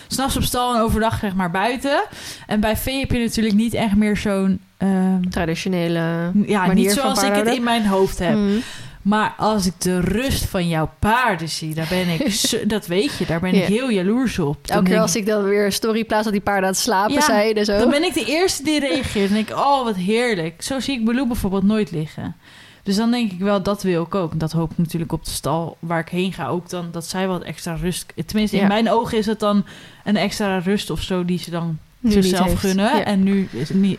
s 0.09 0.14
s'nachts 0.14 0.37
op 0.37 0.42
stal 0.42 0.75
en 0.75 0.81
overdag 0.81 1.19
zeg 1.19 1.35
maar 1.35 1.51
buiten. 1.51 2.03
En 2.47 2.61
bij 2.61 2.77
vee 2.77 3.01
heb 3.01 3.11
je 3.11 3.19
natuurlijk 3.19 3.55
niet 3.55 3.75
echt 3.75 3.95
meer 3.97 4.16
zo'n... 4.16 4.61
ehm, 4.77 5.23
Traditionele 5.31 6.33
ja, 6.47 6.73
niet 6.73 6.93
zoals 6.93 7.23
ik 7.23 7.35
het 7.35 7.49
in 7.49 7.62
mijn 7.62 7.87
hoofd 7.87 8.19
heb. 8.19 8.35
Mm. 8.35 8.62
Maar 9.07 9.35
als 9.37 9.67
ik 9.67 9.81
de 9.81 10.01
rust 10.01 10.45
van 10.45 10.69
jouw 10.69 10.91
paarden 10.99 11.49
zie, 11.49 11.75
daar 11.75 11.87
ben 11.89 12.09
ik, 12.09 12.41
dat 12.75 12.87
weet 12.87 13.19
je, 13.19 13.27
daar 13.27 13.41
ben 13.41 13.55
ik 13.55 13.65
heel 13.65 13.91
jaloers 13.91 14.39
op. 14.39 14.67
Dan 14.67 14.77
Elke 14.77 14.83
keer 14.83 14.85
denk 14.85 15.01
als 15.01 15.17
ik 15.17 15.27
dan 15.27 15.45
weer 15.45 15.65
een 15.65 15.73
story 15.73 16.05
plaats 16.05 16.25
dat 16.25 16.33
die 16.33 16.43
paarden 16.43 16.65
aan 16.65 16.71
het 16.71 16.81
slapen 16.81 17.12
Ja, 17.12 17.21
zijn 17.21 17.57
en 17.57 17.65
zo. 17.65 17.79
Dan 17.79 17.91
ben 17.91 18.03
ik 18.03 18.15
de 18.15 18.25
eerste 18.25 18.62
die 18.62 18.81
reageert. 18.81 19.29
En 19.29 19.35
denk 19.35 19.49
ik, 19.49 19.57
oh, 19.57 19.85
wat 19.85 19.97
heerlijk. 19.97 20.62
Zo 20.62 20.81
zie 20.81 20.99
ik 20.99 21.05
Baloo 21.05 21.27
bijvoorbeeld 21.27 21.62
nooit 21.62 21.91
liggen. 21.91 22.37
Dus 22.83 22.97
dan 22.97 23.11
denk 23.11 23.33
ik 23.33 23.39
wel, 23.39 23.62
dat 23.62 23.83
wil 23.83 24.03
ik 24.03 24.15
ook. 24.15 24.33
En 24.33 24.39
dat 24.39 24.53
hoop 24.53 24.71
ik 24.71 24.79
natuurlijk 24.79 25.12
op 25.12 25.25
de 25.25 25.31
stal 25.31 25.77
waar 25.81 26.01
ik 26.01 26.09
heen 26.09 26.33
ga 26.33 26.49
ook 26.49 26.69
dan. 26.71 26.89
Dat 26.93 27.07
zij 27.07 27.27
wat 27.27 27.43
extra 27.43 27.75
rust... 27.75 28.12
Tenminste, 28.27 28.57
Ja. 28.57 28.62
in 28.62 28.69
mijn 28.69 28.91
ogen 28.91 29.19
is 29.19 29.27
het 29.27 29.41
dan 29.41 29.65
een 30.05 30.17
extra 30.17 30.59
rust 30.59 30.91
of 30.91 31.03
zo... 31.03 31.25
die 31.25 31.39
ze 31.39 31.51
dan 31.51 31.79
Nu 32.01 32.11
zichzelf 32.11 32.55
gunnen. 32.61 32.97
Ja. 32.97 33.05
En 33.05 33.23
nu 33.23 33.49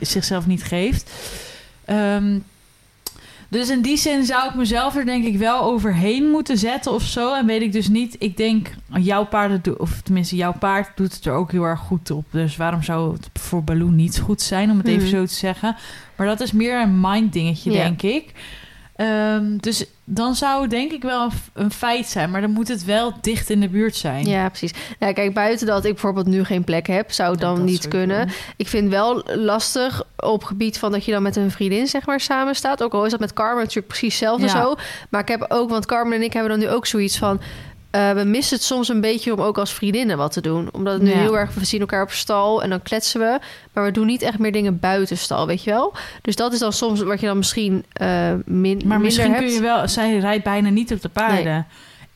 zichzelf 0.01 0.47
niet 0.47 0.63
geeft. 0.63 1.11
Ehm, 1.85 2.37
dus 3.49 3.69
in 3.69 3.81
die 3.81 3.97
zin 3.97 4.25
zou 4.25 4.49
ik 4.49 4.55
mezelf 4.55 4.95
er 4.95 5.05
denk 5.05 5.25
ik 5.25 5.37
wel 5.37 5.61
overheen 5.63 6.29
moeten 6.29 6.57
zetten 6.57 6.91
of 6.91 7.03
zo. 7.03 7.33
En 7.35 7.45
weet 7.45 7.61
ik 7.61 7.71
dus 7.71 7.87
niet. 7.87 8.15
Ik 8.19 8.37
denk, 8.37 8.69
jouw 8.99 9.27
doen, 9.61 9.79
of 9.79 10.01
tenminste 10.03 10.35
jouw 10.35 10.53
paard 10.59 10.89
doet 10.97 11.13
het 11.13 11.25
er 11.25 11.33
ook 11.33 11.51
heel 11.51 11.63
erg 11.63 11.79
goed 11.79 12.11
op. 12.11 12.25
Dus 12.31 12.55
waarom 12.57 12.83
zou 12.83 13.13
het 13.13 13.29
voor 13.33 13.63
Baloo 13.63 13.89
niet 13.89 14.19
goed 14.19 14.41
zijn, 14.41 14.71
om 14.71 14.77
het 14.77 14.87
even 14.87 15.01
Mhm. 15.07 15.15
zo 15.15 15.25
te 15.25 15.33
zeggen. 15.33 15.75
Maar 16.15 16.27
dat 16.27 16.39
is 16.41 16.51
meer 16.51 16.81
een 16.81 16.99
mind 17.01 17.33
dingetje, 17.33 17.71
denk 17.71 18.01
ik. 18.01 18.31
Ehm, 18.97 19.57
dus 19.57 19.85
dan 20.03 20.35
zou 20.35 20.61
het 20.61 20.69
denk 20.69 20.91
ik 20.91 21.01
wel 21.01 21.29
een, 21.53 21.71
feit 21.71 22.07
zijn. 22.07 22.31
Maar 22.31 22.41
dan 22.41 22.51
moet 22.51 22.67
het 22.67 22.85
wel 22.85 23.13
dicht 23.21 23.49
in 23.49 23.59
de 23.59 23.69
buurt 23.69 23.95
zijn. 23.95 24.25
Ja, 24.25 24.47
precies. 24.49 24.73
Nou, 24.99 25.13
kijk, 25.13 25.33
buiten 25.33 25.67
dat 25.67 25.85
ik 25.85 25.91
bijvoorbeeld 25.91 26.25
nu 26.25 26.43
geen 26.43 26.63
plek 26.63 26.87
heb, 26.87 27.11
zou 27.11 27.31
het 27.31 27.39
dan 27.39 27.63
niet 27.63 27.87
kunnen. 27.87 28.29
Ik 28.55 28.67
vind 28.67 28.89
wel 28.89 29.23
lastig 29.25 30.03
op 30.17 30.43
gebied 30.43 30.79
van 30.79 30.91
dat 30.91 31.05
je 31.05 31.11
dan 31.11 31.21
met 31.21 31.35
een 31.35 31.51
vriendin 31.51 31.87
zeg 31.87 32.05
maar 32.05 32.19
samen 32.19 32.55
staat. 32.55 32.83
Ook 32.83 32.93
al 32.93 33.05
is 33.05 33.11
dat 33.11 33.19
met 33.19 33.33
Carmen 33.33 33.57
natuurlijk 33.61 33.87
precies 33.87 34.19
hetzelfde 34.19 34.45
Ja. 34.45 34.61
zo. 34.61 34.75
Maar 35.09 35.21
ik 35.21 35.27
heb 35.27 35.45
ook, 35.47 35.69
want 35.69 35.85
Carmen 35.85 36.17
en 36.17 36.23
ik 36.23 36.33
hebben 36.33 36.51
dan 36.51 36.59
nu 36.59 36.69
ook 36.69 36.85
zoiets 36.85 37.17
van... 37.17 37.41
eh, 37.91 38.11
we 38.11 38.23
missen 38.23 38.55
het 38.57 38.65
soms 38.65 38.87
een 38.89 39.01
beetje 39.01 39.33
om 39.33 39.41
ook 39.41 39.57
als 39.57 39.73
vriendinnen 39.73 40.17
wat 40.17 40.31
te 40.31 40.41
doen. 40.41 40.69
Omdat 40.71 40.93
het 40.93 41.01
nu 41.01 41.09
Ja. 41.09 41.17
heel 41.17 41.37
erg... 41.37 41.53
We 41.53 41.65
zien 41.65 41.79
elkaar 41.79 42.01
op 42.03 42.11
stal 42.11 42.63
en 42.63 42.69
dan 42.69 42.81
kletsen 42.81 43.19
we. 43.19 43.39
Maar 43.73 43.83
we 43.83 43.91
doen 43.91 44.05
niet 44.05 44.21
echt 44.21 44.39
meer 44.39 44.51
dingen 44.51 44.79
buiten 44.79 45.17
stal, 45.17 45.47
weet 45.47 45.63
je 45.63 45.71
wel? 45.71 45.93
Dus 46.21 46.35
dat 46.35 46.53
is 46.53 46.59
dan 46.59 46.73
soms 46.73 47.01
wat 47.01 47.19
je 47.19 47.25
dan 47.27 47.37
misschien 47.37 47.85
eh 47.93 48.07
min, 48.07 48.37
Maar 48.45 48.71
minder 48.77 48.99
misschien 48.99 49.31
hebt. 49.31 49.43
kun 49.43 49.53
je 49.53 49.61
wel... 49.61 49.87
Zij 49.87 50.17
rijdt 50.17 50.43
bijna 50.43 50.69
niet 50.69 50.91
op 50.93 51.01
de 51.01 51.09
paarden. 51.09 51.67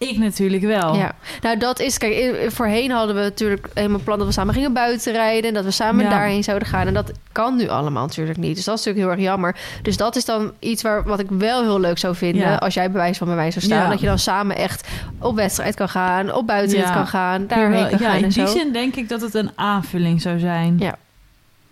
Ik 0.10 0.18
natuurlijk 0.18 0.64
wel. 0.64 0.96
Ja, 0.96 1.16
nou 1.42 1.58
dat 1.58 1.80
is, 1.80 1.98
kijk, 1.98 2.14
i- 2.14 2.50
voorheen 2.50 2.92
hadden 2.92 3.16
we 3.16 3.22
natuurlijk 3.22 3.68
helemaal 3.74 4.00
plan 4.04 4.18
dat 4.18 4.28
we 4.28 4.34
samen 4.34 4.54
gingen 4.54 4.74
buiten 4.74 5.14
rijden 5.14 5.48
en 5.50 5.54
dat 5.54 5.64
we 5.64 5.72
samen 5.72 6.04
Ja. 6.04 6.10
daarheen 6.10 6.44
zouden 6.44 6.68
gaan. 6.68 6.88
En 6.88 6.94
dat 6.94 7.12
kan 7.32 7.56
nu 7.56 7.68
allemaal 7.68 8.06
natuurlijk 8.06 8.38
niet. 8.38 8.56
Dus 8.56 8.66
dat 8.66 8.80
is 8.80 8.86
natuurlijk 8.86 9.12
heel 9.14 9.18
erg 9.24 9.30
jammer. 9.32 9.56
Dus 9.82 9.98
dat 9.98 10.16
is 10.16 10.26
dan 10.26 10.52
iets 10.60 10.82
waar, 10.84 11.04
wat 11.04 11.20
ik 11.20 11.28
wel 11.30 11.62
heel 11.62 11.80
leuk 11.80 11.98
zou 11.98 12.16
vinden 12.16 12.42
Ja. 12.42 12.56
als 12.56 12.74
jij 12.74 12.92
bewijs 12.92 13.18
van 13.18 13.28
bij 13.28 13.36
mij 13.36 13.52
zou 13.52 13.66
staan. 13.66 13.84
Ja. 13.84 13.90
Dat 13.90 14.00
je 14.00 14.06
dan 14.06 14.20
samen 14.20 14.56
echt 14.56 14.88
op 15.20 15.36
wedstrijd 15.36 15.76
kan 15.76 15.90
gaan, 15.90 16.34
op 16.34 16.48
buitenrit 16.48 16.92
kan 16.92 17.08
gaan, 17.08 17.48
daarheen 17.48 17.90
kan 17.90 18.00
ja, 18.00 18.06
gaan 18.08 18.18
in 18.18 18.24
en 18.24 18.30
die 18.30 18.48
zo. 18.48 18.54
zin 18.58 18.72
denk 18.74 18.96
ik 18.96 19.10
dat 19.10 19.22
het 19.22 19.34
een 19.34 19.52
aanvulling 19.56 20.22
zou 20.22 20.40
zijn. 20.40 20.76
Ja, 20.80 20.96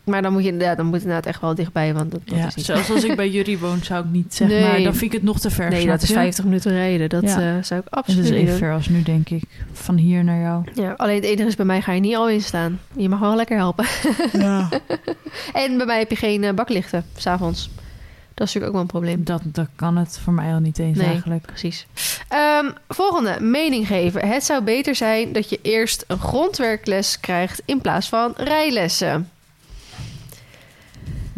Maar 0.10 0.22
dan 0.22 0.34
moet 0.34 0.43
je 0.43 0.50
inderdaad, 0.50 0.78
dan 0.78 0.86
moet 0.86 0.98
inderdaad 1.02 1.26
echt 1.26 1.41
wel 1.41 1.56
dichtbij, 1.56 1.93
want 1.93 2.12
dat, 2.12 2.22
dat 2.26 2.38
Ja, 2.38 2.48
is 2.48 2.56
niet... 2.56 2.65
zelfs 2.65 2.91
als 2.91 3.04
ik 3.04 3.15
bij 3.15 3.30
jullie 3.30 3.58
woon, 3.60 3.80
zou 3.84 4.06
ik 4.06 4.12
niet 4.12 4.34
zeg 4.36 4.48
Nee. 4.48 4.62
maar. 4.62 4.82
Dan 4.82 4.91
vind 4.95 5.02
ik 5.02 5.12
het 5.12 5.24
nog 5.24 5.39
te 5.39 5.50
ver. 5.50 5.69
Nee, 5.69 5.86
dat 5.88 6.02
is 6.02 6.08
je? 6.08 6.13
50 6.13 6.43
minuten 6.43 6.72
rijden. 6.72 7.10
Dat 7.10 7.24
Ja. 7.24 7.39
eh, 7.58 7.63
zou 7.63 7.80
ik 7.82 7.88
absoluut 7.89 8.24
is 8.24 8.30
niet 8.32 8.39
even 8.39 8.58
ver 8.58 8.74
als 8.74 8.88
nu, 8.89 9.04
denk 9.04 9.30
ik. 9.30 9.43
Van 9.72 9.95
hier 9.95 10.24
naar 10.24 10.41
jou. 10.41 10.63
Ja, 10.74 10.93
alleen 10.98 11.15
het 11.15 11.24
enige 11.26 11.48
is, 11.48 11.56
bij 11.56 11.65
mij 11.65 11.82
ga 11.82 11.91
je 11.91 12.00
niet 12.00 12.15
al 12.15 12.30
in 12.30 12.41
staan. 12.41 12.80
Je 12.95 13.10
mag 13.10 13.19
wel 13.19 13.36
lekker 13.36 13.58
helpen. 13.58 13.86
Ja. 14.34 14.69
En 15.54 15.78
bij 15.78 15.86
mij 15.86 16.00
heb 16.00 16.10
je 16.10 16.15
geen 16.15 16.43
eh, 16.43 16.54
baklichten, 16.54 17.06
s'avonds. 17.17 17.69
Dat 18.34 18.48
is 18.48 18.54
natuurlijk 18.54 18.65
ook 18.65 18.72
wel 18.72 18.82
een 18.82 18.88
probleem. 19.15 19.24
Dat, 19.24 19.41
dat 19.56 19.67
kan 19.76 19.98
het 19.98 20.19
voor 20.24 20.34
mij 20.34 20.54
al 20.54 20.60
niet 20.60 20.80
eens 20.80 20.98
Nee. 20.98 21.08
eigenlijk. 21.08 21.45
Precies. 21.45 21.88
Ehm, 22.28 22.69
volgende, 22.88 23.38
mening 23.41 23.88
geven. 23.88 24.28
Het 24.28 24.43
zou 24.43 24.63
beter 24.63 24.95
zijn 24.95 25.34
dat 25.34 25.50
je 25.50 25.60
eerst 25.62 26.04
een 26.08 26.19
grondwerkles 26.19 27.19
krijgt 27.19 27.62
in 27.65 27.82
plaats 27.82 28.10
van 28.10 28.34
rijlessen. 28.38 29.30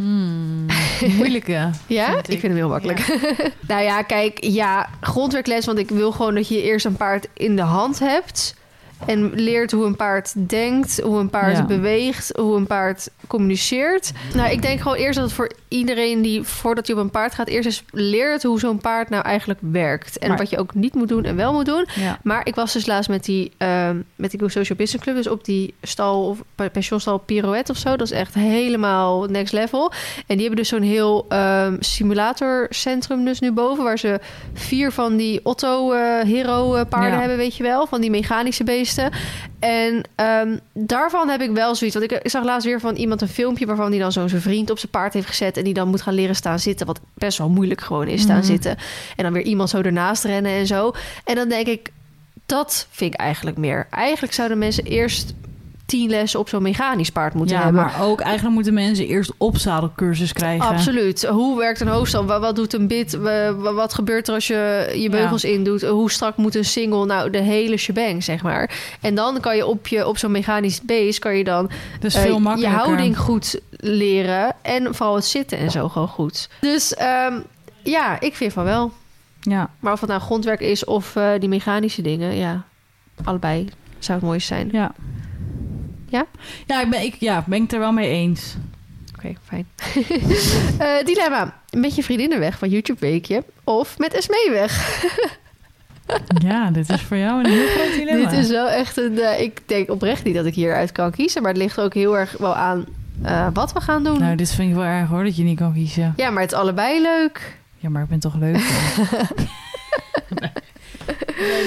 Hmm, 0.02 0.66
moeilijke. 1.18 1.70
Ja, 1.88 2.06
vind 2.06 2.28
ik. 2.28 2.34
ik. 2.34 2.40
vind 2.40 2.42
hem 2.42 2.56
heel 2.56 2.70
makkelijk. 2.70 3.18
nou 3.68 3.84
ja, 3.84 4.02
kijk, 4.02 4.44
ja, 4.44 4.90
grondwerkles, 5.02 5.66
want 5.66 5.78
ik 5.78 5.90
wil 5.90 6.12
gewoon 6.12 6.36
dat 6.36 6.48
je 6.48 6.62
eerst 6.62 6.86
een 6.86 6.96
paard 6.96 7.28
in 7.34 7.56
de 7.56 7.62
hand 7.62 8.00
hebt. 8.00 8.56
En 9.06 9.32
leert 9.34 9.72
hoe 9.72 9.86
een 9.86 9.96
paard 9.96 10.50
denkt, 10.50 11.02
hoe 11.02 11.20
een 11.20 11.30
paard 11.30 11.58
Ja. 11.58 11.66
beweegt, 11.66 12.38
hoe 12.38 12.56
een 12.58 12.68
paard 12.68 13.10
communiceert. 13.28 14.12
Nou, 14.36 14.52
ik 14.52 14.62
denk 14.62 14.80
gewoon 14.82 14.98
eerst 14.98 15.16
dat 15.16 15.24
het 15.26 15.34
voor 15.34 15.52
iedereen 15.68 16.22
die 16.22 16.44
voordat 16.44 16.88
je 16.88 16.94
op 16.94 17.00
een 17.00 17.10
paard 17.10 17.34
gaat, 17.34 17.48
eerst 17.48 17.66
eens 17.66 17.84
leert 17.92 18.44
hoe 18.44 18.60
zo'n 18.60 18.78
paard 18.78 19.10
nou 19.10 19.24
eigenlijk 19.24 19.60
werkt. 19.62 20.18
En 20.18 20.28
Maar- 20.30 20.38
wat 20.38 20.50
je 20.50 20.58
ook 20.58 20.74
niet 20.74 20.94
moet 20.96 21.08
doen 21.08 21.24
en 21.24 21.36
wel 21.36 21.54
moet 21.54 21.66
doen. 21.66 21.86
Ja. 21.96 22.20
Maar 22.24 22.42
ik 22.48 22.56
was 22.56 22.74
dus 22.74 22.86
laatst 22.86 23.10
met 23.10 23.24
die, 23.26 23.52
ehm, 23.58 23.98
met 24.16 24.32
die 24.32 24.40
Go 24.40 24.48
Social 24.48 24.78
Business 24.78 25.04
Club, 25.04 25.16
dus 25.16 25.28
op 25.28 25.46
die 25.46 25.74
stal 25.82 26.26
of 26.28 26.40
pe- 26.56 26.70
pensionstal 26.70 27.18
Pirouette 27.18 27.72
of 27.72 27.78
zo. 27.78 27.90
Dat 27.90 28.02
is 28.12 28.12
echt 28.18 28.34
helemaal 28.34 29.24
next 29.26 29.54
level. 29.54 29.92
En 30.28 30.36
die 30.38 30.40
hebben 30.40 30.56
dus 30.56 30.70
zo'n 30.70 30.82
heel 30.82 31.26
ehm, 31.30 31.76
simulatorcentrum 31.80 33.26
dus 33.26 33.40
nu 33.40 33.52
boven, 33.52 33.84
waar 33.84 34.00
ze 34.00 34.20
vier 34.54 34.92
van 34.92 35.16
die 35.18 35.40
Otto 35.44 35.92
eh, 35.92 36.24
Hero 36.24 36.76
eh, 36.76 36.86
paarden 36.90 37.12
Ja. 37.12 37.20
hebben, 37.20 37.38
weet 37.38 37.56
je 37.58 37.64
wel, 37.64 37.88
van 37.88 38.02
die 38.02 38.10
mechanische 38.10 38.64
beesten. 38.64 38.90
En 39.60 40.04
ehm, 40.16 40.58
daarvan 40.74 41.30
heb 41.30 41.42
ik 41.42 41.52
wel 41.52 41.76
zoiets. 41.76 41.98
Want 41.98 42.12
ik, 42.12 42.20
ik 42.24 42.30
zag 42.30 42.44
laatst 42.44 42.66
weer 42.68 42.80
van 42.80 42.96
iemand 42.96 43.22
een 43.22 43.28
filmpje 43.28 43.66
waarvan 43.66 43.92
die 43.92 44.00
dan 44.00 44.12
zo'n 44.12 44.30
zijn 44.30 44.42
vriend 44.42 44.70
op 44.70 44.80
zijn 44.80 44.92
paard 44.92 45.14
heeft 45.14 45.28
gezet 45.28 45.58
en 45.58 45.64
die 45.64 45.74
dan 45.74 45.88
moet 45.88 46.02
gaan 46.02 46.14
leren 46.14 46.36
staan 46.36 46.60
zitten, 46.60 46.86
wat 46.86 47.00
best 47.14 47.38
wel 47.38 47.50
moeilijk 47.50 47.82
gewoon 47.82 48.08
is 48.08 48.22
staan 48.22 48.38
Mhm. 48.38 48.46
zitten. 48.46 48.78
En 49.16 49.24
dan 49.24 49.34
weer 49.34 49.44
iemand 49.44 49.70
zo 49.70 49.82
ernaast 49.82 50.24
rennen 50.24 50.52
en 50.52 50.68
zo. 50.68 50.92
En 51.24 51.36
dan 51.36 51.50
denk 51.50 51.68
ik, 51.68 51.90
dat 52.46 52.88
vind 52.92 53.14
ik 53.14 53.20
eigenlijk 53.20 53.58
meer. 53.58 53.88
Eigenlijk 53.90 54.34
zouden 54.34 54.58
mensen 54.58 54.84
eerst 54.84 55.34
tien 55.92 56.10
lessen 56.10 56.40
op 56.40 56.50
zo'n 56.50 56.62
mechanisch 56.62 57.10
paard 57.10 57.34
moeten 57.34 57.56
ja, 57.56 57.64
hebben. 57.64 57.82
maar 57.82 58.02
ook 58.02 58.20
eigenlijk 58.22 58.56
moeten 58.56 58.74
mensen 58.74 59.08
eerst 59.08 59.32
opzadelcursus 59.38 60.34
krijgen. 60.34 60.68
Absoluut. 60.68 61.26
Hoe 61.26 61.58
werkt 61.58 61.80
een 61.80 61.88
hoofdstand? 61.88 62.28
Wat, 62.28 62.42
wat 62.42 62.56
doet 62.56 62.74
een 62.74 62.88
bit? 62.88 63.14
Wa- 63.14 63.54
wa- 63.56 63.74
Wat 63.74 63.94
gebeurt 63.94 64.28
er 64.28 64.34
als 64.34 64.48
je 64.48 64.92
je 64.96 65.10
beugels 65.10 65.44
indoet? 65.44 65.82
Hoe 65.82 66.12
strak 66.12 66.38
moet 66.38 66.56
een 66.56 66.66
single? 66.66 67.06
Nou, 67.06 67.30
de 67.30 67.38
hele 67.38 67.78
shebang, 67.78 68.24
zeg 68.24 68.42
maar. 68.44 68.80
En 69.02 69.16
dan 69.16 69.40
kan 69.40 69.56
je 69.56 69.66
op, 69.66 69.88
je, 69.88 70.08
op 70.08 70.18
zo'n 70.18 70.32
mechanisch 70.32 70.82
beest... 70.82 71.20
kan 71.20 71.36
je 71.38 71.44
dan 71.44 71.70
Dus 72.00 72.16
veel 72.18 72.58
je 72.58 72.68
houding 72.68 73.18
goed 73.18 73.60
leren. 73.70 74.56
En 74.62 74.96
vooral 74.96 75.16
het 75.16 75.26
zitten 75.26 75.58
en 75.58 75.72
zo 75.72 75.90
gewoon 75.90 76.08
goed. 76.08 76.50
Dus 76.62 76.94
ehm, 76.94 77.34
ja, 77.84 78.20
ik 78.20 78.36
vind 78.36 78.54
van 78.54 78.64
wel. 78.64 78.92
Ja. 79.42 79.70
Maar 79.80 79.94
of 79.94 80.00
het 80.00 80.10
nou 80.10 80.22
grondwerk 80.22 80.60
is 80.60 80.86
of 80.86 81.16
eh, 81.16 81.30
die 81.40 81.50
mechanische 81.50 82.02
dingen... 82.02 82.36
ja, 82.36 82.64
allebei 83.24 83.70
zou 84.00 84.20
het 84.20 84.28
mooiste 84.28 84.48
zijn. 84.54 84.70
Ja. 84.72 84.92
Ja? 86.12 86.26
Ja, 86.66 86.82
ik 86.82 86.90
ben, 86.90 87.02
ik, 87.02 87.16
ja, 87.20 87.44
ben 87.48 87.56
ik 87.56 87.64
het 87.64 87.74
er 87.74 87.80
wel 87.80 87.92
mee 87.92 88.10
eens. 88.10 88.56
Oké, 89.18 89.34
fijn. 89.44 89.68
Eh, 90.80 91.06
dilemma. 91.06 91.54
Met 91.78 91.96
je 91.96 92.04
vriendinnen 92.04 92.40
weg 92.40 92.58
van 92.58 92.70
YouTube 92.70 93.00
Weekje 93.00 93.44
of 93.64 93.98
met 93.98 94.14
Esmee 94.14 94.50
weg? 94.52 94.72
Ja, 96.44 96.72
dit 96.72 96.90
is 96.90 97.02
voor 97.02 97.18
jou 97.18 97.44
een 97.44 97.52
heel 97.52 97.68
groot 97.68 97.94
dilemma. 98.00 98.30
Dit 98.30 98.40
is 98.40 98.50
wel 98.50 98.70
echt 98.70 98.98
een... 98.98 99.20
eh, 99.20 99.42
ik 99.42 99.62
denk 99.66 99.90
oprecht 99.90 100.24
niet 100.24 100.36
dat 100.36 100.46
ik 100.46 100.54
hieruit 100.56 100.92
kan 100.92 101.12
kiezen. 101.12 101.42
Maar 101.42 101.52
het 101.52 101.62
ligt 101.62 101.80
ook 101.80 101.94
heel 101.94 102.18
erg 102.18 102.36
wel 102.38 102.56
aan 102.56 102.86
eh, 103.22 103.48
wat 103.54 103.74
we 103.74 103.82
gaan 103.82 104.04
doen. 104.04 104.20
Nou, 104.20 104.36
dit 104.36 104.52
vind 104.52 104.70
ik 104.70 104.76
wel 104.76 104.84
erg 104.84 105.10
hoor, 105.10 105.24
dat 105.24 105.36
je 105.36 105.44
niet 105.44 105.58
kan 105.58 105.74
kiezen. 105.74 106.14
Ja, 106.16 106.30
maar 106.30 106.42
het 106.42 106.52
is 106.52 106.58
allebei 106.58 107.02
leuk. 107.02 107.58
Ja, 107.78 107.90
maar 107.90 108.04
ik 108.04 108.10
ben 108.10 108.20
toch 108.20 108.36
leuk. 108.36 108.56
nee, 110.40 110.52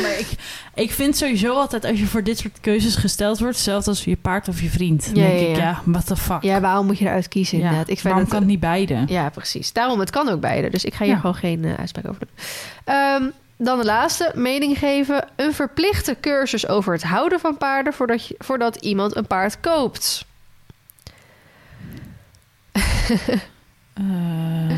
maar 0.02 0.18
ik, 0.18 0.28
ik 0.74 0.90
vind 0.90 1.16
sowieso 1.16 1.54
altijd 1.54 1.84
als 1.84 1.98
je 1.98 2.06
voor 2.06 2.22
dit 2.22 2.38
soort 2.38 2.60
keuzes 2.60 2.96
gesteld 2.96 3.38
wordt, 3.38 3.54
hetzelfde 3.54 3.90
als 3.90 4.04
je 4.04 4.16
paard 4.16 4.48
of 4.48 4.60
je 4.60 4.68
vriend. 4.68 5.10
Ja, 5.14 5.26
denk 5.26 5.38
ja, 5.38 5.46
ik, 5.46 5.56
ja. 5.56 5.82
what 5.84 6.06
the 6.06 6.16
fuck. 6.16 6.42
Ja, 6.42 6.60
waarom 6.60 6.86
moet 6.86 6.98
je 6.98 7.04
eruit 7.04 7.28
kiezen 7.28 7.58
Ja, 7.58 7.64
inderdaad? 7.64 7.88
Ik 7.88 8.00
vind 8.00 8.02
Waarom 8.02 8.22
het, 8.22 8.30
kan 8.30 8.38
het 8.38 8.48
niet 8.48 8.60
beide? 8.60 9.02
Ja, 9.06 9.30
precies. 9.30 9.72
Daarom, 9.72 10.00
het 10.00 10.10
kan 10.10 10.28
ook 10.28 10.40
beide. 10.40 10.70
Dus 10.70 10.84
ik 10.84 10.94
ga 10.94 11.04
hier 11.04 11.16
gewoon 11.16 11.34
geen 11.34 11.64
eh, 11.64 11.74
uitspraak 11.74 12.08
over 12.08 12.20
doen. 12.20 12.44
Ehm, 12.84 13.22
dan 13.56 13.78
de 13.78 13.84
laatste, 13.84 14.32
mening 14.34 14.78
geven. 14.78 15.24
Een 15.36 15.54
verplichte 15.54 16.16
cursus 16.20 16.68
over 16.68 16.92
het 16.92 17.02
houden 17.02 17.40
van 17.40 17.56
paarden... 17.56 17.92
voordat, 17.92 18.26
je, 18.26 18.34
voordat 18.38 18.76
iemand 18.76 19.16
een 19.16 19.26
paard 19.26 19.60
koopt. 19.60 20.24
Ehm, 23.94 24.76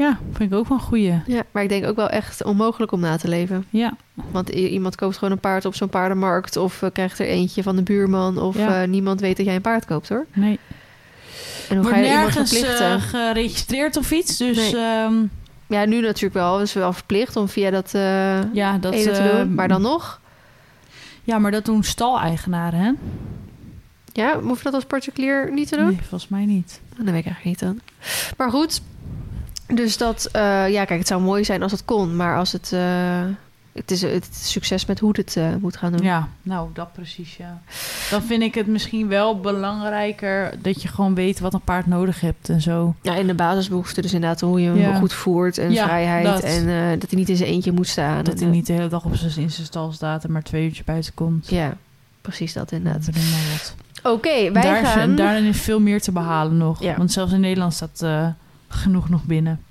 ja, 0.00 0.18
Vind 0.32 0.52
ik 0.52 0.58
ook 0.58 0.68
wel 0.68 0.78
een 0.78 0.84
goeie. 0.84 1.20
Ja, 1.26 1.42
maar 1.50 1.62
ik 1.62 1.68
denk 1.68 1.86
ook 1.86 1.96
wel 1.96 2.08
echt 2.08 2.44
onmogelijk 2.44 2.92
om 2.92 3.00
na 3.00 3.16
te 3.16 3.28
leven. 3.28 3.66
Ja, 3.70 3.92
Want 4.30 4.48
iemand 4.48 4.96
koopt 4.96 5.14
gewoon 5.18 5.32
een 5.32 5.40
paard 5.40 5.64
op 5.64 5.74
zo'n 5.74 5.88
paardenmarkt... 5.88 6.56
of 6.56 6.82
eh, 6.82 6.90
krijgt 6.92 7.18
er 7.18 7.26
eentje 7.26 7.62
van 7.62 7.76
de 7.76 7.82
buurman... 7.82 8.38
of 8.38 8.56
Ja. 8.56 8.82
eh, 8.82 8.88
niemand 8.88 9.20
weet 9.20 9.36
dat 9.36 9.46
jij 9.46 9.54
een 9.54 9.60
paard 9.60 9.84
koopt, 9.84 10.08
hoor. 10.08 10.26
nee. 10.32 10.58
En 11.68 11.76
hoe 11.76 11.84
Wordt 11.84 11.98
ga 11.98 12.04
je 12.04 12.08
nergens 12.10 12.62
eh, 12.62 13.02
geregistreerd 13.02 13.96
of 13.96 14.10
iets. 14.10 14.36
Dus 14.36 14.56
Nee. 14.56 14.76
ehm, 14.76 15.14
Ja, 15.66 15.84
nu 15.84 16.00
natuurlijk 16.00 16.34
wel. 16.34 16.58
Het 16.58 16.66
is 16.68 16.74
wel 16.74 16.92
verplicht 16.92 17.36
om 17.36 17.48
via 17.48 17.70
dat 17.70 17.90
ja, 18.52 18.78
dat, 18.78 18.92
te 19.02 19.30
doen. 19.34 19.54
Maar 19.54 19.68
dan 19.68 19.82
nog... 19.82 20.20
Ja, 21.24 21.38
maar 21.38 21.50
dat 21.50 21.64
doen 21.64 21.82
staleigenaren, 21.84 22.80
hè? 22.80 22.90
Ja, 24.12 24.40
hoef 24.40 24.58
je 24.58 24.64
dat 24.64 24.74
als 24.74 24.84
particulier 24.84 25.52
niet 25.52 25.68
te 25.68 25.76
doen? 25.76 25.86
Nee, 25.86 25.98
volgens 26.08 26.28
mij 26.28 26.44
niet. 26.44 26.80
Dat 26.96 27.04
weet 27.04 27.14
ik 27.14 27.26
eigenlijk 27.26 27.44
niet 27.44 27.58
dan. 27.58 27.80
Maar 28.36 28.50
goed, 28.50 28.80
dus 29.74 29.96
dat... 29.96 30.28
eh, 30.32 30.68
ja, 30.68 30.84
kijk, 30.84 30.98
het 30.98 31.08
zou 31.08 31.20
mooi 31.22 31.44
zijn 31.44 31.62
als 31.62 31.72
het 31.72 31.84
kon. 31.84 32.16
Maar 32.16 32.36
als 32.38 32.52
het... 32.52 32.72
eh, 32.72 33.22
het 33.72 33.90
is 33.90 34.02
het 34.02 34.28
is 34.32 34.50
succes 34.50 34.86
met 34.86 34.98
hoe 34.98 35.10
het 35.12 35.36
eh, 35.36 35.48
moet 35.60 35.76
gaan 35.76 35.92
doen. 35.92 36.02
Ja, 36.06 36.28
nou, 36.42 36.68
dat 36.74 36.92
precies, 36.92 37.36
ja. 37.36 37.60
Dan 38.10 38.22
vind 38.22 38.42
ik 38.42 38.54
het 38.54 38.66
misschien 38.66 39.08
wel 39.08 39.40
belangrijker 39.40 40.52
dat 40.62 40.82
je 40.82 40.88
gewoon 40.88 41.14
weet 41.14 41.40
wat 41.40 41.54
een 41.54 41.60
paard 41.60 41.86
nodig 41.86 42.20
hebt 42.20 42.48
en 42.48 42.60
zo. 42.60 42.94
Ja, 43.02 43.14
in 43.14 43.26
de 43.26 43.34
basisbehoeften 43.34 44.02
dus 44.02 44.12
inderdaad 44.12 44.40
hoe 44.40 44.60
je 44.60 44.66
hem 44.68 44.78
Ja. 44.78 44.94
goed 44.98 45.12
voert 45.12 45.58
en 45.58 45.72
Ja, 45.72 45.84
vrijheid. 45.84 46.24
dat. 46.24 46.42
En 46.42 46.66
dat 46.98 47.10
hij 47.10 47.18
niet 47.18 47.28
in 47.28 47.36
zijn 47.36 47.48
eentje 47.50 47.72
moet 47.72 47.86
staan. 47.86 48.24
Dat 48.24 48.34
En, 48.34 48.40
hij 48.40 48.48
niet 48.50 48.66
de 48.66 48.72
hele 48.72 48.88
dag 48.88 49.04
op 49.04 49.16
zijn, 49.16 49.32
in 49.36 49.50
zijn 49.50 49.66
stal 49.66 49.92
staat 49.92 50.24
en 50.24 50.32
maar 50.32 50.42
twee 50.42 50.64
uurtjes 50.64 50.84
buiten 50.84 51.14
komt. 51.14 51.48
Ja, 51.50 51.76
precies 52.20 52.52
dat 52.52 52.72
inderdaad. 52.72 53.08
Oké, 54.02 54.52
wij 54.52 54.62
Daar 54.62 54.82
is, 54.82 54.88
gaan... 54.88 55.16
daarin 55.16 55.44
is 55.44 55.60
veel 55.60 55.80
meer 55.80 56.00
te 56.00 56.12
behalen 56.12 56.56
nog. 56.56 56.82
Ja. 56.82 56.96
Want 56.96 57.12
zelfs 57.12 57.32
in 57.32 57.40
Nederland 57.40 57.74
staat 57.74 58.04
genoeg 58.72 59.08
nog 59.08 59.24
binnen. 59.24 59.64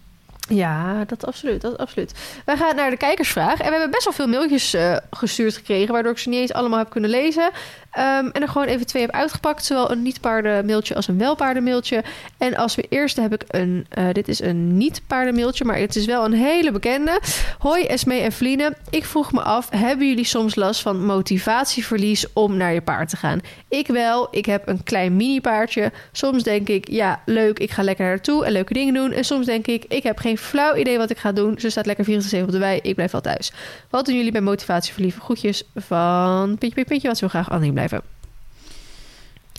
Ja, 0.49 1.05
dat 1.05 1.25
absoluut, 1.25 1.61
dat 1.61 1.77
absoluut. 1.77 2.41
Wij 2.45 2.57
gaan 2.57 2.75
naar 2.75 2.89
de 2.89 2.97
kijkersvraag. 2.97 3.59
En 3.59 3.65
we 3.65 3.71
hebben 3.71 3.91
best 3.91 4.03
wel 4.03 4.13
veel 4.13 4.27
mailtjes 4.27 4.73
eh, 4.73 4.97
gestuurd 5.11 5.55
gekregen... 5.55 5.93
waardoor 5.93 6.11
ik 6.11 6.17
ze 6.17 6.29
niet 6.29 6.39
eens 6.39 6.53
allemaal 6.53 6.79
heb 6.79 6.89
kunnen 6.89 7.09
lezen. 7.09 7.51
Ehm, 7.91 8.25
en 8.25 8.41
er 8.41 8.47
gewoon 8.47 8.67
even 8.67 8.85
twee 8.85 9.01
heb 9.01 9.11
uitgepakt. 9.11 9.65
Zowel 9.65 9.91
een 9.91 10.01
niet-paarden 10.01 10.65
mailtje 10.65 10.95
als 10.95 11.07
een 11.07 11.17
wel-paarden 11.17 11.63
mailtje. 11.63 12.03
En 12.37 12.55
als 12.55 12.75
we 12.75 12.85
eerste 12.89 13.21
heb 13.21 13.33
ik 13.33 13.43
een... 13.47 13.85
eh, 13.89 14.05
dit 14.11 14.27
is 14.27 14.41
een 14.41 14.77
niet-paarden 14.77 15.35
mailtje, 15.35 15.65
maar 15.65 15.77
het 15.77 15.95
is 15.95 16.05
wel 16.05 16.25
een 16.25 16.33
hele 16.33 16.71
bekende. 16.71 17.21
Hoi 17.59 17.83
Esmee 17.83 18.21
en 18.21 18.31
Vliene. 18.31 18.73
Ik 18.89 19.05
vroeg 19.05 19.31
me 19.31 19.41
af, 19.41 19.69
hebben 19.69 20.07
jullie 20.07 20.25
soms 20.25 20.55
last 20.55 20.81
van 20.81 21.05
motivatieverlies 21.05 22.25
om 22.33 22.57
naar 22.57 22.73
je 22.73 22.81
paard 22.81 23.09
te 23.09 23.17
gaan? 23.17 23.39
Ik 23.67 23.87
wel. 23.87 24.27
Ik 24.31 24.45
heb 24.45 24.67
een 24.67 24.83
klein 24.83 25.15
mini-paardje. 25.15 25.91
Soms 26.11 26.43
denk 26.43 26.69
ik, 26.69 26.89
ja, 26.89 27.21
leuk, 27.25 27.59
ik 27.59 27.71
ga 27.71 27.83
lekker 27.83 28.05
naartoe 28.05 28.45
en 28.45 28.51
leuke 28.51 28.73
dingen 28.73 28.93
doen. 28.93 29.11
En 29.11 29.23
soms 29.23 29.45
denk 29.45 29.67
ik, 29.67 29.85
ik 29.87 30.03
heb 30.03 30.17
geen 30.17 30.37
flauw 30.37 30.75
idee 30.75 30.97
wat 30.97 31.09
ik 31.09 31.17
ga 31.17 31.31
doen. 31.31 31.59
Ze 31.59 31.69
staat 31.69 31.85
lekker 31.85 32.05
24 32.05 32.47
op 32.47 32.53
de 32.53 32.59
wei, 32.59 32.79
ik 32.83 32.95
blijf 32.95 33.11
wel 33.11 33.21
thuis. 33.21 33.51
Wat 33.89 34.05
doen 34.05 34.15
jullie 34.15 34.31
bij 34.31 34.41
motivatieverlies? 34.41 35.15
Groetjes 35.19 35.63
van 35.75 36.57
Pintje, 36.57 36.85
Pintje, 36.85 37.09
ze 37.13 37.19
wil 37.19 37.29
graag 37.29 37.49
anoniem 37.49 37.77
blijven. 37.87 38.01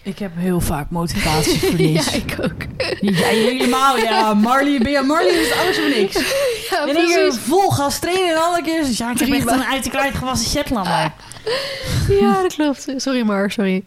Ik 0.03 0.18
heb 0.18 0.31
heel 0.35 0.61
vaak 0.61 0.91
motivatieverlies. 0.91 2.07
Ja, 2.11 2.16
ik 2.16 2.37
ook. 2.43 2.62
Ja, 3.01 3.27
helemaal. 3.27 3.97
Ja, 3.97 4.35
Marley, 4.35 4.79
ben 4.79 4.93
je 4.93 5.03
Marley 5.03 5.33
is 5.33 5.53
alles 5.53 5.79
of 5.79 5.89
niks. 5.97 6.14
Ja, 6.71 6.87
en 6.87 6.97
hier 6.97 7.21
precies. 7.21 7.41
vol 7.41 7.71
gas 7.71 7.99
trainen 7.99 8.31
en 8.31 8.43
alle 8.43 8.62
keer. 8.62 8.85
Ja, 8.91 9.11
ik 9.11 9.18
heb 9.18 9.29
echt 9.29 9.51
een 9.51 9.64
uit 9.64 9.85
de 9.85 9.91
kruid 9.91 10.14
gewassen 10.14 10.51
Shetlander. 10.51 11.12
Ja, 12.21 12.43
dat 12.43 12.55
klopt. 12.55 12.93
Sorry 12.97 13.23
maar, 13.23 13.51
sorry. 13.51 13.85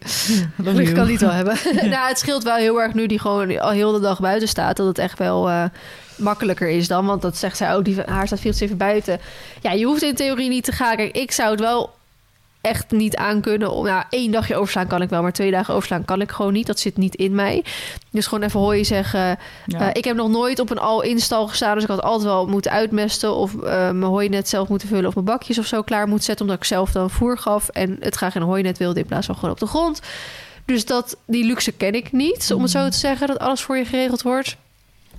Gelukkig 0.56 0.92
kan 0.92 1.04
die 1.04 1.12
het 1.12 1.20
wel 1.22 1.30
hebben. 1.30 1.58
nou, 1.90 2.08
het 2.08 2.18
scheelt 2.18 2.42
wel 2.42 2.54
heel 2.54 2.82
erg 2.82 2.94
nu 2.94 3.06
die 3.06 3.18
gewoon 3.18 3.60
al 3.60 3.70
heel 3.70 3.92
de 3.92 4.00
dag 4.00 4.20
buiten 4.20 4.48
staat. 4.48 4.76
Dat 4.76 4.86
het 4.86 4.98
echt 4.98 5.18
wel 5.18 5.48
eh, 5.48 5.64
makkelijker 6.16 6.68
is 6.68 6.88
dan. 6.88 7.06
Want 7.06 7.22
dat 7.22 7.36
zegt 7.36 7.56
zij 7.56 7.74
ook, 7.74 7.84
die, 7.84 7.96
haar 8.06 8.26
staat 8.26 8.40
24 8.40 8.76
buiten. 8.76 9.20
Ja, 9.60 9.72
je 9.72 9.84
hoeft 9.84 10.02
in 10.02 10.14
theorie 10.14 10.48
niet 10.48 10.64
te 10.64 10.72
gaan. 10.72 10.96
Kijk, 10.96 11.16
ik 11.16 11.32
zou 11.32 11.50
het 11.50 11.60
wel 11.60 11.90
echt 12.64 12.90
niet 12.90 13.16
aankunnen. 13.16 13.72
Om, 13.72 13.84
nou, 13.84 14.04
één 14.08 14.30
dagje 14.30 14.56
overslaan 14.56 14.86
kan 14.86 15.02
ik 15.02 15.08
wel, 15.08 15.22
maar 15.22 15.32
twee 15.32 15.50
dagen 15.50 15.74
overslaan 15.74 16.04
kan 16.04 16.20
ik 16.20 16.30
gewoon 16.30 16.52
niet. 16.52 16.66
Dat 16.66 16.78
zit 16.78 16.96
niet 16.96 17.14
in 17.14 17.34
mij. 17.34 17.64
Dus 18.10 18.26
gewoon 18.26 18.44
even 18.44 18.60
hooi 18.60 18.84
zeggen. 18.84 19.38
Ja. 19.66 19.80
Eh, 19.80 19.88
ik 19.92 20.04
heb 20.04 20.16
nog 20.16 20.28
nooit 20.28 20.58
op 20.58 20.70
een 20.70 20.78
al-instal 20.78 21.48
gestaan. 21.48 21.74
Dus 21.74 21.82
ik 21.82 21.88
had 21.88 22.02
altijd 22.02 22.28
wel 22.28 22.46
moeten 22.46 22.70
uitmesten. 22.70 23.34
Of 23.34 23.54
eh, 23.54 23.90
mijn 23.90 24.02
hooinet 24.02 24.48
zelf 24.48 24.68
moeten 24.68 24.88
vullen. 24.88 25.06
Of 25.06 25.14
mijn 25.14 25.26
bakjes 25.26 25.58
of 25.58 25.66
zo 25.66 25.82
klaar 25.82 26.06
moeten 26.06 26.24
zetten. 26.24 26.44
Omdat 26.44 26.60
ik 26.60 26.68
zelf 26.68 26.90
dan 26.90 27.10
voer 27.10 27.38
gaf. 27.38 27.68
En 27.68 27.96
het 28.00 28.14
graag 28.14 28.34
in 28.34 28.40
een 28.40 28.46
hooinet 28.46 28.78
wilde 28.78 29.00
in 29.00 29.06
plaats 29.06 29.26
van 29.26 29.34
gewoon 29.34 29.50
op 29.50 29.60
de 29.60 29.66
grond. 29.66 30.00
Dus 30.64 30.84
dat, 30.84 31.16
die 31.26 31.44
luxe 31.44 31.72
ken 31.72 31.94
ik 31.94 32.12
niet. 32.12 32.52
Om 32.54 32.62
het 32.62 32.70
zo 32.70 32.88
te 32.88 32.98
zeggen. 32.98 33.26
Dat 33.26 33.38
alles 33.38 33.62
voor 33.62 33.76
je 33.76 33.84
geregeld 33.84 34.22
wordt. 34.22 34.56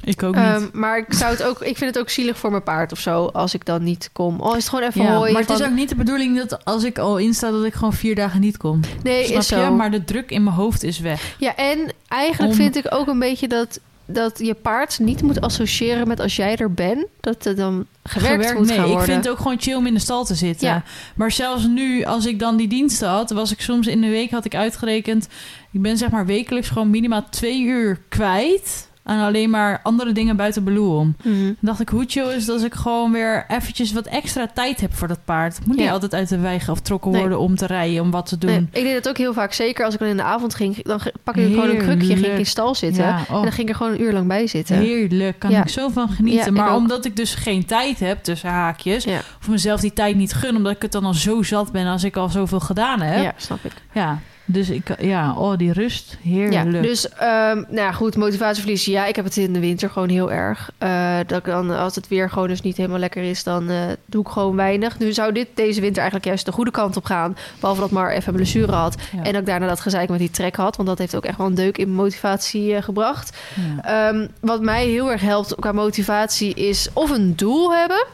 Ik 0.05 0.23
ook 0.23 0.35
niet. 0.35 0.43
Ehm, 0.43 0.63
maar 0.73 0.97
ik, 0.97 1.05
zou 1.09 1.31
het 1.31 1.43
ook, 1.43 1.61
ik 1.61 1.77
vind 1.77 1.93
het 1.93 1.99
ook 2.03 2.09
zielig 2.09 2.37
voor 2.37 2.51
mijn 2.51 2.63
paard 2.63 2.91
of 2.91 2.99
zo. 2.99 3.25
Als 3.25 3.53
ik 3.53 3.65
dan 3.65 3.83
niet 3.83 4.09
kom. 4.13 4.39
Al 4.41 4.55
is 4.55 4.57
het 4.63 4.69
gewoon 4.69 4.87
even 4.89 5.01
ja, 5.03 5.19
maar 5.19 5.41
het 5.41 5.49
is 5.49 5.63
ook 5.63 5.71
niet 5.71 5.89
de 5.89 5.95
bedoeling 5.95 6.37
dat 6.37 6.65
als 6.65 6.83
ik 6.83 6.97
al 6.97 7.17
insta 7.17 7.51
dat 7.51 7.63
ik 7.63 7.73
gewoon 7.73 7.93
vier 7.93 8.15
dagen 8.15 8.39
niet 8.41 8.57
kom. 8.57 8.79
Nee, 9.03 9.25
Snap 9.25 9.37
is 9.37 9.49
je? 9.49 9.55
zo. 9.55 9.73
Maar 9.73 9.91
de 9.91 10.03
druk 10.03 10.31
in 10.31 10.43
mijn 10.43 10.55
hoofd 10.55 10.83
is 10.83 10.99
weg. 10.99 11.35
Ja, 11.39 11.55
en 11.55 11.93
eigenlijk 12.07 12.51
Om- 12.51 12.57
vind 12.57 12.75
ik 12.75 12.85
ook 12.89 13.07
een 13.07 13.19
beetje 13.19 13.47
dat, 13.47 13.79
dat 14.05 14.39
je 14.39 14.53
paard 14.53 14.99
niet 14.99 15.21
moet 15.21 15.41
associëren 15.41 16.07
met 16.07 16.19
als 16.19 16.35
jij 16.35 16.55
er 16.55 16.73
bent, 16.73 17.05
dat 17.19 17.45
er 17.45 17.55
dan 17.55 17.85
gewerkt, 18.03 18.53
moet 18.57 18.67
nee, 18.67 18.75
gaan 18.75 18.85
ik 18.85 18.91
worden. 18.91 19.05
vind 19.13 19.23
het 19.23 19.33
ook 19.33 19.37
gewoon 19.39 19.59
chill 19.61 19.75
om 19.75 19.85
in 19.85 19.93
de 19.93 19.99
stal 19.99 20.25
te 20.25 20.35
zitten. 20.35 20.67
Ja. 20.67 20.83
Maar 21.15 21.31
zelfs 21.31 21.67
nu, 21.67 22.03
als 22.03 22.25
ik 22.25 22.39
dan 22.39 22.57
die 22.57 22.67
diensten 22.67 23.07
had, 23.09 23.31
was 23.31 23.51
ik 23.51 23.61
soms 23.61 23.87
in 23.87 24.01
de 24.01 24.09
week 24.09 24.31
had 24.31 24.45
ik 24.45 24.55
uitgerekend. 24.55 25.27
Ik 25.71 25.81
ben 25.81 25.97
zeg 25.97 26.09
maar 26.09 26.25
wekelijks 26.25 26.67
gewoon 26.67 26.89
minimaal 26.89 27.25
twee 27.29 27.61
uur 27.63 27.99
kwijt 28.09 28.87
aan 29.07 29.25
alleen 29.25 29.49
maar 29.49 29.79
andere 29.83 30.11
dingen 30.11 30.35
buiten 30.35 30.63
Beloe 30.63 30.95
om. 30.95 31.15
Mhm. 31.23 31.53
Dacht 31.59 31.79
ik, 31.79 31.89
hoe 31.89 32.03
chill 32.07 32.27
is 32.35 32.45
dat 32.45 32.63
ik 32.63 32.73
gewoon 32.73 33.11
weer 33.11 33.45
eventjes 33.47 33.93
wat 33.93 34.05
extra 34.05 34.47
tijd 34.53 34.81
heb 34.81 34.93
voor 34.93 35.07
dat 35.07 35.19
paard. 35.25 35.59
Moet 35.65 35.75
niet 35.75 35.85
Ja. 35.85 35.91
altijd 35.91 36.13
uit 36.13 36.29
de 36.29 36.39
wei 36.39 36.59
getrokken 36.59 37.11
Nee. 37.11 37.19
worden 37.19 37.39
om 37.39 37.55
te 37.55 37.65
rijden, 37.65 38.01
om 38.01 38.11
wat 38.11 38.25
te 38.25 38.37
doen. 38.37 38.49
Nee, 38.49 38.59
ik 38.71 38.83
deed 38.83 38.93
het 38.93 39.09
ook 39.09 39.17
heel 39.17 39.33
vaak. 39.33 39.53
Zeker 39.53 39.85
als 39.85 39.93
ik 39.93 39.99
dan 39.99 40.09
in 40.09 40.17
de 40.17 40.23
avond 40.23 40.55
ging, 40.55 40.83
dan 40.83 40.99
pak 41.23 41.35
ik 41.35 41.53
gewoon 41.53 41.69
een 41.69 41.77
krukje, 41.77 42.15
ging 42.15 42.25
ik 42.25 42.37
in 42.37 42.45
stal 42.45 42.75
zitten. 42.75 43.03
Ja, 43.03 43.17
En 43.27 43.35
oh. 43.35 43.41
dan 43.41 43.51
ging 43.51 43.67
ik 43.67 43.69
er 43.69 43.75
gewoon 43.75 43.91
een 43.91 44.01
uur 44.01 44.13
lang 44.13 44.27
bij 44.27 44.47
zitten. 44.47 44.75
Heerlijk, 44.77 45.39
kan 45.39 45.51
Ja. 45.51 45.61
ik 45.61 45.69
zo 45.69 45.89
van 45.89 46.09
genieten. 46.09 46.53
Maar 46.53 46.75
omdat 46.75 47.05
ik 47.05 47.15
dus 47.15 47.35
geen 47.35 47.65
tijd 47.65 47.99
heb, 47.99 48.23
tussen 48.23 48.49
haakjes, 48.49 49.05
of 49.39 49.47
mezelf 49.47 49.79
die 49.79 49.93
tijd 49.93 50.15
niet 50.15 50.33
gun, 50.33 50.55
omdat 50.55 50.71
ik 50.71 50.81
het 50.81 50.91
dan 50.91 51.05
al 51.05 51.13
zo 51.13 51.43
zat 51.43 51.71
ben 51.71 51.87
als 51.87 52.03
ik 52.03 52.15
al 52.15 52.29
zoveel 52.29 52.59
gedaan 52.59 53.01
heb. 53.01 53.23
ja, 53.23 53.33
snap 53.37 53.59
ik. 53.65 53.71
Ja, 53.93 54.19
dus 54.45 54.69
ik, 54.69 55.01
ja, 55.01 55.33
oh, 55.33 55.57
die 55.57 55.73
rust, 55.73 56.17
heerlijk. 56.21 56.73
Ja, 56.73 56.81
dus 56.81 57.09
ehm, 57.09 57.55
nou 57.55 57.75
ja, 57.75 57.91
goed, 57.91 58.15
motivatieverlies. 58.15 58.85
Ja, 58.85 59.05
ik 59.05 59.15
heb 59.15 59.25
het 59.25 59.37
in 59.37 59.53
de 59.53 59.59
winter 59.59 59.89
gewoon 59.89 60.09
heel 60.09 60.31
erg. 60.31 60.71
Eh, 60.77 61.17
dat 61.27 61.37
ik 61.37 61.45
dan, 61.45 61.71
als 61.71 61.95
het 61.95 62.07
weer 62.07 62.29
gewoon 62.29 62.47
dus 62.47 62.61
niet 62.61 62.77
helemaal 62.77 62.99
lekker 62.99 63.23
is, 63.23 63.43
dan 63.43 63.69
eh, 63.69 63.77
doe 64.05 64.21
ik 64.21 64.27
gewoon 64.27 64.55
weinig. 64.55 64.99
Nu 64.99 65.13
zou 65.13 65.31
dit 65.31 65.47
deze 65.53 65.81
winter 65.81 66.01
eigenlijk 66.01 66.25
juist 66.25 66.45
de 66.45 66.51
goede 66.51 66.71
kant 66.71 66.97
op 66.97 67.05
gaan. 67.05 67.37
Behalve 67.59 67.81
dat 67.81 67.91
Mar 67.91 68.11
even 68.11 68.29
een 68.29 68.35
blessure 68.35 68.71
had. 68.71 68.95
Ja. 69.11 69.23
En 69.23 69.31
dat 69.31 69.41
ik 69.41 69.45
daarna 69.47 69.67
dat 69.67 69.79
gezeik 69.79 70.09
met 70.09 70.19
die 70.19 70.31
trek 70.31 70.55
had. 70.55 70.75
Want 70.75 70.87
dat 70.87 70.97
heeft 70.97 71.15
ook 71.15 71.25
echt 71.25 71.37
wel 71.37 71.47
een 71.47 71.55
deuk 71.55 71.77
in 71.77 71.93
motivatie 71.93 72.75
eh, 72.75 72.83
gebracht. 72.83 73.37
Ja. 73.75 74.09
Ehm, 74.09 74.27
wat 74.39 74.61
mij 74.61 74.85
heel 74.85 75.11
erg 75.11 75.21
helpt 75.21 75.55
qua 75.55 75.71
motivatie 75.71 76.53
is 76.53 76.89
of 76.93 77.09
een 77.09 77.35
doel 77.35 77.73
hebben 77.73 78.05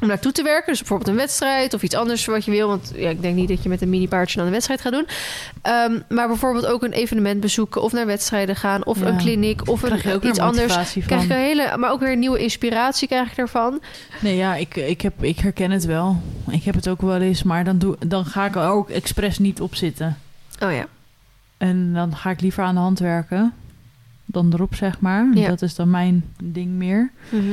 om 0.00 0.08
naartoe 0.08 0.32
te 0.32 0.42
werken. 0.42 0.66
Dus 0.66 0.78
bijvoorbeeld 0.78 1.10
een 1.10 1.16
wedstrijd 1.16 1.74
of 1.74 1.82
iets 1.82 1.94
anders 1.94 2.24
wat 2.24 2.44
je 2.44 2.50
wil. 2.50 2.68
Want 2.68 2.92
ja, 2.94 3.08
ik 3.10 3.22
denk 3.22 3.34
niet 3.34 3.48
dat 3.48 3.62
je 3.62 3.68
met 3.68 3.82
een 3.82 3.88
mini 3.90 4.08
paardje 4.08 4.36
dan 4.36 4.46
een 4.46 4.52
wedstrijd 4.52 4.80
gaat 4.80 4.92
doen. 4.92 5.06
Ehm, 5.62 6.00
maar 6.08 6.28
bijvoorbeeld 6.28 6.66
ook 6.66 6.82
een 6.82 6.92
evenement 6.92 7.40
bezoeken 7.40 7.82
of 7.82 7.92
naar 7.92 8.06
wedstrijden 8.06 8.56
gaan 8.56 8.84
of 8.84 9.00
Ja. 9.00 9.06
een 9.06 9.16
kliniek 9.16 9.68
of 9.68 9.80
Krijg 9.80 10.02
je 10.02 10.08
een, 10.08 10.14
ook 10.14 10.24
iets 10.24 10.38
anders. 10.38 10.66
Krijg 10.72 10.92
van. 10.92 11.18
ik 11.22 11.30
een 11.30 11.36
hele, 11.36 11.76
maar 11.76 11.90
ook 11.90 12.00
weer 12.00 12.16
nieuwe 12.16 12.38
inspiratie 12.38 13.08
krijg 13.08 13.30
ik 13.30 13.36
ervan. 13.38 13.80
Nee, 14.20 14.36
ja, 14.36 14.54
ik, 14.54 14.76
ik, 14.76 15.00
heb, 15.00 15.24
ik 15.24 15.38
herken 15.38 15.70
het 15.70 15.84
wel. 15.84 16.20
Ik 16.50 16.62
heb 16.62 16.74
het 16.74 16.88
ook 16.88 17.00
wel 17.00 17.20
eens, 17.20 17.42
maar 17.42 17.64
dan, 17.64 17.78
doe, 17.78 17.96
dan 18.06 18.24
ga 18.24 18.46
ik 18.46 18.54
er 18.56 18.68
ook 18.68 18.90
expres 18.90 19.38
niet 19.38 19.60
op 19.60 19.74
zitten. 19.74 20.18
Oh 20.62 20.72
ja. 20.72 20.86
En 21.56 21.92
dan 21.92 22.16
ga 22.16 22.30
ik 22.30 22.40
liever 22.40 22.64
aan 22.64 22.74
de 22.74 22.80
hand 22.80 22.98
werken 22.98 23.52
dan 24.24 24.50
erop, 24.54 24.74
zeg 24.74 25.00
maar. 25.00 25.28
Ja. 25.34 25.48
Dat 25.48 25.62
is 25.62 25.74
dan 25.74 25.90
mijn 25.90 26.24
ding 26.42 26.68
meer. 26.70 27.10
Mhm. 27.28 27.52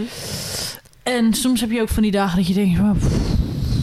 En 1.08 1.34
soms 1.34 1.62
heb 1.62 1.72
je 1.72 1.82
ook 1.82 1.90
van 1.90 2.04
die 2.04 2.12
dagen 2.12 2.38
dat 2.38 2.48
je 2.48 2.54
denkt... 2.54 2.80
"Oh, 2.80 2.92
pff, 2.92 3.36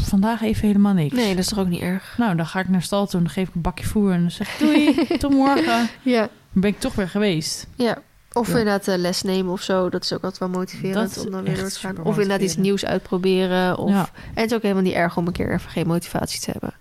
vandaag 0.08 0.42
even 0.42 0.66
helemaal 0.66 0.92
niks. 0.92 1.14
Nee, 1.14 1.28
dat 1.28 1.38
is 1.38 1.48
toch 1.48 1.58
ook 1.58 1.68
niet 1.68 1.80
erg. 1.82 2.14
Nou, 2.18 2.36
dan 2.36 2.46
ga 2.46 2.60
ik 2.60 2.68
naar 2.68 2.82
stal 2.82 3.06
toe 3.06 3.18
en 3.18 3.24
dan 3.24 3.32
geef 3.34 3.48
ik 3.48 3.54
een 3.54 3.60
bakje 3.60 3.84
voer... 3.86 4.12
en 4.12 4.20
dan 4.20 4.30
zeg 4.30 4.48
ik 4.52 4.58
doei, 4.58 4.94
tot 5.18 5.30
morgen. 5.30 5.88
Ja. 6.02 6.20
Dan 6.20 6.62
ben 6.62 6.70
ik 6.70 6.78
toch 6.80 6.94
weer 6.94 7.08
geweest. 7.08 7.66
ja. 7.76 7.98
Of 8.32 8.46
Ja. 8.46 8.58
inderdaad 8.58 8.88
eh, 8.88 8.96
les 8.96 9.22
nemen 9.22 9.52
of 9.52 9.62
zo. 9.62 9.88
Dat 9.90 10.02
is 10.04 10.12
ook 10.12 10.22
altijd 10.22 10.38
wel 10.38 10.48
motiverend 10.48 11.18
om 11.24 11.30
dan 11.30 11.42
weer 11.44 11.56
door 11.56 11.68
te 11.68 11.78
gaan. 11.78 11.98
Of 12.02 12.12
inderdaad 12.14 12.40
iets 12.40 12.56
nieuws 12.56 12.84
uitproberen. 12.84 13.78
Of... 13.78 13.90
Ja. 13.90 14.08
En 14.34 14.40
het 14.42 14.50
is 14.50 14.56
ook 14.56 14.62
helemaal 14.62 14.82
niet 14.82 14.92
erg 14.92 15.16
om 15.16 15.26
een 15.26 15.32
keer 15.32 15.52
even 15.52 15.70
geen 15.70 15.86
motivatie 15.86 16.40
te 16.40 16.50
hebben. 16.50 16.74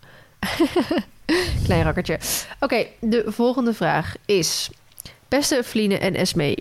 Klein 1.66 1.84
rakkertje. 1.84 2.20
Oké, 2.60 2.86
de 3.00 3.24
volgende 3.28 3.74
vraag 3.74 4.14
is... 4.26 4.70
Beste 5.28 5.60
Vliene 5.64 5.98
en 5.98 6.16
Esme, 6.16 6.58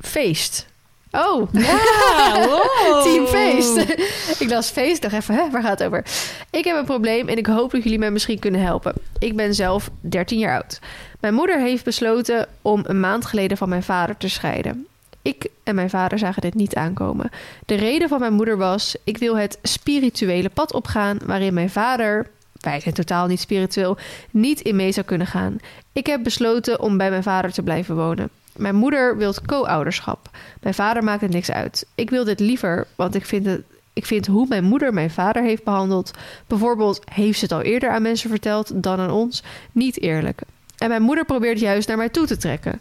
feest. 0.00 0.66
Oh, 1.10 1.48
Ja, 1.52 2.46
wow. 2.46 3.02
Team 3.02 3.26
feest. 3.26 3.76
ik 4.42 4.48
las 4.48 4.70
feest, 4.70 5.02
dacht 5.02 5.14
even, 5.14 5.34
hè, 5.34 5.50
waar 5.50 5.62
gaat 5.62 5.78
het 5.78 5.88
over? 5.88 6.04
Ik 6.50 6.64
heb 6.64 6.76
een 6.76 6.84
probleem 6.84 7.28
en 7.28 7.36
ik 7.36 7.46
hoop 7.46 7.70
dat 7.70 7.82
jullie 7.82 7.98
mij 7.98 8.10
misschien 8.10 8.38
kunnen 8.38 8.60
helpen. 8.60 8.94
Ik 9.18 9.36
ben 9.36 9.54
zelf 9.54 9.90
13 10.00 10.38
jaar 10.38 10.54
oud. 10.54 10.78
Mijn 11.20 11.34
moeder 11.34 11.60
heeft 11.60 11.84
besloten 11.84 12.46
om 12.62 12.82
een 12.86 13.00
maand 13.00 13.26
geleden 13.26 13.56
van 13.56 13.68
mijn 13.68 13.82
vader 13.82 14.16
te 14.16 14.28
scheiden. 14.28 14.86
Ik 15.22 15.48
en 15.64 15.74
mijn 15.74 15.90
vader 15.90 16.18
zagen 16.18 16.42
dit 16.42 16.54
niet 16.54 16.74
aankomen. 16.74 17.30
De 17.66 17.74
reden 17.74 18.08
van 18.08 18.20
mijn 18.20 18.32
moeder 18.32 18.56
was: 18.56 18.96
ik 19.04 19.18
wil 19.18 19.36
het 19.36 19.58
spirituele 19.62 20.48
pad 20.48 20.72
opgaan 20.72 21.18
waarin 21.24 21.54
mijn 21.54 21.70
vader, 21.70 22.26
wij 22.60 22.80
zijn 22.80 22.94
totaal 22.94 23.26
niet 23.26 23.40
spiritueel, 23.40 23.96
niet 24.30 24.60
in 24.60 24.76
mee 24.76 24.92
zou 24.92 25.06
kunnen 25.06 25.26
gaan. 25.26 25.56
Ik 25.92 26.06
heb 26.06 26.22
besloten 26.22 26.80
om 26.80 26.96
bij 26.96 27.10
mijn 27.10 27.22
vader 27.22 27.52
te 27.52 27.62
blijven 27.62 27.96
wonen. 27.96 28.30
Mijn 28.60 28.74
moeder 28.74 29.16
wil 29.16 29.34
co-ouderschap. 29.46 30.30
Mijn 30.60 30.74
vader 30.74 31.04
maakt 31.04 31.20
het 31.20 31.32
niks 31.32 31.50
uit. 31.50 31.86
Ik 31.94 32.10
wil 32.10 32.24
dit 32.24 32.40
liever, 32.40 32.86
want 32.96 33.14
ik 33.14 33.26
vind, 33.26 33.46
het, 33.46 33.62
ik 33.92 34.06
vind 34.06 34.26
hoe 34.26 34.46
mijn 34.48 34.64
moeder 34.64 34.94
mijn 34.94 35.10
vader 35.10 35.42
heeft 35.42 35.64
behandeld, 35.64 36.10
bijvoorbeeld 36.46 37.00
heeft 37.12 37.38
ze 37.38 37.44
het 37.44 37.54
al 37.54 37.62
eerder 37.62 37.90
aan 37.90 38.02
mensen 38.02 38.30
verteld 38.30 38.82
dan 38.82 39.00
aan 39.00 39.10
ons, 39.10 39.42
niet 39.72 40.00
eerlijk. 40.00 40.40
En 40.78 40.88
mijn 40.88 41.02
moeder 41.02 41.24
probeert 41.24 41.60
juist 41.60 41.88
naar 41.88 41.96
mij 41.96 42.08
toe 42.08 42.26
te 42.26 42.36
trekken. 42.36 42.80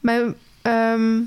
Mijn, 0.00 0.34
ehm, 0.62 1.20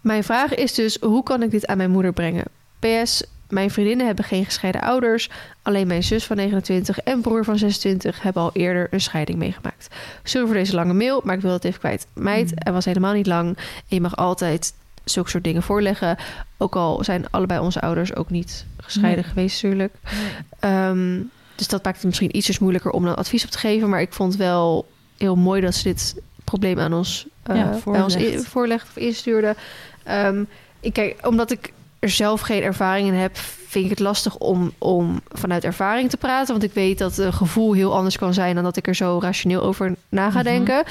mijn 0.00 0.24
vraag 0.24 0.54
is 0.54 0.74
dus: 0.74 0.96
hoe 1.00 1.22
kan 1.22 1.42
ik 1.42 1.50
dit 1.50 1.66
aan 1.66 1.76
mijn 1.76 1.90
moeder 1.90 2.12
brengen? 2.12 2.44
PS, 2.78 3.22
mijn 3.50 3.70
vriendinnen 3.70 4.06
hebben 4.06 4.24
geen 4.24 4.44
gescheiden 4.44 4.80
ouders. 4.80 5.30
Alleen 5.62 5.86
mijn 5.86 6.02
zus 6.02 6.24
van 6.24 6.36
29 6.36 6.98
en 7.00 7.20
broer 7.20 7.44
van 7.44 7.58
26 7.58 8.22
hebben 8.22 8.42
al 8.42 8.50
eerder 8.52 8.88
een 8.90 9.00
scheiding 9.00 9.38
meegemaakt. 9.38 9.88
Sorry 10.22 10.46
voor 10.46 10.56
deze 10.56 10.74
lange 10.74 10.92
mail, 10.94 11.20
maar 11.24 11.34
ik 11.36 11.42
wil 11.42 11.52
het 11.52 11.64
even 11.64 11.78
kwijt. 11.80 12.06
Meid, 12.12 12.50
het 12.54 12.72
was 12.72 12.84
helemaal 12.84 13.12
niet 13.12 13.26
lang. 13.26 13.56
En 13.56 13.64
je 13.88 14.00
mag 14.00 14.16
altijd 14.16 14.72
zulke 15.04 15.30
soort 15.30 15.44
dingen 15.44 15.62
voorleggen. 15.62 16.16
Ook 16.56 16.76
al 16.76 17.04
zijn 17.04 17.30
allebei 17.30 17.60
onze 17.60 17.80
ouders 17.80 18.14
ook 18.14 18.30
niet 18.30 18.66
gescheiden 18.76 19.22
Nee. 19.24 19.32
geweest, 19.32 19.62
natuurlijk. 19.62 19.94
Ehm, 20.58 21.18
dus 21.54 21.68
dat 21.68 21.84
maakt 21.84 21.96
het 21.96 22.06
misschien 22.06 22.36
ietsjes 22.36 22.58
moeilijker 22.58 22.90
om 22.90 23.04
dan 23.04 23.16
advies 23.16 23.44
op 23.44 23.50
te 23.50 23.58
geven. 23.58 23.88
Maar 23.88 24.00
ik 24.00 24.12
vond 24.12 24.36
wel 24.36 24.88
heel 25.18 25.36
mooi 25.36 25.60
dat 25.60 25.74
ze 25.74 25.82
dit 25.82 26.14
probleem 26.44 26.78
aan 26.78 26.92
ons, 26.92 27.26
Ja, 27.44 27.78
bij 27.84 28.02
ons 28.02 28.16
of 28.72 28.96
instuurde. 28.96 29.54
Ehm, 30.02 30.44
ik 30.80 30.92
kijk, 30.92 31.26
omdat 31.26 31.50
ik 31.50 31.72
er 32.00 32.08
zelf 32.10 32.40
geen 32.40 32.62
ervaring 32.62 33.08
in 33.08 33.14
heb, 33.14 33.36
vind 33.66 33.84
ik 33.84 33.90
het 33.90 33.98
lastig 34.00 34.36
om, 34.36 34.72
om 34.78 35.20
vanuit 35.28 35.64
ervaring 35.64 36.10
te 36.10 36.16
praten. 36.16 36.52
Want 36.52 36.64
ik 36.64 36.72
weet 36.72 36.98
dat 36.98 37.18
een 37.18 37.32
gevoel 37.32 37.72
heel 37.72 37.94
anders 37.96 38.18
kan 38.18 38.34
zijn 38.34 38.54
dan 38.54 38.64
dat 38.64 38.76
ik 38.76 38.86
er 38.86 38.94
zo 38.94 39.18
rationeel 39.22 39.62
over 39.62 39.94
na 40.08 40.30
ga 40.30 40.38
Mhm. 40.38 40.44
denken. 40.44 40.84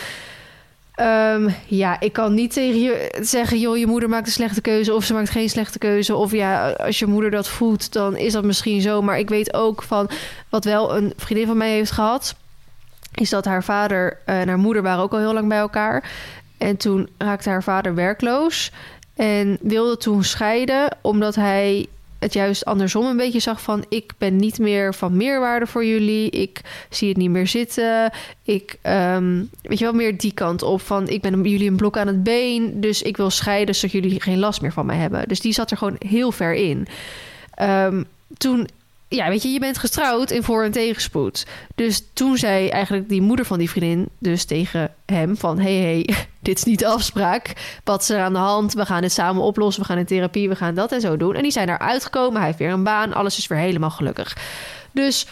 Ehm, 0.95 1.49
ja, 1.67 1.99
ik 1.99 2.13
kan 2.13 2.33
niet 2.33 2.53
tegen 2.53 2.79
je 2.81 3.15
zeggen, 3.21 3.59
joh, 3.59 3.77
je 3.77 3.87
moeder 3.87 4.09
maakt 4.09 4.25
een 4.25 4.31
slechte 4.31 4.61
keuze 4.61 4.93
of 4.93 5.03
ze 5.03 5.13
maakt 5.13 5.29
geen 5.29 5.49
slechte 5.49 5.77
keuze. 5.77 6.15
Of 6.15 6.31
ja, 6.31 6.69
als 6.69 6.99
je 6.99 7.05
moeder 7.05 7.31
dat 7.31 7.47
voelt, 7.47 7.93
dan 7.93 8.15
is 8.17 8.33
dat 8.33 8.43
misschien 8.43 8.81
zo. 8.81 9.01
Maar 9.01 9.19
ik 9.19 9.29
weet 9.29 9.53
ook 9.53 9.83
van 9.83 10.09
wat 10.49 10.63
wel 10.65 10.95
een 10.95 11.13
vriendin 11.17 11.47
van 11.47 11.57
mij 11.57 11.71
heeft 11.71 11.91
gehad, 11.91 12.35
is 13.13 13.29
dat 13.29 13.45
haar 13.45 13.63
vader 13.63 14.17
en 14.25 14.47
haar 14.47 14.57
moeder 14.59 14.83
waren 14.83 15.03
ook 15.03 15.11
al 15.13 15.19
heel 15.19 15.33
lang 15.33 15.47
bij 15.47 15.57
elkaar. 15.57 16.11
En 16.57 16.77
toen 16.77 17.09
raakte 17.17 17.49
haar 17.49 17.63
vader 17.63 17.95
werkloos 17.95 18.71
en 19.19 19.57
wilde 19.61 19.97
toen 19.97 20.23
scheiden, 20.23 20.97
omdat 21.01 21.35
hij 21.35 21.87
het 22.19 22.33
juist 22.33 22.65
andersom 22.65 23.05
een 23.05 23.17
beetje 23.17 23.39
zag 23.39 23.61
van... 23.61 23.85
ik 23.89 24.11
ben 24.17 24.35
niet 24.35 24.59
meer 24.59 24.93
van 24.93 25.17
meerwaarde 25.17 25.67
voor 25.67 25.85
jullie, 25.85 26.29
ik 26.29 26.61
zie 26.89 27.09
het 27.09 27.17
niet 27.17 27.29
meer 27.29 27.47
zitten. 27.47 28.11
Ik, 28.43 28.77
ehm, 28.81 29.43
weet 29.61 29.79
je 29.79 29.85
wel, 29.85 29.93
meer 29.93 30.17
die 30.17 30.33
kant 30.33 30.61
op 30.63 30.81
van... 30.81 31.07
ik 31.07 31.21
ben 31.21 31.43
jullie 31.43 31.69
een 31.69 31.75
blok 31.75 31.97
aan 31.97 32.07
het 32.07 32.23
been, 32.23 32.81
dus 32.81 33.01
ik 33.01 33.17
wil 33.17 33.29
scheiden... 33.29 33.75
zodat 33.75 33.91
jullie 33.91 34.21
geen 34.21 34.39
last 34.39 34.61
meer 34.61 34.73
van 34.73 34.85
mij 34.85 34.97
hebben. 34.97 35.27
Dus 35.27 35.39
die 35.39 35.53
zat 35.53 35.71
er 35.71 35.77
gewoon 35.77 35.95
heel 35.99 36.31
ver 36.31 36.53
in. 36.53 36.87
Ehm, 37.53 38.03
toen, 38.37 38.67
ja, 39.09 39.29
weet 39.29 39.43
je, 39.43 39.49
je 39.49 39.59
bent 39.59 39.77
getrouwd 39.77 40.31
in 40.31 40.43
voor- 40.43 40.63
en 40.63 40.71
tegenspoed. 40.71 41.45
Dus 41.75 42.03
toen 42.13 42.37
zei 42.37 42.69
eigenlijk 42.69 43.09
die 43.09 43.21
moeder 43.21 43.45
van 43.45 43.59
die 43.59 43.69
vriendin 43.69 44.09
dus 44.17 44.45
tegen 44.45 44.93
hem 45.05 45.37
van... 45.37 45.59
hey, 45.59 45.75
hey, 45.75 46.09
dit 46.39 46.57
is 46.57 46.63
niet 46.63 46.79
de 46.79 46.87
afspraak. 46.87 47.53
Wat 47.83 48.01
is 48.01 48.09
er 48.09 48.21
aan 48.21 48.33
de 48.33 48.39
hand? 48.39 48.73
We 48.73 48.85
gaan 48.85 49.01
dit 49.01 49.11
samen 49.11 49.41
oplossen. 49.41 49.81
We 49.81 49.87
gaan 49.87 49.97
in 49.97 50.05
therapie, 50.05 50.49
we 50.49 50.55
gaan 50.55 50.75
dat 50.75 50.91
en 50.91 51.01
zo 51.01 51.17
doen. 51.17 51.35
En 51.35 51.41
die 51.41 51.51
zijn 51.51 51.69
eruit 51.69 52.03
gekomen. 52.03 52.37
Hij 52.37 52.45
heeft 52.45 52.59
weer 52.59 52.71
een 52.71 52.83
baan. 52.83 53.13
Alles 53.13 53.37
is 53.37 53.47
weer 53.47 53.57
helemaal 53.57 53.89
gelukkig. 53.89 54.37
Dus 54.91 55.27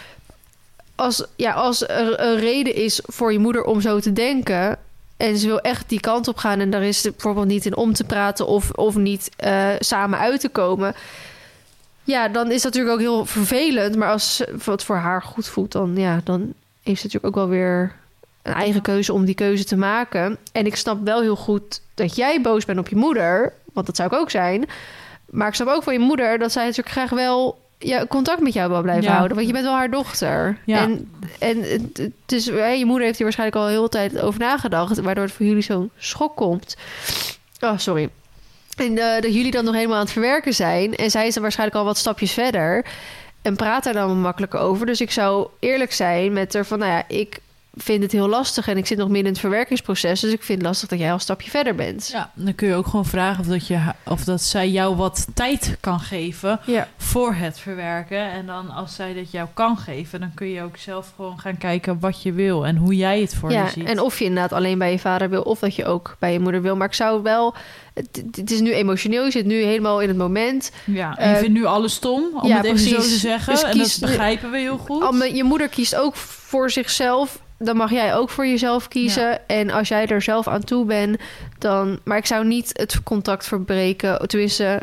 als, 0.95 1.25
ja, 1.35 1.51
als 1.51 1.87
er 1.87 2.19
een 2.19 2.39
reden 2.39 2.75
is 2.75 3.01
voor 3.05 3.31
je 3.31 3.39
moeder 3.39 3.63
om 3.63 3.81
zo 3.81 3.99
te 3.99 4.13
denken... 4.13 4.77
en 5.17 5.37
ze 5.37 5.47
wil 5.47 5.59
echt 5.59 5.89
die 5.89 5.99
kant 5.99 6.27
op 6.27 6.37
gaan... 6.37 6.59
en 6.59 6.69
daar 6.69 6.83
is 6.83 7.03
het 7.03 7.13
bijvoorbeeld 7.13 7.47
niet 7.47 7.65
in 7.65 7.75
om 7.75 7.93
te 7.93 8.03
praten... 8.03 8.47
of, 8.47 8.71
of 8.71 8.95
niet 8.95 9.29
eh, 9.35 9.69
samen 9.79 10.19
uit 10.19 10.39
te 10.39 10.49
komen... 10.49 10.95
Ja, 12.07 12.27
dan 12.27 12.51
is 12.51 12.61
dat 12.61 12.73
natuurlijk 12.73 12.93
ook 12.93 12.99
heel 13.01 13.25
vervelend. 13.25 13.95
Maar 13.95 14.09
als 14.11 14.43
wat 14.65 14.83
voor 14.83 14.95
haar 14.95 15.21
goed 15.21 15.47
voelt, 15.47 15.71
dan, 15.71 15.95
ja, 15.95 16.21
dan 16.23 16.53
heeft 16.83 17.01
ze 17.01 17.05
natuurlijk 17.05 17.25
ook 17.25 17.43
wel 17.43 17.47
weer 17.49 17.95
een 18.41 18.53
eigen 18.53 18.81
keuze 18.81 19.13
om 19.13 19.25
die 19.25 19.35
keuze 19.35 19.63
te 19.63 19.77
maken. 19.77 20.37
En 20.51 20.65
ik 20.65 20.75
snap 20.75 21.03
wel 21.03 21.21
heel 21.21 21.35
goed 21.35 21.81
dat 21.93 22.15
jij 22.15 22.41
boos 22.41 22.65
bent 22.65 22.79
op 22.79 22.87
je 22.87 22.95
moeder. 22.95 23.53
Want 23.73 23.85
dat 23.85 23.95
zou 23.95 24.09
ik 24.13 24.19
ook 24.19 24.29
zijn. 24.29 24.65
Maar 25.29 25.47
ik 25.47 25.53
snap 25.53 25.67
ook 25.67 25.83
van 25.83 25.93
je 25.93 25.99
moeder 25.99 26.37
dat 26.39 26.51
zij 26.51 26.63
natuurlijk 26.63 26.89
graag 26.95 27.09
wel 27.09 27.59
ja, 27.77 28.05
contact 28.05 28.41
met 28.41 28.53
jou 28.53 28.69
wil 28.71 28.81
blijven 28.81 29.03
Ja. 29.03 29.15
houden. 29.15 29.35
Want 29.35 29.47
je 29.47 29.53
bent 29.53 29.65
wel 29.65 29.75
haar 29.75 29.89
dochter. 29.91 30.57
Ja. 30.65 30.81
En, 30.81 31.11
en 31.39 31.61
het- 31.61 31.97
het 31.97 32.31
is, 32.31 32.45
hè, 32.45 32.67
je 32.67 32.85
moeder 32.85 33.05
heeft 33.05 33.17
hier 33.17 33.25
waarschijnlijk 33.25 33.61
al 33.61 33.67
heel 33.67 33.83
de 33.83 33.89
tijd 33.89 34.19
over 34.21 34.39
nagedacht. 34.39 34.99
Waardoor 34.99 35.23
het 35.23 35.33
voor 35.33 35.45
jullie 35.45 35.61
zo'n 35.61 35.89
schok 35.97 36.35
komt. 36.35 36.77
Oh, 37.59 37.77
sorry. 37.77 38.09
En 38.77 38.97
eh, 38.97 39.21
dat 39.21 39.33
jullie 39.33 39.51
dan 39.51 39.65
nog 39.65 39.73
helemaal 39.73 39.95
aan 39.95 40.03
het 40.03 40.11
verwerken 40.11 40.53
zijn. 40.53 40.95
En 40.95 41.11
zij 41.11 41.27
is 41.27 41.33
dan 41.33 41.43
waarschijnlijk 41.43 41.79
al 41.79 41.85
wat 41.85 41.97
stapjes 41.97 42.31
verder. 42.31 42.85
En 43.41 43.55
praat 43.55 43.83
daar 43.83 43.93
dan 43.93 44.19
makkelijker 44.21 44.59
over. 44.59 44.85
Dus 44.85 45.01
ik 45.01 45.11
zou 45.11 45.47
eerlijk 45.59 45.93
zijn 45.93 46.33
met 46.33 46.53
er 46.53 46.65
van... 46.65 46.79
Nou 46.79 46.91
ja, 46.91 47.03
ik 47.07 47.39
vind 47.77 48.03
het 48.03 48.11
heel 48.11 48.27
lastig 48.27 48.67
en 48.67 48.77
ik 48.77 48.85
zit 48.87 48.97
nog 48.97 49.07
midden 49.07 49.25
in 49.25 49.31
het 49.31 49.39
verwerkingsproces. 49.39 50.19
Dus 50.19 50.31
ik 50.31 50.43
vind 50.43 50.57
het 50.57 50.67
lastig 50.67 50.89
dat 50.89 50.99
jij 50.99 51.07
al 51.07 51.13
een 51.13 51.19
stapje 51.19 51.49
verder 51.49 51.75
bent. 51.75 52.09
Ja, 52.11 52.31
dan 52.35 52.55
kun 52.55 52.67
je 52.67 52.73
ook 52.75 52.87
gewoon 52.87 53.05
vragen 53.05 53.39
of 53.39 53.47
dat, 53.49 53.67
je, 53.67 53.79
of 54.05 54.23
dat 54.23 54.41
zij 54.41 54.69
jou 54.69 54.95
wat 54.95 55.27
tijd 55.33 55.77
kan 55.79 55.99
geven 55.99 56.59
Ja. 56.65 56.87
voor 56.97 57.33
het 57.33 57.59
verwerken. 57.59 58.31
En 58.31 58.45
dan 58.45 58.69
als 58.69 58.95
zij 58.95 59.13
dat 59.13 59.31
jou 59.31 59.47
kan 59.53 59.77
geven, 59.77 60.19
dan 60.19 60.31
kun 60.33 60.47
je 60.47 60.61
ook 60.61 60.77
zelf 60.77 61.13
gewoon 61.15 61.39
gaan 61.39 61.57
kijken 61.57 61.99
wat 61.99 62.21
je 62.21 62.31
wil 62.33 62.65
en 62.65 62.75
hoe 62.75 62.95
jij 62.95 63.21
het 63.21 63.35
voor 63.35 63.51
ja, 63.51 63.63
je 63.63 63.69
ziet. 63.69 63.85
en 63.87 63.99
of 63.99 64.19
je 64.19 64.25
inderdaad 64.25 64.53
alleen 64.53 64.77
bij 64.77 64.91
je 64.91 64.99
vader 64.99 65.29
wil... 65.29 65.41
of 65.41 65.59
dat 65.59 65.75
je 65.75 65.85
ook 65.85 66.15
bij 66.19 66.33
je 66.33 66.39
moeder 66.39 66.61
wil. 66.61 66.75
Maar 66.75 66.87
ik 66.87 66.93
zou 66.93 67.21
wel... 67.23 67.55
Het, 67.93 68.23
het 68.35 68.51
is 68.51 68.59
nu 68.59 68.73
emotioneel, 68.73 69.25
je 69.25 69.31
zit 69.31 69.45
nu 69.45 69.63
helemaal 69.63 70.01
in 70.01 70.07
het 70.07 70.17
moment. 70.17 70.71
ja, 70.85 71.17
en 71.17 71.29
je 71.29 71.33
eh, 71.35 71.39
vindt 71.41 71.53
nu 71.53 71.65
alles 71.65 71.93
stom, 71.93 72.23
om 72.41 72.47
ja, 72.47 72.55
het 72.57 72.65
even 72.65 72.79
zo 72.79 72.95
te 72.95 73.01
zeggen. 73.01 73.53
Dus 73.53 73.63
en 73.63 73.77
dat 73.77 73.97
begrijpen 74.01 74.51
we 74.51 74.57
heel 74.57 74.77
goed. 74.77 75.31
Je 75.33 75.43
moeder 75.43 75.69
kiest 75.69 75.95
ook 75.95 76.15
voor 76.15 76.71
zichzelf. 76.71 77.39
Dan 77.59 77.77
mag 77.77 77.91
jij 77.91 78.15
ook 78.15 78.29
voor 78.29 78.47
jezelf 78.47 78.87
kiezen. 78.87 79.47
En 79.47 79.69
als 79.69 79.87
jij 79.87 80.07
er 80.07 80.21
zelf 80.21 80.47
aan 80.47 80.63
toe 80.63 80.85
bent, 80.85 81.19
dan. 81.57 81.99
Maar 82.03 82.17
ik 82.17 82.25
zou 82.25 82.45
niet 82.45 82.69
het 82.73 83.03
contact 83.03 83.47
verbreken. 83.47 84.27
Tenminste, 84.27 84.81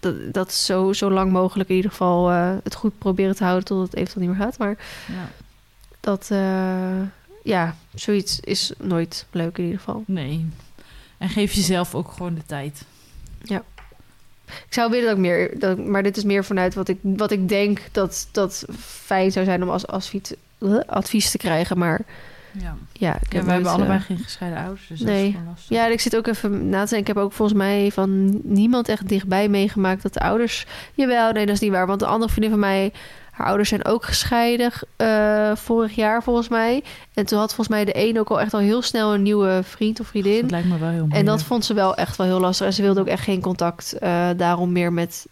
dat, 0.00 0.14
dat 0.32 0.52
zo, 0.52 0.92
zo 0.92 1.10
lang 1.10 1.32
mogelijk 1.32 1.68
in 1.68 1.76
ieder 1.76 1.90
geval 1.90 2.30
eh, 2.30 2.52
het 2.64 2.74
goed 2.74 2.98
proberen 2.98 3.36
te 3.36 3.44
houden 3.44 3.64
tot 3.64 3.82
het 3.82 3.94
eventueel 3.96 4.26
niet 4.28 4.36
meer 4.36 4.44
gaat. 4.46 4.58
Maar 4.58 4.76
Ja. 5.06 5.28
dat. 6.00 6.28
eh, 6.30 7.00
ja, 7.42 7.76
zoiets 7.94 8.40
is 8.40 8.72
nooit 8.78 9.26
leuk 9.30 9.58
in 9.58 9.64
ieder 9.64 9.78
geval. 9.78 10.02
Nee. 10.06 10.46
En 11.18 11.28
geef 11.28 11.52
jezelf 11.52 11.94
ook 11.94 12.10
gewoon 12.12 12.34
de 12.34 12.46
tijd. 12.46 12.82
Ik 14.66 14.74
zou 14.74 14.90
willen 14.90 15.06
dat 15.06 15.14
ik 15.16 15.22
meer. 15.22 15.58
Dat, 15.58 15.78
maar 15.78 16.02
dit 16.02 16.16
is 16.16 16.24
meer 16.24 16.44
vanuit 16.44 16.74
wat 16.74 16.88
ik, 16.88 16.98
wat 17.02 17.30
ik 17.30 17.48
denk 17.48 17.80
dat, 17.92 18.28
dat 18.32 18.64
fijn 18.80 19.32
zou 19.32 19.44
zijn 19.44 19.62
om 19.62 19.68
als 19.70 19.86
advies, 19.86 20.22
advies 20.86 21.30
te 21.30 21.38
krijgen. 21.38 21.78
Maar 21.78 22.00
Ja. 22.52 22.76
ja, 22.92 23.14
ik 23.20 23.32
Ja, 23.32 23.42
we 23.44 23.50
hebben 23.50 23.70
allebei 23.72 23.98
eh, 23.98 24.04
geen 24.04 24.18
gescheiden 24.18 24.58
ouders, 24.62 24.86
dus 24.86 25.00
nee. 25.00 25.32
dat 25.32 25.56
is. 25.58 25.66
Ja, 25.68 25.86
ik 25.86 26.00
zit 26.00 26.16
ook 26.16 26.26
even 26.26 26.68
na 26.68 26.84
te 26.84 26.90
denken. 26.94 26.98
Ik 26.98 27.06
heb 27.06 27.16
ook 27.24 27.32
volgens 27.32 27.58
mij 27.58 27.90
van 27.92 28.40
niemand 28.44 28.88
echt 28.88 29.08
dichtbij 29.08 29.48
meegemaakt 29.48 30.02
dat 30.02 30.12
de 30.14 30.20
ouders. 30.20 30.66
Jawel, 30.94 31.32
nee, 31.32 31.46
dat 31.46 31.54
is 31.54 31.60
niet 31.60 31.70
waar. 31.70 31.86
Want 31.86 32.00
de 32.00 32.06
andere 32.06 32.30
vriendin 32.30 32.50
van 32.50 32.60
mij, 32.60 32.92
haar 33.30 33.46
ouders 33.46 33.68
zijn 33.68 33.84
ook 33.84 34.04
gescheiden 34.04 34.72
eh, 34.96 35.56
vorig 35.56 35.94
jaar 35.94 36.22
volgens 36.22 36.48
mij. 36.48 36.82
En 37.14 37.26
toen 37.26 37.38
had 37.38 37.54
volgens 37.54 37.76
mij 37.76 37.84
de 37.84 37.92
een 38.08 38.18
ook 38.18 38.28
al 38.30 38.40
echt 38.40 38.54
al 38.54 38.60
heel 38.60 38.82
snel 38.82 39.14
een 39.14 39.22
nieuwe 39.22 39.60
vriend 39.64 40.00
of 40.00 40.10
Dat 40.12 40.22
vriendin. 40.22 40.50
lijkt 40.50 40.68
me 40.68 40.78
wel 40.78 40.88
heel 40.88 40.98
moeilijk. 40.98 41.20
En 41.20 41.24
dat 41.26 41.42
vond 41.42 41.64
ze 41.64 41.74
wel 41.74 41.94
echt 41.94 42.16
wel 42.16 42.26
heel 42.26 42.40
lastig. 42.40 42.66
En 42.66 42.72
ze 42.72 42.82
wilde 42.82 43.00
ook 43.00 43.06
echt 43.06 43.22
geen 43.24 43.40
contact 43.40 43.92
eh, 43.92 44.28
daarom 44.36 44.72
meer 44.72 44.92
met 44.92 45.26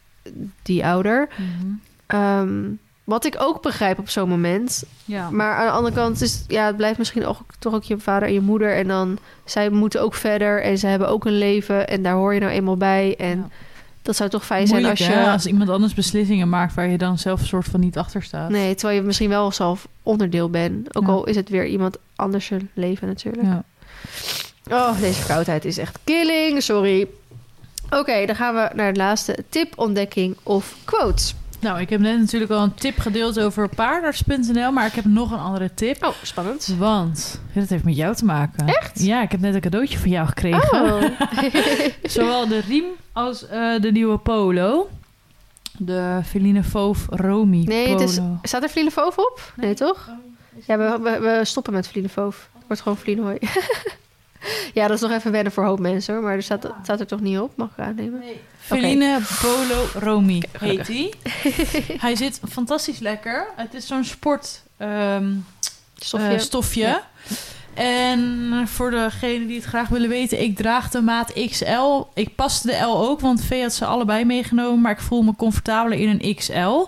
die 0.63 0.87
ouder. 0.87 1.29
Mhm. 1.37 1.73
Ehm, 2.07 2.65
wat 3.07 3.25
ik 3.25 3.35
ook 3.39 3.63
begrijp 3.63 3.99
op 3.99 4.09
zo'n 4.09 4.29
moment. 4.29 4.85
Ja. 5.05 5.31
Maar 5.31 5.55
aan 5.57 5.67
de 5.67 5.73
andere 5.73 5.95
kant 5.95 6.21
is 6.21 6.45
ja, 6.49 6.67
het 6.67 6.77
blijft 6.77 6.99
misschien 6.99 7.27
ook, 7.27 7.39
toch 7.59 7.75
ook 7.75 7.83
je 7.85 7.99
vader 7.99 8.29
en 8.29 8.35
je 8.35 8.41
moeder. 8.41 8.77
En 8.77 8.89
dan 8.89 9.19
zij 9.45 9.71
moeten 9.71 10.01
ook 10.01 10.15
verder 10.15 10.63
en 10.63 10.79
ze 10.79 10.87
hebben 10.87 11.09
ook 11.09 11.25
een 11.25 11.39
leven. 11.39 11.89
En 11.89 12.03
daar 12.03 12.15
hoor 12.15 12.35
je 12.35 12.41
nou 12.41 12.53
eenmaal 12.53 12.77
bij. 12.77 13.15
En 13.19 13.39
Ja. 13.39 13.49
dat 14.03 14.17
zou 14.17 14.31
toch 14.31 14.45
fijn 14.47 14.67
zijn 14.67 14.85
als 14.85 14.99
je. 14.99 15.05
hè? 15.05 15.31
als 15.31 15.47
iemand 15.47 15.71
anders 15.71 15.95
beslissingen 15.95 16.49
maakt 16.49 16.75
waar 16.75 16.89
je 16.89 16.99
dan 16.99 17.19
zelf 17.19 17.41
een 17.41 17.47
soort 17.47 17.67
van 17.67 17.81
niet 17.81 17.99
achter 17.99 18.23
staat. 18.23 18.49
Nee, 18.51 18.75
terwijl 18.75 18.99
je 19.01 19.07
misschien 19.07 19.29
wel 19.29 19.53
zelf 19.53 19.89
onderdeel 20.03 20.51
bent. 20.51 20.97
Ook 20.97 21.07
Ja. 21.07 21.13
al 21.13 21.25
is 21.25 21.37
het 21.37 21.49
weer 21.49 21.67
iemand 21.67 21.97
anders 22.17 22.47
zijn 22.47 22.71
leven 22.75 23.07
natuurlijk. 23.09 23.45
Ja. 23.47 23.65
Oh, 24.71 25.01
deze 25.01 25.19
verkoudheid 25.19 25.65
is 25.65 25.79
echt 25.79 25.99
killing. 26.05 26.63
Sorry. 26.63 27.07
Oké, 27.91 28.27
dan 28.27 28.37
gaan 28.37 28.55
we 28.55 28.71
naar 28.75 28.93
de 28.93 28.99
laatste 28.99 29.37
tip, 29.49 29.73
ontdekking 29.79 30.37
of 30.43 30.75
quote. 30.85 31.25
Nou, 31.67 31.81
ik 31.81 31.91
heb 31.91 32.01
net 32.01 32.19
natuurlijk 32.19 32.53
al 32.53 32.63
een 32.63 32.75
tip 32.75 32.99
gedeeld 32.99 33.41
over 33.41 33.69
paardarts.nl, 33.69 34.73
maar 34.73 34.87
ik 34.87 34.93
heb 34.93 35.05
nog 35.05 35.31
een 35.31 35.39
andere 35.39 35.75
tip. 35.75 36.05
Oh, 36.05 36.15
spannend. 36.23 36.75
Want 36.79 37.41
dat 37.55 37.69
heeft 37.69 37.85
met 37.85 37.97
jou 37.97 38.15
te 38.15 38.25
maken. 38.25 38.67
Echt? 38.67 39.03
Ja, 39.03 39.23
ik 39.23 39.31
heb 39.31 39.41
net 39.41 39.55
een 39.55 39.61
cadeautje 39.61 39.99
van 39.99 40.11
jou 40.11 40.27
gekregen. 40.27 40.83
Oh. 40.83 41.03
Zowel 42.03 42.49
de 42.49 42.59
riem 42.59 42.85
als 43.13 43.47
eh, 43.47 43.81
de 43.81 43.93
nieuwe 43.93 44.19
polo. 44.19 44.89
De 45.79 46.21
Feline 46.25 46.63
Fauve 46.65 47.17
Romy 47.17 47.65
Nee, 47.65 47.87
polo. 47.87 47.99
het 47.99 48.09
is, 48.11 48.21
staat 48.43 48.63
er 48.63 48.71
Vliene 48.71 48.91
Foof 48.91 49.19
op? 49.19 49.53
Nee, 49.57 49.75
toch? 49.75 50.09
Oh, 50.09 50.65
Ja, 50.67 50.79
we, 50.79 50.99
we, 51.03 51.19
we 51.21 51.45
stoppen 51.45 51.73
met 51.73 51.91
Foof. 52.11 52.49
Het 52.53 52.67
wordt 52.67 52.83
gewoon 52.83 52.99
Vliene 52.99 53.23
Hooi. 53.23 53.39
ja, 54.75 54.87
dat 54.87 54.97
is 54.97 55.03
nog 55.03 55.11
even 55.11 55.33
wennen 55.33 55.53
voor 55.53 55.65
hoop 55.65 55.79
mensen 55.79 56.15
hoor. 56.15 56.23
Maar 56.23 56.35
er 56.35 56.43
staat, 56.43 56.63
het 56.63 56.73
staat 56.83 57.01
er 57.01 57.07
toch 57.07 57.21
niet 57.21 57.39
op, 57.39 57.53
mag 57.57 57.69
ik 57.77 57.85
aannemen? 57.85 58.19
Nee. 58.21 58.41
Feline 58.59 59.21
Polo 59.41 59.87
Romy 59.95 60.43
heet 60.59 60.87
hij. 60.87 61.13
hij 62.07 62.17
zit 62.17 62.41
fantastisch 62.49 62.99
lekker. 62.99 63.47
Het 63.57 63.75
is 63.75 63.87
zo'n 63.87 64.05
sport 64.05 64.63
ehm, 64.77 65.33
Stofje. 65.97 66.29
eh, 66.29 66.39
stofje. 66.39 66.81
Ja. 66.81 67.03
En 67.75 68.53
voor 68.69 68.91
degenen 68.91 69.47
die 69.47 69.57
het 69.57 69.65
graag 69.65 69.89
willen 69.89 70.09
weten, 70.09 70.43
ik 70.43 70.57
draag 70.57 70.91
de 70.91 71.01
maat 71.01 71.33
XL. 71.51 72.03
Ik 72.15 72.35
paste 72.35 72.67
de 72.67 72.77
L 72.77 73.09
ook, 73.09 73.21
want 73.21 73.45
V 73.45 73.63
had 73.63 73.73
ze 73.73 73.85
allebei 73.85 74.25
meegenomen. 74.25 74.81
Maar 74.81 74.93
ik 74.93 75.01
voel 75.01 75.23
me 75.23 75.35
comfortabeler 75.37 75.99
in 75.99 76.09
een 76.21 76.35
XL. 76.35 76.87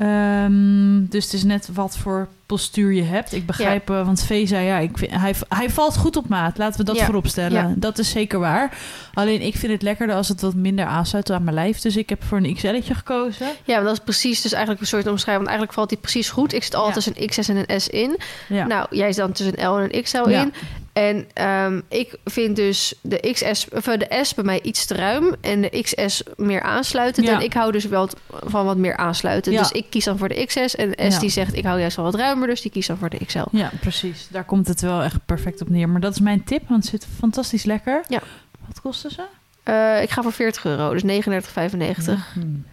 Ehm, 0.00 1.04
dus 1.08 1.24
het 1.24 1.32
is 1.32 1.44
net 1.44 1.68
wat 1.72 1.96
voor 1.96 2.28
postuur 2.46 2.92
je 2.92 3.02
hebt. 3.02 3.32
Ik 3.32 3.46
begrijp, 3.46 3.90
eh, 3.90 4.04
want 4.04 4.22
V 4.22 4.48
zei 4.48 4.66
ja, 4.66 4.78
ik 4.78 4.98
vind, 4.98 5.10
hij, 5.14 5.34
hij 5.48 5.70
valt 5.70 5.96
goed 5.96 6.16
op 6.16 6.28
maat. 6.28 6.58
Laten 6.58 6.78
we 6.78 6.84
dat 6.84 6.96
Ja. 6.96 7.04
voorop 7.04 7.26
stellen. 7.26 7.68
Ja. 7.68 7.74
Dat 7.76 7.98
is 7.98 8.10
zeker 8.10 8.38
waar. 8.38 8.78
Alleen 9.14 9.40
ik 9.42 9.56
vind 9.56 9.72
het 9.72 9.82
lekkerder 9.82 10.16
als 10.16 10.28
het 10.28 10.40
wat 10.40 10.54
minder 10.54 10.84
aansluit 10.84 11.30
aan 11.30 11.42
mijn 11.44 11.54
lijf. 11.54 11.80
Dus 11.80 11.96
ik 11.96 12.08
heb 12.08 12.24
voor 12.24 12.38
een 12.38 12.54
XL'tje 12.54 12.94
gekozen. 12.94 13.46
Ja, 13.64 13.80
dat 13.80 13.92
is 13.92 13.98
precies 13.98 14.42
dus 14.42 14.52
eigenlijk 14.52 14.80
een 14.82 14.88
soort 14.88 15.06
omschrijving. 15.06 15.36
Want 15.46 15.48
eigenlijk 15.48 15.72
valt 15.72 15.88
die 15.88 15.98
precies 15.98 16.30
goed. 16.30 16.52
Ik 16.52 16.62
zit 16.62 16.74
altijd 16.74 16.94
tussen 16.94 17.12
een 17.16 17.26
XS 17.28 17.48
en 17.48 17.64
een 17.66 17.80
S 17.80 17.88
in. 17.88 18.16
Nou, 18.48 18.86
jij 18.90 19.12
zit 19.12 19.16
dan 19.24 19.32
tussen 19.32 19.60
een 19.60 19.68
L 19.70 19.78
en 19.78 19.96
een 19.96 20.02
XL 20.02 20.22
in. 20.28 20.52
En 20.92 21.26
ehm, 21.32 21.80
ik 21.88 22.16
vind 22.24 22.56
dus 22.56 22.94
de, 23.00 23.30
XS, 23.32 23.66
of 23.72 23.86
eh, 23.86 23.98
de 23.98 24.18
S 24.24 24.34
bij 24.34 24.44
mij 24.44 24.62
iets 24.62 24.86
te 24.86 24.94
ruim 24.94 25.34
en 25.40 25.60
de 25.60 25.82
XS 25.82 26.22
meer 26.36 26.62
aansluitend. 26.62 27.26
Ja. 27.26 27.34
En 27.34 27.40
ik 27.44 27.52
hou 27.52 27.72
dus 27.72 27.84
wel 27.84 28.08
van 28.30 28.64
wat 28.64 28.76
meer 28.76 28.96
aansluitend. 28.96 29.54
Ja. 29.54 29.60
Dus 29.60 29.72
ik 29.72 29.86
kies 29.88 30.04
dan 30.04 30.18
voor 30.18 30.28
de 30.28 30.44
XS. 30.44 30.76
En 30.76 30.90
de 30.90 31.10
S 31.10 31.14
Ja. 31.14 31.20
die 31.20 31.30
zegt 31.30 31.56
ik 31.56 31.64
hou 31.64 31.80
juist 31.80 31.96
wel 31.96 32.04
wat 32.04 32.14
ruimer, 32.14 32.48
dus 32.48 32.60
die 32.60 32.70
kiest 32.70 32.88
dan 32.88 32.98
voor 32.98 33.10
de 33.10 33.24
XL. 33.24 33.44
Ja, 33.50 33.70
precies. 33.80 34.28
Daar 34.30 34.44
komt 34.44 34.68
het 34.68 34.80
wel 34.80 35.02
echt 35.02 35.26
perfect 35.26 35.60
op 35.60 35.68
neer. 35.68 35.88
Maar 35.88 36.00
dat 36.00 36.12
is 36.12 36.20
mijn 36.20 36.44
tip, 36.44 36.68
want 36.68 36.82
het 36.82 36.90
zit 36.90 37.06
fantastisch 37.18 37.64
lekker. 37.64 38.04
Ja. 38.08 38.22
Wat 38.66 38.80
kosten 38.80 39.10
ze? 39.10 39.22
Eh, 39.70 40.02
ik 40.02 40.10
ga 40.10 40.22
voor 40.22 40.32
40 40.32 40.64
euro, 40.64 40.92
dus 40.92 41.02
39,95. 41.02 42.32
Hmm, 42.32 42.64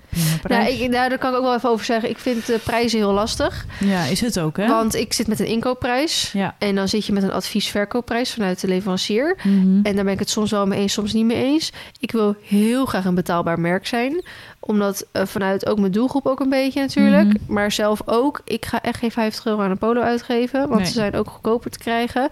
prima 0.41 0.61
Nou, 0.61 0.73
ik, 0.73 0.79
nou, 0.89 1.09
daar 1.09 1.17
kan 1.17 1.31
ik 1.31 1.37
ook 1.37 1.43
wel 1.43 1.55
even 1.55 1.69
over 1.69 1.85
zeggen. 1.85 2.09
Ik 2.09 2.17
vind 2.17 2.45
de 2.45 2.59
prijzen 2.63 2.99
heel 2.99 3.11
lastig. 3.11 3.65
Ja, 3.79 4.03
is 4.03 4.21
het 4.21 4.39
ook, 4.39 4.57
hè? 4.57 4.67
Want 4.67 4.95
ik 4.95 5.13
zit 5.13 5.27
met 5.27 5.39
een 5.39 5.45
inkoopprijs. 5.45 6.31
Ja. 6.33 6.55
En 6.59 6.75
dan 6.75 6.87
zit 6.87 7.05
je 7.05 7.13
met 7.13 7.23
een 7.23 7.31
advies-verkoopprijs 7.31 8.33
vanuit 8.33 8.61
de 8.61 8.67
leverancier. 8.67 9.37
Mhm. 9.43 9.79
En 9.83 9.95
daar 9.95 10.03
ben 10.03 10.13
ik 10.13 10.19
het 10.19 10.29
soms 10.29 10.51
wel 10.51 10.67
mee 10.67 10.79
eens, 10.79 10.93
soms 10.93 11.13
niet 11.13 11.25
mee 11.25 11.43
eens. 11.43 11.71
Ik 11.99 12.11
wil 12.11 12.35
heel 12.43 12.85
graag 12.85 13.05
een 13.05 13.15
betaalbaar 13.15 13.59
merk 13.59 13.87
zijn. 13.87 14.25
Omdat 14.59 15.05
eh, 15.11 15.25
vanuit 15.25 15.65
ook 15.65 15.79
mijn 15.79 15.91
doelgroep 15.91 16.25
ook 16.25 16.39
een 16.39 16.49
beetje 16.49 16.81
natuurlijk. 16.81 17.27
Mhm. 17.27 17.53
Maar 17.53 17.71
zelf 17.71 18.01
ook. 18.05 18.41
Ik 18.43 18.65
ga 18.65 18.81
echt 18.81 18.99
geen 18.99 19.11
50 19.11 19.45
euro 19.45 19.61
aan 19.61 19.71
een 19.71 19.77
polo 19.77 20.01
uitgeven. 20.01 20.59
Want 20.59 20.81
Nee. 20.81 20.85
ze 20.85 20.93
zijn 20.93 21.15
ook 21.15 21.29
goedkoper 21.29 21.71
te 21.71 21.77
krijgen. 21.79 22.29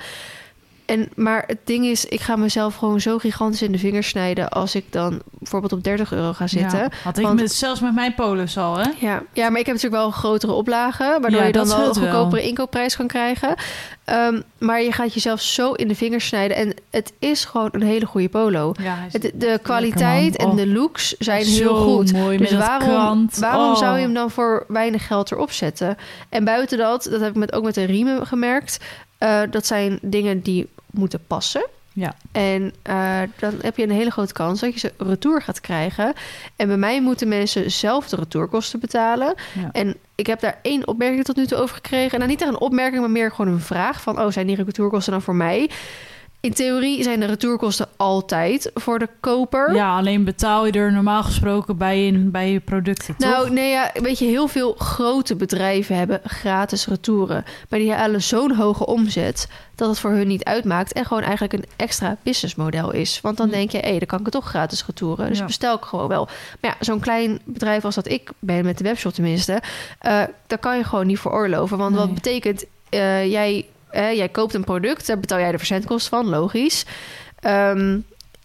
En, 0.86 1.10
maar 1.16 1.44
het 1.48 1.58
ding 1.64 1.86
is, 1.86 2.06
ik 2.06 2.22
ga 2.22 2.36
mezelf 2.36 2.76
gewoon 2.76 3.02
zo 3.02 3.18
gigantisch 3.18 3.62
in 3.62 3.72
de 3.72 3.78
vingers 3.78 4.08
snijden... 4.08 4.50
als 4.50 4.76
ik 4.76 4.86
dan 4.90 5.22
bijvoorbeeld 5.40 5.74
op 5.74 5.84
30 5.84 6.12
euro 6.14 6.34
ga 6.34 6.48
zitten. 6.48 6.80
Ja, 6.80 6.90
had 7.04 7.18
ik 7.18 7.24
Want- 7.26 7.40
met, 7.40 7.52
zelfs 7.54 7.80
met 7.80 7.94
mijn 7.96 8.14
polos 8.16 8.58
al, 8.58 8.78
hè? 8.78 8.90
Ja, 9.00 9.24
ja, 9.34 9.50
maar 9.50 9.60
ik 9.60 9.66
heb 9.66 9.76
natuurlijk 9.76 10.02
wel 10.02 10.12
grotere 10.12 10.52
oplagen, 10.52 11.22
waardoor 11.22 11.40
Ja, 11.40 11.46
je 11.46 11.52
dan 11.52 11.68
wel 11.68 11.78
een 11.78 11.84
wel. 11.84 11.94
goedkopere 11.94 12.42
inkoopprijs 12.42 12.96
kan 12.96 13.08
krijgen. 13.08 13.56
Ehm, 14.04 14.42
maar 14.58 14.82
je 14.82 14.92
gaat 14.92 15.14
jezelf 15.14 15.42
zo 15.42 15.72
in 15.72 15.88
de 15.88 15.96
vingers 15.96 16.28
snijden. 16.28 16.58
En 16.58 16.74
het 16.92 17.14
is 17.20 17.46
gewoon 17.46 17.70
een 17.72 17.82
hele 17.84 18.06
goede 18.06 18.30
polo. 18.30 18.74
Ja, 18.82 18.96
Het, 19.12 19.32
de 19.36 19.60
kwaliteit 19.62 20.36
en 20.38 20.46
Oh, 20.48 20.56
de 20.56 20.68
looks 20.68 21.16
zijn 21.20 21.46
heel 21.46 21.76
goed. 21.76 22.14
mooi 22.14 22.38
Dus 22.38 22.52
waarom, 22.54 23.30
waarom 23.40 23.72
Oh. 23.72 23.78
zou 23.78 23.96
je 23.98 24.02
hem 24.04 24.14
dan 24.14 24.32
voor 24.32 24.66
weinig 24.68 25.08
geld 25.08 25.32
erop 25.32 25.52
zetten? 25.52 25.98
En 26.30 26.44
buiten 26.44 26.78
dat, 26.78 27.08
dat 27.12 27.20
heb 27.22 27.30
ik 27.30 27.36
met, 27.36 27.54
ook 27.54 27.64
met 27.64 27.74
de 27.76 27.84
riemen 27.84 28.28
gemerkt. 28.28 28.78
eh, 29.18 29.42
dat 29.50 29.66
zijn 29.66 30.00
dingen 30.02 30.42
die 30.42 30.68
moeten 30.98 31.20
passen. 31.28 31.68
Ja. 31.94 32.16
En 32.32 32.74
eh, 32.82 33.22
dan 33.40 33.54
heb 33.62 33.78
je 33.78 33.84
een 33.84 33.92
hele 33.92 34.12
grote 34.12 34.34
kans 34.34 34.60
dat 34.60 34.74
je 34.74 34.80
ze 34.80 34.94
retour 34.98 35.42
gaat 35.42 35.62
krijgen. 35.62 36.14
En 36.56 36.68
bij 36.68 36.78
mij 36.78 37.02
moeten 37.02 37.28
mensen 37.28 37.72
zelf 37.72 38.10
de 38.10 38.16
retourkosten 38.16 38.80
betalen. 38.80 39.34
Ja. 39.54 39.70
En 39.72 39.96
ik 40.16 40.28
heb 40.28 40.40
daar 40.40 40.60
één 40.62 40.88
opmerking 40.88 41.24
tot 41.24 41.36
nu 41.36 41.46
toe 41.46 41.58
over 41.58 41.76
gekregen. 41.76 42.18
Nou, 42.18 42.32
niet 42.32 42.42
echt 42.42 42.50
een 42.50 42.60
opmerking, 42.60 43.02
maar 43.02 43.12
meer 43.12 43.32
gewoon 43.32 43.54
een 43.54 43.60
vraag 43.60 44.02
van... 44.02 44.22
oh, 44.22 44.32
zijn 44.32 44.48
die 44.48 44.56
retourkosten 44.56 45.12
dan 45.12 45.22
voor 45.22 45.36
mij? 45.36 45.70
In 46.46 46.54
theorie 46.54 47.04
zijn 47.04 47.20
de 47.20 47.26
retourkosten 47.26 47.88
altijd 47.98 48.72
voor 48.74 49.00
de 49.00 49.10
koper. 49.20 49.74
Ja, 49.74 49.98
alleen 49.98 50.24
betaal 50.24 50.66
je 50.66 50.72
er 50.72 50.92
normaal 50.92 51.24
gesproken 51.24 51.78
bij, 51.78 52.06
in, 52.06 52.32
bij 52.32 52.52
je 52.52 52.60
producten, 52.60 53.16
toch? 53.16 53.30
Nou, 53.30 53.52
nee, 53.52 53.70
ja, 53.70 53.92
weet 53.94 54.20
je, 54.20 54.26
heel 54.26 54.48
veel 54.48 54.74
grote 54.74 55.36
bedrijven 55.36 55.96
hebben 55.98 56.22
gratis 56.24 56.88
retouren. 56.88 57.46
Maar 57.70 57.80
die 57.80 57.94
halen 57.94 58.22
zo'n 58.22 58.56
hoge 58.56 58.86
omzet 58.86 59.48
dat 59.76 59.90
het 59.90 60.00
voor 60.00 60.12
hun 60.12 60.28
niet 60.28 60.44
uitmaakt. 60.44 60.94
En 60.94 61.06
gewoon 61.06 61.24
eigenlijk 61.24 61.54
een 61.54 61.66
extra 61.76 62.18
businessmodel 62.24 62.92
is. 62.92 63.20
Want 63.22 63.38
dan 63.38 63.50
denk 63.50 63.72
je, 63.72 63.78
hé, 63.78 63.98
dan 63.98 64.08
kan 64.08 64.20
ik 64.20 64.26
het 64.26 64.34
toch 64.34 64.48
gratis 64.48 64.86
retouren. 64.86 65.30
Dus 65.30 65.38
Ja. 65.38 65.46
bestel 65.46 65.76
ik 65.76 65.84
gewoon 65.84 66.08
wel. 66.08 66.28
Maar 66.62 66.72
ja, 66.72 66.86
zo'n 66.86 67.00
klein 67.00 67.40
bedrijf 67.44 67.86
als 67.86 67.96
dat 67.96 68.08
ik 68.08 68.30
ben, 68.40 68.66
met 68.66 68.78
de 68.78 68.84
webshop 68.84 69.14
tenminste... 69.14 69.62
eh 70.00 70.22
daar 70.48 70.60
kan 70.60 70.78
je 70.78 70.84
gewoon 70.84 71.08
niet 71.08 71.20
veroorloven. 71.20 71.78
Want 71.78 71.96
wat 71.96 72.14
betekent, 72.14 72.66
eh, 72.90 73.32
jij, 73.32 73.66
eh, 73.90 74.14
jij 74.14 74.30
koopt 74.30 74.54
een 74.54 74.64
product... 74.64 75.08
daar 75.08 75.20
betaal 75.20 75.40
jij 75.40 75.52
de 75.52 75.58
verzendkosten 75.58 76.10
van, 76.10 76.26
logisch. 76.30 76.86
Ehm, 77.40 78.00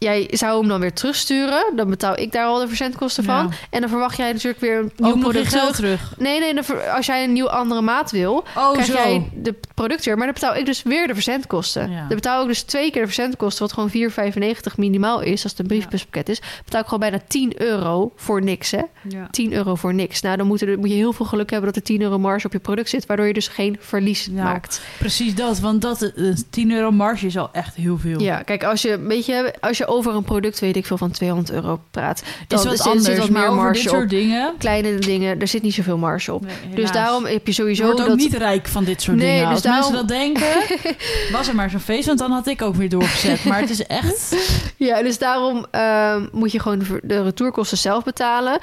jij 0.04 0.28
zou 0.30 0.58
hem 0.60 0.68
dan 0.68 0.80
weer 0.80 0.92
terugsturen. 0.92 1.72
Dan 1.76 1.90
betaal 1.90 2.18
ik 2.18 2.32
daar 2.32 2.44
al 2.46 2.58
de 2.58 2.68
verzendkosten 2.68 3.24
van. 3.24 3.46
Ja. 3.50 3.56
En 3.70 3.80
dan 3.80 3.88
verwacht 3.90 4.16
jij 4.16 4.32
natuurlijk 4.32 4.60
weer 4.60 4.78
een 4.78 4.92
nieuw 4.96 5.06
nog 5.06 5.16
je 5.16 5.20
product 5.22 5.50
terug. 5.50 5.74
terug. 5.76 6.14
Nee, 6.18 6.40
nee, 6.40 6.54
dan 6.54 6.64
als 6.94 7.06
jij 7.06 7.24
een 7.24 7.32
nieuw 7.32 7.48
andere 7.50 7.80
maat 7.80 8.10
wil, 8.10 8.44
Oh, 8.56 8.72
krijg 8.72 8.86
zo. 8.86 8.92
jij 8.92 9.30
de 9.34 9.54
product 9.74 10.04
weer. 10.04 10.16
Maar 10.16 10.24
dan 10.24 10.34
betaal 10.34 10.54
ik 10.56 10.66
dus 10.66 10.82
weer 10.82 11.06
de 11.06 11.14
verzendkosten. 11.14 11.90
Ja. 11.90 11.98
Dan 11.98 12.08
betaal 12.08 12.42
ik 12.42 12.48
dus 12.48 12.62
twee 12.62 12.90
keer 12.90 13.00
de 13.00 13.06
verzendkosten, 13.06 13.62
wat 13.62 13.72
gewoon 13.72 13.90
4,95 13.90 14.76
minimaal 14.76 15.20
is, 15.20 15.42
als 15.42 15.52
het 15.52 15.60
een 15.60 15.66
briefbuspakket 15.66 16.28
is. 16.28 16.40
Betaal 16.64 16.80
ik 16.80 16.86
gewoon 16.88 17.10
bijna 17.10 17.20
10 17.28 17.60
euro 17.62 18.12
voor 18.16 18.42
niks, 18.42 18.70
hè? 18.70 18.82
Ja. 19.08 19.28
10 19.30 19.52
euro 19.52 19.74
voor 19.74 19.94
niks. 19.94 20.20
Nou, 20.20 20.36
dan 20.36 20.46
moet, 20.46 20.60
er, 20.62 20.78
moet 20.78 20.88
je 20.88 20.94
heel 20.94 21.12
veel 21.12 21.26
geluk 21.26 21.50
hebben 21.50 21.68
dat 21.72 21.76
er 21.76 21.86
10 21.86 22.02
euro 22.02 22.18
marge 22.18 22.46
op 22.46 22.52
je 22.52 22.58
product 22.58 22.88
zit, 22.88 23.06
waardoor 23.06 23.26
je 23.26 23.32
dus 23.32 23.48
geen 23.48 23.76
verlies 23.80 24.28
maakt. 24.30 24.80
Precies 24.98 25.34
dat, 25.34 25.58
want 25.58 25.82
dat, 25.82 26.02
eh, 26.02 26.24
10 26.50 26.70
euro 26.72 26.90
marge 26.90 27.26
is 27.26 27.36
al 27.38 27.48
echt 27.52 27.74
heel 27.74 27.98
veel. 27.98 28.20
Ja, 28.20 28.42
kijk, 28.42 28.64
als 28.64 28.82
je, 28.82 28.98
weet 28.98 29.26
je, 29.26 29.54
als 29.60 29.78
je 29.78 29.88
over 29.90 30.14
een 30.14 30.22
product, 30.24 30.60
weet 30.60 30.76
ik 30.76 30.86
veel, 30.86 30.96
van 30.98 31.10
200 31.10 31.50
euro 31.52 31.80
praat, 31.90 32.22
dan 32.48 32.58
is 32.58 32.64
wat 32.64 32.76
zit, 32.76 32.86
anders, 32.86 33.04
zit 33.04 33.18
wat 33.18 33.28
maar 33.28 33.40
meer 33.40 33.50
over 33.50 33.62
marge 33.62 33.82
dit 33.82 33.90
op. 33.90 33.96
soort 33.96 34.10
dingen... 34.10 34.54
Kleine 34.58 34.98
dingen, 34.98 35.40
er 35.40 35.48
zit 35.48 35.62
niet 35.62 35.74
zoveel 35.74 35.96
marge 35.98 36.32
op. 36.34 36.42
Nee, 36.44 36.74
Dus 36.74 36.92
daarom 36.92 37.24
heb 37.24 37.32
je 37.32 37.40
Je 37.44 37.52
sowieso 37.52 37.84
wordt 37.84 38.00
ook 38.00 38.06
dat... 38.06 38.16
niet 38.16 38.34
rijk 38.34 38.68
van 38.68 38.84
dit 38.84 39.02
soort 39.02 39.16
Nee, 39.16 39.26
dingen. 39.26 39.44
dus 39.44 39.52
Als 39.52 39.62
daarom- 39.62 39.92
mensen 39.92 40.06
dat 40.06 40.18
denken, 40.18 40.76
was 41.36 41.48
er 41.48 41.54
maar 41.54 41.70
zo'n 41.70 41.80
feest, 41.80 42.06
want 42.06 42.18
dan 42.18 42.30
had 42.30 42.46
ik 42.46 42.62
ook 42.62 42.74
weer 42.74 42.88
doorgezet. 42.88 43.44
Maar 43.44 43.60
het 43.60 43.70
is 43.70 43.86
echt... 43.86 44.36
Ja, 44.76 45.02
dus 45.02 45.18
daarom 45.18 45.66
ehm, 45.70 46.26
moet 46.32 46.52
je 46.52 46.60
gewoon 46.60 46.82
de, 47.02 47.22
retourkosten 47.22 47.78
zelf 47.78 48.04
betalen. 48.04 48.58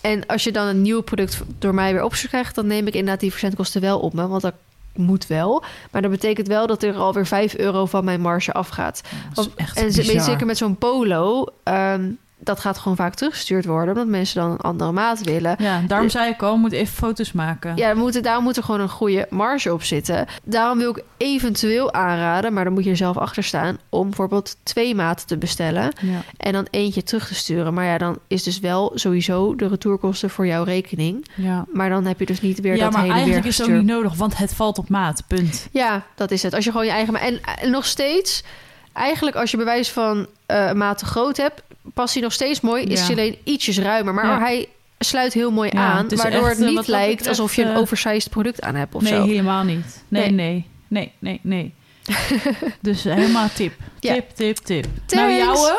En 0.00 0.26
als 0.26 0.44
je 0.44 0.52
dan 0.52 0.66
een 0.66 0.82
nieuw 0.82 1.00
product 1.00 1.40
door 1.58 1.74
mij 1.74 1.92
weer 1.92 2.02
opgestuurd 2.04 2.32
krijgt... 2.32 2.54
dan 2.54 2.66
neem 2.66 2.86
ik 2.86 2.94
inderdaad 2.94 3.20
die 3.20 3.30
verzendkosten 3.30 3.80
wel 3.80 3.98
op 3.98 4.12
me. 4.12 4.26
Want 4.28 4.42
dat 4.42 4.54
moet 4.98 5.26
wel. 5.26 5.62
Maar 5.90 6.02
dat 6.02 6.10
betekent 6.10 6.46
wel 6.46 6.66
dat 6.66 6.82
er 6.82 6.96
alweer 6.96 7.26
5 7.26 7.56
euro 7.56 7.86
van 7.86 8.04
mijn 8.04 8.20
marge 8.20 8.52
afgaat. 8.52 9.00
Dat 9.34 9.46
is 9.46 9.52
echt 9.56 9.76
en 9.76 9.86
bizar. 9.86 10.20
zeker 10.20 10.46
met 10.46 10.56
zo'n 10.56 10.76
polo... 10.76 11.46
ehm, 11.62 12.10
dat 12.38 12.60
gaat 12.60 12.78
gewoon 12.78 12.96
vaak 12.96 13.14
teruggestuurd 13.14 13.64
worden... 13.64 13.94
omdat 13.94 14.06
mensen 14.08 14.40
dan 14.40 14.50
een 14.50 14.60
andere 14.60 14.92
maat 14.92 15.20
willen. 15.24 15.56
Ja, 15.58 15.80
daarom 15.86 16.08
zei 16.08 16.30
ik 16.30 16.42
al, 16.42 16.56
moet 16.56 16.72
even 16.72 16.94
foto's 16.94 17.32
maken. 17.32 17.76
Ja, 17.76 17.94
moet 17.94 18.22
daarom 18.22 18.44
moet 18.44 18.56
er 18.56 18.62
gewoon 18.62 18.80
een 18.80 18.88
goede 18.88 19.26
marge 19.30 19.72
op 19.72 19.82
zitten. 19.82 20.26
Daarom 20.44 20.78
wil 20.78 20.90
ik 20.90 21.04
eventueel 21.16 21.92
aanraden... 21.92 22.52
maar 22.52 22.64
dan 22.64 22.72
moet 22.72 22.84
je 22.84 22.90
er 22.90 22.96
zelf 22.96 23.16
achter 23.16 23.44
staan... 23.44 23.78
om 23.88 24.06
bijvoorbeeld 24.06 24.56
twee 24.62 24.94
maten 24.94 25.26
te 25.26 25.36
bestellen... 25.36 25.92
Ja. 26.00 26.22
en 26.36 26.52
dan 26.52 26.66
eentje 26.70 27.02
terug 27.02 27.26
te 27.26 27.34
sturen. 27.34 27.74
Maar 27.74 27.84
ja, 27.84 27.98
dan 27.98 28.18
is 28.26 28.42
dus 28.42 28.60
wel 28.60 28.92
sowieso 28.94 29.54
de 29.54 29.68
retourkosten 29.68 30.30
voor 30.30 30.46
jouw 30.46 30.64
rekening. 30.64 31.26
Ja. 31.34 31.64
Maar 31.72 31.88
dan 31.88 32.04
heb 32.04 32.18
je 32.18 32.26
dus 32.26 32.40
niet 32.40 32.60
weer 32.60 32.76
ja, 32.76 32.84
dat 32.84 32.92
maar 32.92 33.00
hele 33.00 33.14
weer 33.14 33.22
eigenlijk 33.22 33.52
is 33.52 33.58
het 33.58 33.68
ook 33.68 33.76
niet 33.76 33.86
nodig, 33.86 34.14
want 34.14 34.36
het 34.36 34.54
valt 34.54 34.78
op 34.78 34.88
maat. 34.88 35.22
Punt. 35.26 35.68
Ja, 35.70 36.02
dat 36.14 36.30
is 36.30 36.42
het. 36.42 36.54
Als 36.54 36.64
je 36.64 36.70
gewoon 36.70 36.86
je 36.86 36.92
eigen... 36.92 37.12
ma- 37.12 37.20
En, 37.20 37.40
en 37.58 37.70
nog 37.70 37.84
steeds, 37.84 38.44
eigenlijk 38.92 39.36
als 39.36 39.50
je 39.50 39.56
bewijs 39.56 39.90
van 39.90 40.26
een 40.46 40.76
maat 40.76 40.98
te 40.98 41.04
groot 41.04 41.36
hebt... 41.36 41.62
past 41.96 42.14
hij 42.14 42.22
nog 42.22 42.32
steeds 42.32 42.60
mooi. 42.60 42.84
Is 42.84 42.98
Ja. 43.00 43.04
hij 43.06 43.14
alleen 43.14 43.36
ietsjes 43.44 43.78
ruimer. 43.78 44.14
Maar 44.14 44.24
Ja. 44.26 44.38
hij 44.38 44.68
sluit 44.98 45.32
heel 45.32 45.50
mooi 45.50 45.70
Ja, 45.72 45.78
aan. 45.92 46.04
het 46.04 46.14
Waardoor 46.22 46.48
echt, 46.48 46.58
het 46.58 46.66
eh, 46.68 46.74
niet 46.74 46.86
lijkt 46.86 47.08
betreft, 47.16 47.28
alsof 47.28 47.56
je 47.56 47.62
een 47.62 47.72
eh, 47.72 47.78
oversized 47.78 48.30
product 48.30 48.62
aan 48.62 48.74
hebt 48.74 48.94
of 48.94 49.02
nee, 49.02 49.12
zo. 49.12 49.24
helemaal 49.26 49.64
niet. 49.64 50.02
Nee, 50.08 50.30
Nee. 50.30 50.32
nee, 50.32 50.64
nee, 50.88 51.12
nee, 51.18 51.40
nee. 51.42 51.74
dus 52.80 53.04
helemaal 53.04 53.48
tip. 53.54 53.72
Ja. 54.00 54.12
Tip, 54.14 54.30
tip, 54.34 54.56
tip. 54.56 54.84
Thanks. 55.06 55.12
Nou, 55.14 55.32
jouwe? 55.32 55.78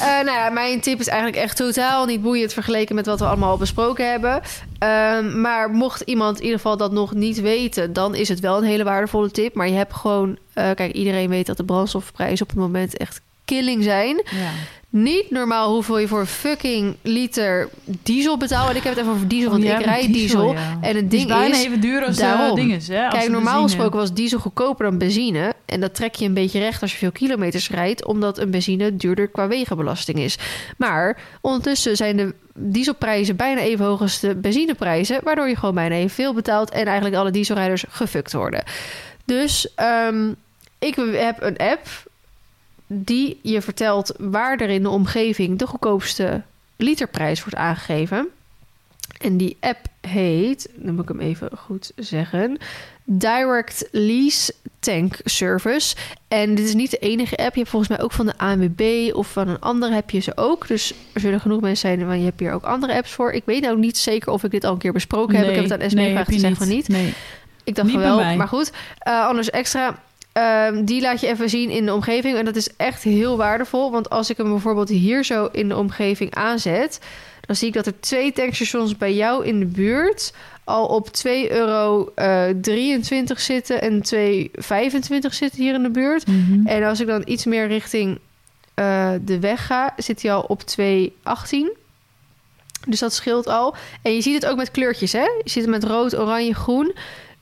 Eh, 0.00 0.06
nou 0.06 0.38
ja, 0.38 0.50
mijn 0.50 0.80
tip 0.80 1.00
is 1.00 1.06
eigenlijk 1.08 1.42
echt 1.42 1.56
totaal 1.56 2.06
niet 2.06 2.22
boeiend 2.22 2.52
vergeleken 2.52 2.94
met 2.94 3.06
wat 3.06 3.18
we 3.18 3.26
allemaal 3.26 3.50
al 3.50 3.56
besproken 3.56 4.10
hebben. 4.10 4.42
Ehm, 4.78 5.40
maar 5.40 5.70
mocht 5.70 6.00
iemand 6.00 6.36
in 6.36 6.42
ieder 6.42 6.56
geval 6.58 6.76
dat 6.76 6.92
nog 6.92 7.14
niet 7.14 7.40
weten, 7.40 7.92
dan 7.92 8.14
is 8.14 8.28
het 8.28 8.40
wel 8.40 8.56
een 8.58 8.64
hele 8.64 8.84
waardevolle 8.84 9.30
tip. 9.30 9.54
Maar 9.54 9.68
je 9.68 9.74
hebt 9.74 9.94
gewoon, 9.94 10.38
eh, 10.52 10.70
kijk, 10.74 10.92
iedereen 10.92 11.28
weet 11.28 11.46
dat 11.46 11.56
de 11.56 11.64
brandstofprijzen 11.64 12.42
op 12.42 12.48
het 12.50 12.58
moment 12.58 12.96
echt 12.96 13.20
killing 13.44 13.82
zijn. 13.82 14.22
Ja. 14.30 14.50
Niet 14.96 15.30
normaal 15.30 15.72
hoeveel 15.72 15.98
je 15.98 16.08
voor 16.08 16.20
een 16.20 16.26
fucking 16.26 16.96
liter 17.02 17.68
diesel 17.84 18.36
betaalt. 18.36 18.70
En 18.70 18.76
ik 18.76 18.82
heb 18.82 18.92
het 18.92 19.02
even 19.02 19.14
over 19.14 19.28
diesel, 19.28 19.50
want 19.50 19.62
Oh, 19.62 19.68
jij 19.68 19.78
ik 19.78 19.84
rijd 19.84 20.12
diesel. 20.12 20.52
ja. 20.52 20.78
En 20.80 20.96
het 20.96 21.10
Die 21.10 21.18
ding 21.18 21.22
is 21.22 21.26
bijna 21.36 21.54
is, 21.54 21.64
even 21.64 21.80
duur 21.80 22.04
als 22.04 22.16
daarom. 22.16 22.54
de 22.54 22.60
dinges, 22.60 22.88
hè? 22.88 23.04
als 23.04 23.14
Kijk, 23.18 23.30
normaal 23.30 23.42
benzine. 23.60 23.62
gesproken 23.68 23.98
was 23.98 24.12
diesel 24.12 24.38
goedkoper 24.38 24.84
dan 24.84 24.98
benzine. 24.98 25.52
En 25.66 25.80
dat 25.80 25.94
trek 25.94 26.14
je 26.14 26.24
een 26.24 26.34
beetje 26.34 26.58
recht 26.58 26.82
als 26.82 26.92
je 26.92 26.98
veel 26.98 27.12
kilometers 27.12 27.70
rijdt, 27.70 28.04
omdat 28.04 28.38
een 28.38 28.50
benzine 28.50 28.96
duurder 28.96 29.28
qua 29.28 29.48
wegenbelasting 29.48 30.18
is. 30.18 30.38
Maar 30.76 31.18
ondertussen 31.40 31.96
zijn 31.96 32.16
de 32.16 32.34
dieselprijzen 32.54 33.36
bijna 33.36 33.60
even 33.60 33.84
hoog 33.84 34.00
als 34.00 34.20
de 34.20 34.34
benzineprijzen, 34.34 35.20
waardoor 35.24 35.48
je 35.48 35.56
gewoon 35.56 35.74
bijna 35.74 35.94
evenveel 35.94 36.34
betaalt 36.34 36.70
en 36.70 36.84
eigenlijk 36.86 37.16
alle 37.16 37.30
dieselrijders 37.30 37.84
gefukt 37.88 38.32
worden. 38.32 38.64
Dus 39.24 39.74
ehm, 39.74 40.28
ik 40.78 40.94
heb 41.12 41.42
een 41.42 41.56
app 41.56 41.86
die 42.86 43.38
je 43.42 43.62
vertelt 43.62 44.14
waar 44.18 44.60
er 44.60 44.68
in 44.68 44.82
de 44.82 44.88
omgeving 44.88 45.58
de 45.58 45.66
goedkoopste 45.66 46.42
literprijs 46.76 47.40
wordt 47.40 47.56
aangegeven. 47.56 48.28
En 49.20 49.36
die 49.36 49.56
app 49.60 49.86
heet, 50.00 50.68
dan 50.74 50.94
moet 50.94 51.02
ik 51.02 51.08
hem 51.08 51.20
even 51.20 51.50
goed 51.56 51.92
zeggen, 51.96 52.58
Direct 53.04 53.88
Lease 53.90 54.54
Tank 54.78 55.16
Service. 55.24 55.96
En 56.28 56.54
dit 56.54 56.64
is 56.66 56.74
niet 56.74 56.90
de 56.90 56.98
enige 56.98 57.36
app. 57.36 57.52
Je 57.52 57.58
hebt 57.58 57.68
volgens 57.68 57.90
mij 57.90 58.00
ook 58.00 58.12
van 58.12 58.26
de 58.26 58.38
ANWB 58.38 59.10
of 59.14 59.32
van 59.32 59.48
een 59.48 59.60
andere 59.60 59.94
heb 59.94 60.10
je 60.10 60.20
ze 60.20 60.32
ook. 60.36 60.68
Dus 60.68 60.94
er 61.12 61.20
zullen 61.20 61.40
genoeg 61.40 61.60
mensen 61.60 61.88
zijn, 61.88 62.06
want 62.06 62.18
je 62.18 62.24
hebt 62.24 62.40
hier 62.40 62.52
ook 62.52 62.64
andere 62.64 62.94
apps 62.94 63.10
voor. 63.10 63.32
Ik 63.32 63.42
weet 63.44 63.62
nou 63.62 63.78
niet 63.78 63.98
zeker 63.98 64.32
of 64.32 64.44
ik 64.44 64.50
dit 64.50 64.64
al 64.64 64.72
een 64.72 64.78
keer 64.78 64.92
besproken 64.92 65.36
heb. 65.36 65.48
Ik 65.48 65.54
heb 65.54 65.64
het 65.64 65.72
aan 65.72 65.80
Esme 65.80 66.00
nee, 66.00 66.08
gevraagd, 66.08 66.30
heb 66.30 66.38
ze 66.38 66.42
je 66.42 66.54
zegt 66.54 66.64
van 66.64 66.76
niet. 66.76 66.88
Nee. 66.88 67.14
Ik 67.64 67.74
dacht 67.74 67.88
Niet 67.88 67.96
van 67.96 68.16
bij 68.16 68.26
wel, 68.26 68.36
maar 68.36 68.48
goed. 68.48 68.72
Eh, 68.98 69.26
anders 69.26 69.50
extra. 69.50 69.98
Ehm, 70.34 70.84
die 70.84 71.00
laat 71.00 71.20
je 71.20 71.26
even 71.26 71.48
zien 71.48 71.70
in 71.70 71.86
de 71.86 71.94
omgeving. 71.94 72.36
En 72.36 72.44
dat 72.44 72.56
is 72.56 72.76
echt 72.76 73.02
heel 73.02 73.36
waardevol. 73.36 73.90
Want 73.90 74.10
als 74.10 74.30
ik 74.30 74.36
hem 74.36 74.48
bijvoorbeeld 74.48 74.88
hier 74.88 75.24
zo 75.24 75.48
in 75.52 75.68
de 75.68 75.76
omgeving 75.76 76.34
aanzet... 76.34 77.00
dan 77.40 77.56
zie 77.56 77.68
ik 77.68 77.74
dat 77.74 77.86
er 77.86 78.00
twee 78.00 78.32
tankstations 78.32 78.96
bij 78.96 79.14
jou 79.14 79.46
in 79.46 79.58
de 79.58 79.66
buurt... 79.66 80.32
al 80.64 80.86
op 80.86 81.08
2,23 81.08 81.22
euro 81.48 82.12
eh, 82.14 82.44
23 82.60 83.40
zitten 83.40 83.80
en 83.80 84.02
2,25 84.14 85.28
zitten 85.30 85.62
hier 85.62 85.74
in 85.74 85.82
de 85.82 85.90
buurt. 85.90 86.26
Mhm. 86.26 86.66
En 86.66 86.84
als 86.84 87.00
ik 87.00 87.06
dan 87.06 87.22
iets 87.24 87.44
meer 87.44 87.66
richting 87.66 88.18
eh, 88.74 89.12
de 89.20 89.40
weg 89.40 89.66
ga... 89.66 89.94
zit 89.96 90.22
hij 90.22 90.32
al 90.32 90.42
op 90.42 90.62
2,18 90.80 91.82
dus 92.86 92.98
dat 92.98 93.12
scheelt 93.12 93.46
al. 93.46 93.74
En 94.02 94.14
je 94.14 94.20
ziet 94.20 94.34
het 94.34 94.46
ook 94.46 94.56
met 94.56 94.70
kleurtjes, 94.70 95.12
hè? 95.12 95.22
Je 95.22 95.42
ziet 95.44 95.62
het 95.62 95.70
met 95.70 95.84
rood, 95.84 96.18
oranje, 96.18 96.54
groen. 96.54 96.94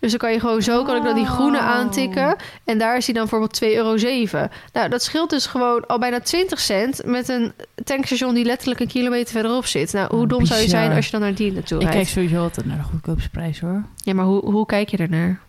Dus 0.03 0.11
dan 0.11 0.21
kan 0.21 0.33
je 0.33 0.41
gewoon 0.41 0.63
zo, 0.63 0.85
kan 0.85 0.97
ik 0.97 1.03
dan 1.03 1.15
die 1.15 1.27
groene 1.27 1.59
Oh. 1.59 1.67
aantikken. 1.71 2.37
En 2.65 2.79
daar 2.79 2.97
is 2.97 3.05
hij 3.07 3.15
dan 3.15 3.23
bijvoorbeeld 3.29 3.55
2,07 3.63 3.69
euro. 3.77 4.47
Nou, 4.73 4.89
dat 4.89 5.03
scheelt 5.03 5.31
dus 5.31 5.47
gewoon 5.47 5.87
al 5.87 5.99
bijna 5.99 6.21
20 6.21 6.61
cent... 6.61 7.01
met 7.05 7.29
een 7.29 7.53
tankstation 7.85 8.35
die 8.35 8.45
letterlijk 8.45 8.81
een 8.81 8.87
kilometer 8.89 9.33
verderop 9.33 9.67
zit. 9.67 9.93
Nou, 9.93 10.09
hoe 10.15 10.23
Oh, 10.23 10.29
dom 10.29 10.47
zou 10.47 10.61
je 10.61 10.69
zijn 10.69 10.93
als 10.93 11.05
je 11.05 11.11
dan 11.13 11.21
naar 11.21 11.35
die 11.35 11.53
naartoe 11.53 11.77
Ik 11.79 11.83
rijdt? 11.83 11.97
kijk 11.97 12.09
sowieso 12.09 12.43
altijd 12.43 12.67
naar 12.67 12.77
de 12.77 12.83
goedkoopste 12.83 13.31
prijs, 13.31 13.61
hoor. 13.61 13.83
Ja, 13.97 14.15
maar 14.15 14.25
hoe, 14.25 14.51
hoe 14.51 14.67
kijk 14.67 14.89
je 14.89 14.97
ernaar? 14.97 15.41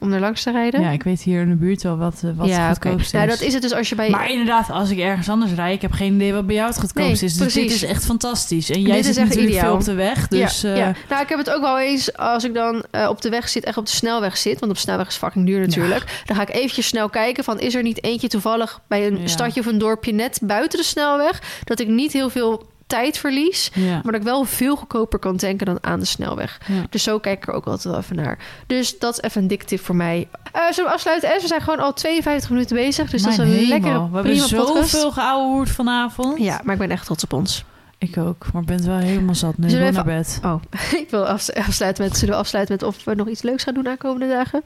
Om 0.00 0.12
er 0.12 0.20
langs 0.20 0.42
te 0.42 0.50
rijden? 0.50 0.80
Ja, 0.80 0.90
ik 0.90 1.02
weet 1.02 1.22
hier 1.22 1.40
in 1.40 1.48
de 1.48 1.54
buurt 1.54 1.82
wel 1.82 1.96
wat, 1.96 2.22
eh, 2.24 2.30
wat 2.36 2.48
ja 2.48 2.56
oké. 2.56 2.66
goedkoopste 2.68 3.16
Nou, 3.16 3.28
is. 3.28 3.38
dat 3.38 3.46
is 3.46 3.52
het 3.52 3.62
dus 3.62 3.72
als 3.72 3.88
je 3.88 3.94
bij... 3.94 4.10
Maar 4.10 4.30
inderdaad, 4.30 4.70
als 4.70 4.90
ik 4.90 4.98
ergens 4.98 5.28
anders 5.28 5.52
rijd, 5.52 5.74
ik 5.74 5.82
heb 5.82 5.92
geen 5.92 6.14
idee 6.14 6.32
wat 6.32 6.46
bij 6.46 6.54
jou 6.54 6.68
het 6.68 6.78
goedkoopste 6.78 7.24
Nee, 7.24 7.30
is. 7.32 7.36
Dus 7.36 7.52
dit 7.54 7.70
is 7.70 7.82
echt 7.82 8.04
fantastisch. 8.04 8.70
En 8.70 8.80
jij 8.80 8.90
Dit 8.96 9.00
is 9.00 9.06
zit 9.06 9.16
echt 9.16 9.26
natuurlijk 9.28 9.52
ideaal. 9.54 9.66
veel 9.70 9.78
op 9.78 9.84
de 9.84 9.94
weg, 9.94 10.28
dus... 10.28 10.60
ja, 10.60 10.70
eh, 10.70 10.76
ja. 10.76 10.94
Nou, 11.08 11.22
ik 11.22 11.28
heb 11.28 11.38
het 11.38 11.50
ook 11.50 11.60
wel 11.60 11.78
eens 11.80 12.16
als 12.16 12.44
ik 12.44 12.54
dan 12.54 12.84
eh, 12.90 13.08
op 13.08 13.20
de 13.22 13.28
weg 13.30 13.48
zit, 13.48 13.64
echt 13.64 13.76
op 13.76 13.86
de 13.86 13.92
snelweg 13.92 14.36
zit. 14.36 14.58
Want 14.58 14.70
op 14.72 14.76
de 14.76 14.82
snelweg 14.82 15.06
is 15.08 15.16
fucking 15.16 15.46
duur 15.46 15.60
natuurlijk. 15.60 16.22
Dan 16.24 16.36
ga 16.36 16.42
ik 16.42 16.50
eventjes 16.54 16.86
snel 16.86 17.08
kijken 17.08 17.44
van 17.44 17.60
is 17.60 17.74
er 17.74 17.82
niet 17.82 18.04
eentje 18.04 18.28
toevallig 18.28 18.80
bij 18.88 19.06
een 19.06 19.20
Ja. 19.20 19.26
stadje 19.26 19.60
of 19.60 19.66
een 19.66 19.78
dorpje 19.78 20.12
net 20.12 20.38
buiten 20.42 20.78
de 20.78 20.84
snelweg. 20.84 21.42
Dat 21.64 21.80
ik 21.80 21.88
niet 21.88 22.12
heel 22.12 22.30
veel 22.30 22.68
tijd 22.90 23.18
verlies. 23.18 23.70
ja. 23.74 23.92
Maar 23.92 24.02
dat 24.02 24.14
ik 24.14 24.22
wel 24.22 24.44
veel 24.44 24.76
goedkoper 24.76 25.18
kan 25.18 25.36
tanken 25.36 25.66
dan 25.66 25.78
aan 25.80 25.98
de 26.00 26.04
snelweg. 26.06 26.60
Ja. 26.66 26.82
Dus 26.90 27.02
zo 27.02 27.18
kijk 27.18 27.38
ik 27.42 27.48
er 27.48 27.54
ook 27.54 27.64
altijd 27.66 27.84
wel 27.84 27.98
even 27.98 28.16
naar. 28.16 28.38
Dus 28.66 28.98
dat 28.98 29.12
is 29.12 29.20
even 29.22 29.42
een 29.42 29.48
dik 29.48 29.62
tip 29.62 29.80
voor 29.80 29.96
mij. 29.96 30.28
Eh 30.52 30.62
zullen 30.70 30.90
we 30.90 30.96
afsluiten? 30.96 31.30
En 31.34 31.40
we 31.40 31.46
zijn 31.46 31.60
gewoon 31.60 31.80
al 31.80 31.92
52 31.92 32.50
minuten 32.50 32.76
bezig. 32.76 33.10
Dus 33.10 33.22
dat 33.22 33.32
is 33.32 33.38
een 33.38 33.46
hemel. 33.46 33.68
lekkere, 33.68 34.08
We 34.08 34.14
hebben 34.14 34.36
zoveel 34.36 35.12
geouwehoerd 35.12 35.70
vanavond. 35.70 36.38
Ja, 36.38 36.60
maar 36.64 36.74
ik 36.74 36.80
ben 36.80 36.90
echt 36.90 37.04
trots 37.04 37.24
op 37.24 37.32
ons. 37.32 37.64
Ik 37.98 38.16
ook, 38.16 38.52
maar 38.52 38.60
ik 38.62 38.68
ben 38.68 38.76
het 38.76 38.86
wel 38.86 38.96
helemaal 38.98 39.34
zat 39.34 39.58
nu. 39.58 39.68
Gewoon 39.70 39.92
naar 39.92 40.04
bed. 40.04 40.40
Oh, 40.44 40.62
ik 41.02 41.06
wil 41.10 41.26
afs- 41.26 41.52
afsluiten 41.52 42.04
met... 42.04 42.16
Zullen 42.16 42.34
we 42.34 42.40
afsluiten 42.40 42.74
met 42.74 42.84
of 42.84 43.04
we 43.04 43.14
nog 43.14 43.28
iets 43.28 43.42
leuks 43.42 43.62
gaan 43.62 43.74
doen 43.74 43.88
aankomende 43.88 44.28
dagen? 44.28 44.62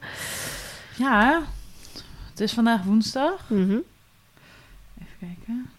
Ja, 0.95 1.41
het 2.29 2.39
is 2.39 2.53
vandaag 2.53 2.83
woensdag. 2.83 3.43
Mhm. 3.47 3.77
Even 5.01 5.13
kijken. 5.19 5.69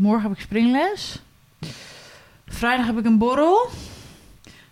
Morgen 0.00 0.28
heb 0.28 0.38
ik 0.38 0.44
springles. 0.44 1.22
Vrijdag 2.46 2.86
heb 2.86 2.98
ik 2.98 3.04
een 3.04 3.18
borrel. 3.18 3.68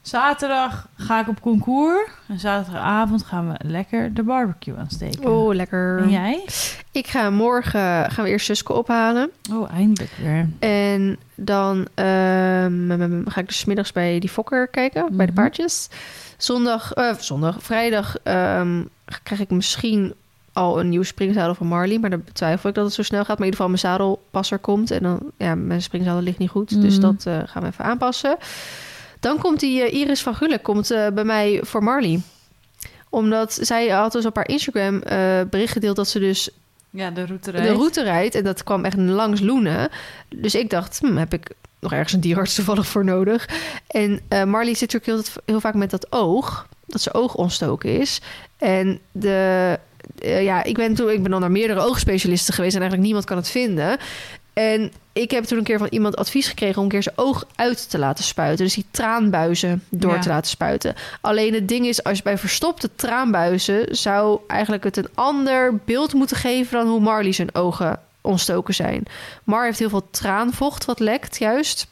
Zaterdag 0.02 0.88
ga 0.96 1.20
ik 1.20 1.28
op 1.28 1.40
concours. 1.40 2.10
En 2.28 2.38
zaterdagavond 2.38 3.22
gaan 3.24 3.48
we 3.52 3.54
lekker 3.68 4.14
de 4.14 4.22
barbecue 4.22 4.76
aansteken. 4.76 5.30
Oh, 5.32 5.54
lekker. 5.54 5.98
En 5.98 6.10
jij? 6.10 6.44
Ik 6.92 7.06
ga 7.06 7.30
morgen 7.30 8.10
gaan 8.10 8.24
we 8.24 8.30
eerst 8.30 8.46
Suske 8.46 8.72
ophalen. 8.72 9.30
Oh, 9.52 9.72
eindelijk 9.72 10.12
weer. 10.22 10.48
En 10.58 11.18
dan 11.34 11.86
ehm, 11.94 13.22
ga 13.26 13.40
ik 13.40 13.46
dus 13.48 13.64
middags 13.64 13.92
bij 13.92 14.18
die 14.18 14.30
fokker 14.30 14.68
kijken, 14.68 15.16
bij 15.16 15.26
de 15.26 15.32
Mhm. 15.32 15.40
paardjes. 15.40 15.88
Zondag, 16.36 16.92
eh, 16.92 17.14
zondag, 17.14 17.56
vrijdag 17.62 18.16
ehm, 18.22 18.82
krijg 19.22 19.40
ik 19.40 19.50
misschien 19.50 20.14
al 20.58 20.80
een 20.80 20.88
nieuwe 20.88 21.04
springzadel 21.04 21.54
van 21.54 21.66
Marley. 21.66 21.98
Maar 21.98 22.10
dan 22.10 22.22
betwijfel 22.24 22.68
ik 22.68 22.74
dat 22.74 22.84
het 22.84 22.94
zo 22.94 23.02
snel 23.02 23.24
gaat. 23.24 23.38
Maar 23.38 23.46
in 23.46 23.52
ieder 23.52 23.60
geval 23.60 23.68
mijn 23.68 23.78
zadelpasser 23.98 24.58
komt. 24.58 24.90
En 24.90 25.02
dan, 25.02 25.20
ja, 25.36 25.54
mijn 25.54 25.82
springzadel 25.82 26.20
ligt 26.22 26.38
niet 26.38 26.50
goed. 26.50 26.80
Dus 26.82 26.92
Mhm. 26.98 27.00
dat 27.00 27.26
eh, 27.26 27.38
gaan 27.44 27.62
we 27.62 27.68
even 27.68 27.84
aanpassen. 27.84 28.36
Dan 29.20 29.38
komt 29.38 29.60
die 29.60 29.82
eh, 29.82 30.00
Iris 30.00 30.22
van 30.22 30.34
Gulik 30.34 30.62
komt, 30.62 30.90
eh, 30.90 31.06
bij 31.14 31.24
mij 31.24 31.60
voor 31.64 31.82
Marley. 31.82 32.20
Omdat 33.08 33.58
zij 33.60 33.88
had 33.88 34.12
dus 34.12 34.26
op 34.26 34.36
haar 34.36 34.48
Instagram 34.48 35.00
bericht 35.50 35.72
gedeeld 35.72 35.96
dat 35.96 36.08
ze 36.08 36.18
dus 36.18 36.50
Ja, 36.90 37.10
de 37.10 37.26
route 37.26 37.52
de 37.52 37.72
route 37.72 38.02
rijdt. 38.02 38.34
En 38.34 38.44
dat 38.44 38.64
kwam 38.64 38.84
echt 38.84 38.96
langs 38.96 39.40
Loenen. 39.40 39.88
Dus 40.28 40.54
ik 40.54 40.70
dacht, 40.70 40.98
hm, 40.98 41.16
heb 41.16 41.32
ik 41.32 41.50
nog 41.78 41.92
ergens 41.92 42.12
een 42.12 42.20
dierarts 42.20 42.54
toevallig 42.54 42.86
voor 42.86 43.04
nodig? 43.04 43.48
En 43.86 44.20
Marley 44.28 44.74
zit 44.74 44.92
natuurlijk 44.92 45.26
heel, 45.26 45.40
heel 45.44 45.60
vaak 45.60 45.74
met 45.74 45.90
dat 45.90 46.12
oog. 46.12 46.66
Dat 46.86 47.00
zijn 47.00 47.14
oog 47.14 47.34
ontstoken 47.34 47.98
is. 48.00 48.20
En 48.56 48.98
de, 49.12 49.78
eh, 50.18 50.42
ja, 50.42 50.64
ik 50.64 50.74
ben 50.76 50.94
toen 50.94 51.10
ik 51.10 51.22
ben 51.22 51.30
dan 51.30 51.40
naar 51.40 51.50
meerdere 51.50 51.80
oogspecialisten 51.80 52.54
geweest. 52.54 52.74
En 52.74 52.80
eigenlijk 52.80 53.06
niemand 53.08 53.28
kan 53.28 53.36
het 53.36 53.50
vinden. 53.50 53.98
En 54.52 54.92
ik 55.12 55.30
heb 55.30 55.44
toen 55.44 55.58
een 55.58 55.64
keer 55.64 55.78
van 55.78 55.86
iemand 55.90 56.16
advies 56.16 56.48
gekregen 56.48 56.76
om 56.76 56.82
een 56.82 56.88
keer 56.88 57.02
zijn 57.02 57.18
oog 57.18 57.44
uit 57.56 57.90
te 57.90 57.98
laten 57.98 58.24
spuiten. 58.24 58.64
Dus 58.64 58.74
die 58.74 58.84
traanbuizen 58.90 59.84
door 59.88 60.14
Ja. 60.14 60.20
te 60.20 60.28
laten 60.28 60.50
spuiten. 60.50 60.94
Alleen 61.20 61.54
het 61.54 61.68
ding 61.68 61.86
is, 61.86 62.02
als 62.04 62.16
je 62.16 62.22
bij 62.22 62.38
verstopte 62.38 62.90
traanbuizen 62.96 63.96
zou 63.96 64.40
eigenlijk 64.46 64.84
het 64.84 64.96
een 64.96 65.08
ander 65.14 65.76
beeld 65.84 66.14
moeten 66.14 66.36
geven 66.36 66.78
dan 66.78 66.88
hoe 66.88 67.00
Marley 67.00 67.32
zijn 67.32 67.54
ogen 67.54 68.00
ontstoken 68.20 68.74
zijn. 68.74 69.02
Mar 69.44 69.64
heeft 69.64 69.78
heel 69.78 69.88
veel 69.88 70.08
traanvocht 70.10 70.84
wat 70.84 71.00
lekt, 71.00 71.38
juist. 71.38 71.86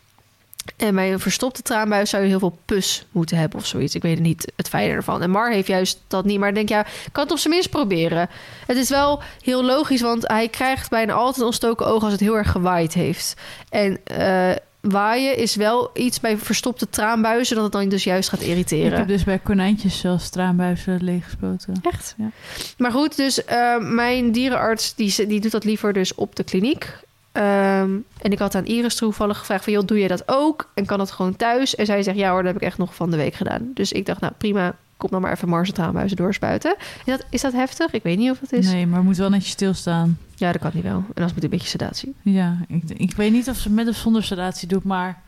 En 0.76 0.94
bij 0.94 1.12
een 1.12 1.20
verstopte 1.20 1.62
traanbuis 1.62 2.10
zou 2.10 2.22
je 2.22 2.28
heel 2.28 2.38
veel 2.38 2.58
pus 2.64 3.06
moeten 3.10 3.36
hebben 3.36 3.58
of 3.58 3.66
zoiets. 3.66 3.94
Ik 3.94 4.02
weet 4.02 4.14
het 4.14 4.22
niet, 4.26 4.52
het 4.56 4.68
fijne 4.68 4.92
ervan. 4.92 5.22
En 5.22 5.30
Mar 5.30 5.50
heeft 5.50 5.66
juist 5.68 6.00
dat 6.08 6.24
niet. 6.24 6.38
Maar 6.38 6.48
ik 6.48 6.54
denk, 6.54 6.68
ja, 6.68 6.80
ik 6.86 7.12
kan 7.12 7.22
het 7.22 7.32
op 7.32 7.38
zijn 7.38 7.52
minst 7.54 7.70
proberen. 7.70 8.28
Het 8.66 8.76
is 8.76 8.88
wel 8.88 9.22
heel 9.40 9.64
logisch, 9.64 10.00
want 10.00 10.28
hij 10.28 10.48
krijgt 10.48 10.90
bijna 10.90 11.12
altijd 11.12 11.46
ontstoken 11.46 11.86
ogen 11.86 12.02
als 12.02 12.12
het 12.12 12.20
heel 12.20 12.36
erg 12.36 12.50
gewaaid 12.50 12.94
heeft. 12.94 13.34
En 13.68 13.98
eh, 14.04 14.50
waaien 14.80 15.36
is 15.36 15.54
wel 15.56 15.90
iets 15.94 16.20
bij 16.20 16.38
verstopte 16.38 16.90
traanbuizen 16.90 17.54
dat 17.54 17.64
het 17.64 17.72
dan 17.72 17.88
dus 17.88 18.04
juist 18.04 18.28
gaat 18.28 18.40
Ik 18.40 18.46
irriteren. 18.46 18.98
heb 18.98 19.08
dus 19.08 19.24
bij 19.24 19.38
konijntjes 19.38 19.98
zelfs 19.98 20.28
traanbuizen 20.28 21.04
leeggespoten. 21.04 21.74
Echt? 21.82 22.14
Ja. 22.18 22.30
Maar 22.78 22.90
goed, 22.92 23.16
dus 23.16 23.44
eh, 23.44 23.78
mijn 23.78 24.32
dierenarts 24.32 24.94
die, 24.94 25.26
die 25.26 25.40
doet 25.40 25.50
dat 25.50 25.64
liever 25.64 25.92
dus 25.92 26.14
op 26.14 26.36
de 26.36 26.44
kliniek. 26.44 26.98
Ehm, 27.36 27.90
en 28.18 28.32
ik 28.32 28.38
had 28.38 28.54
aan 28.54 28.64
Iris 28.64 28.94
toevallig 28.94 29.38
gevraagd 29.38 29.64
van... 29.64 29.72
joh, 29.72 29.86
doe 29.86 29.98
je 29.98 30.08
dat 30.08 30.22
ook? 30.26 30.70
En 30.74 30.86
kan 30.86 30.98
dat 30.98 31.10
gewoon 31.10 31.36
thuis? 31.36 31.74
En 31.74 31.86
zij 31.86 32.02
zegt, 32.02 32.16
ja 32.16 32.30
hoor, 32.30 32.42
dat 32.42 32.52
heb 32.52 32.62
ik 32.62 32.68
echt 32.68 32.78
nog 32.78 32.94
van 32.94 33.10
de 33.10 33.16
week 33.16 33.34
gedaan. 33.34 33.70
Dus 33.74 33.92
ik 33.92 34.06
dacht, 34.06 34.20
nou 34.20 34.32
prima, 34.38 34.74
kom 34.96 35.10
dan 35.10 35.20
maar 35.20 35.32
even 35.32 35.48
Mars 35.48 35.72
traanbuizen 35.72 36.16
doorspuiten. 36.16 36.76
Is 36.78 37.04
dat, 37.04 37.24
is 37.30 37.40
dat 37.40 37.52
heftig? 37.52 37.92
Ik 37.92 38.02
weet 38.02 38.18
niet 38.18 38.30
of 38.30 38.40
het 38.40 38.52
is. 38.52 38.66
Nee, 38.66 38.86
maar 38.86 38.96
het 38.96 39.06
moet 39.06 39.16
wel 39.16 39.30
netjes 39.30 39.52
stilstaan. 39.52 40.18
Ja, 40.34 40.52
dat 40.52 40.60
kan 40.60 40.70
niet 40.74 40.82
wel. 40.82 41.04
En 41.14 41.22
als 41.22 41.34
moet 41.34 41.44
een 41.44 41.50
beetje 41.50 41.68
sedatie. 41.68 42.14
Ja, 42.22 42.56
ik, 42.68 42.82
ik 42.96 43.16
weet 43.16 43.32
niet 43.32 43.48
of 43.48 43.56
ze 43.56 43.70
met 43.70 43.88
of 43.88 43.96
zonder 43.96 44.22
sedatie 44.22 44.68
doet, 44.68 44.84
maar 44.84 45.22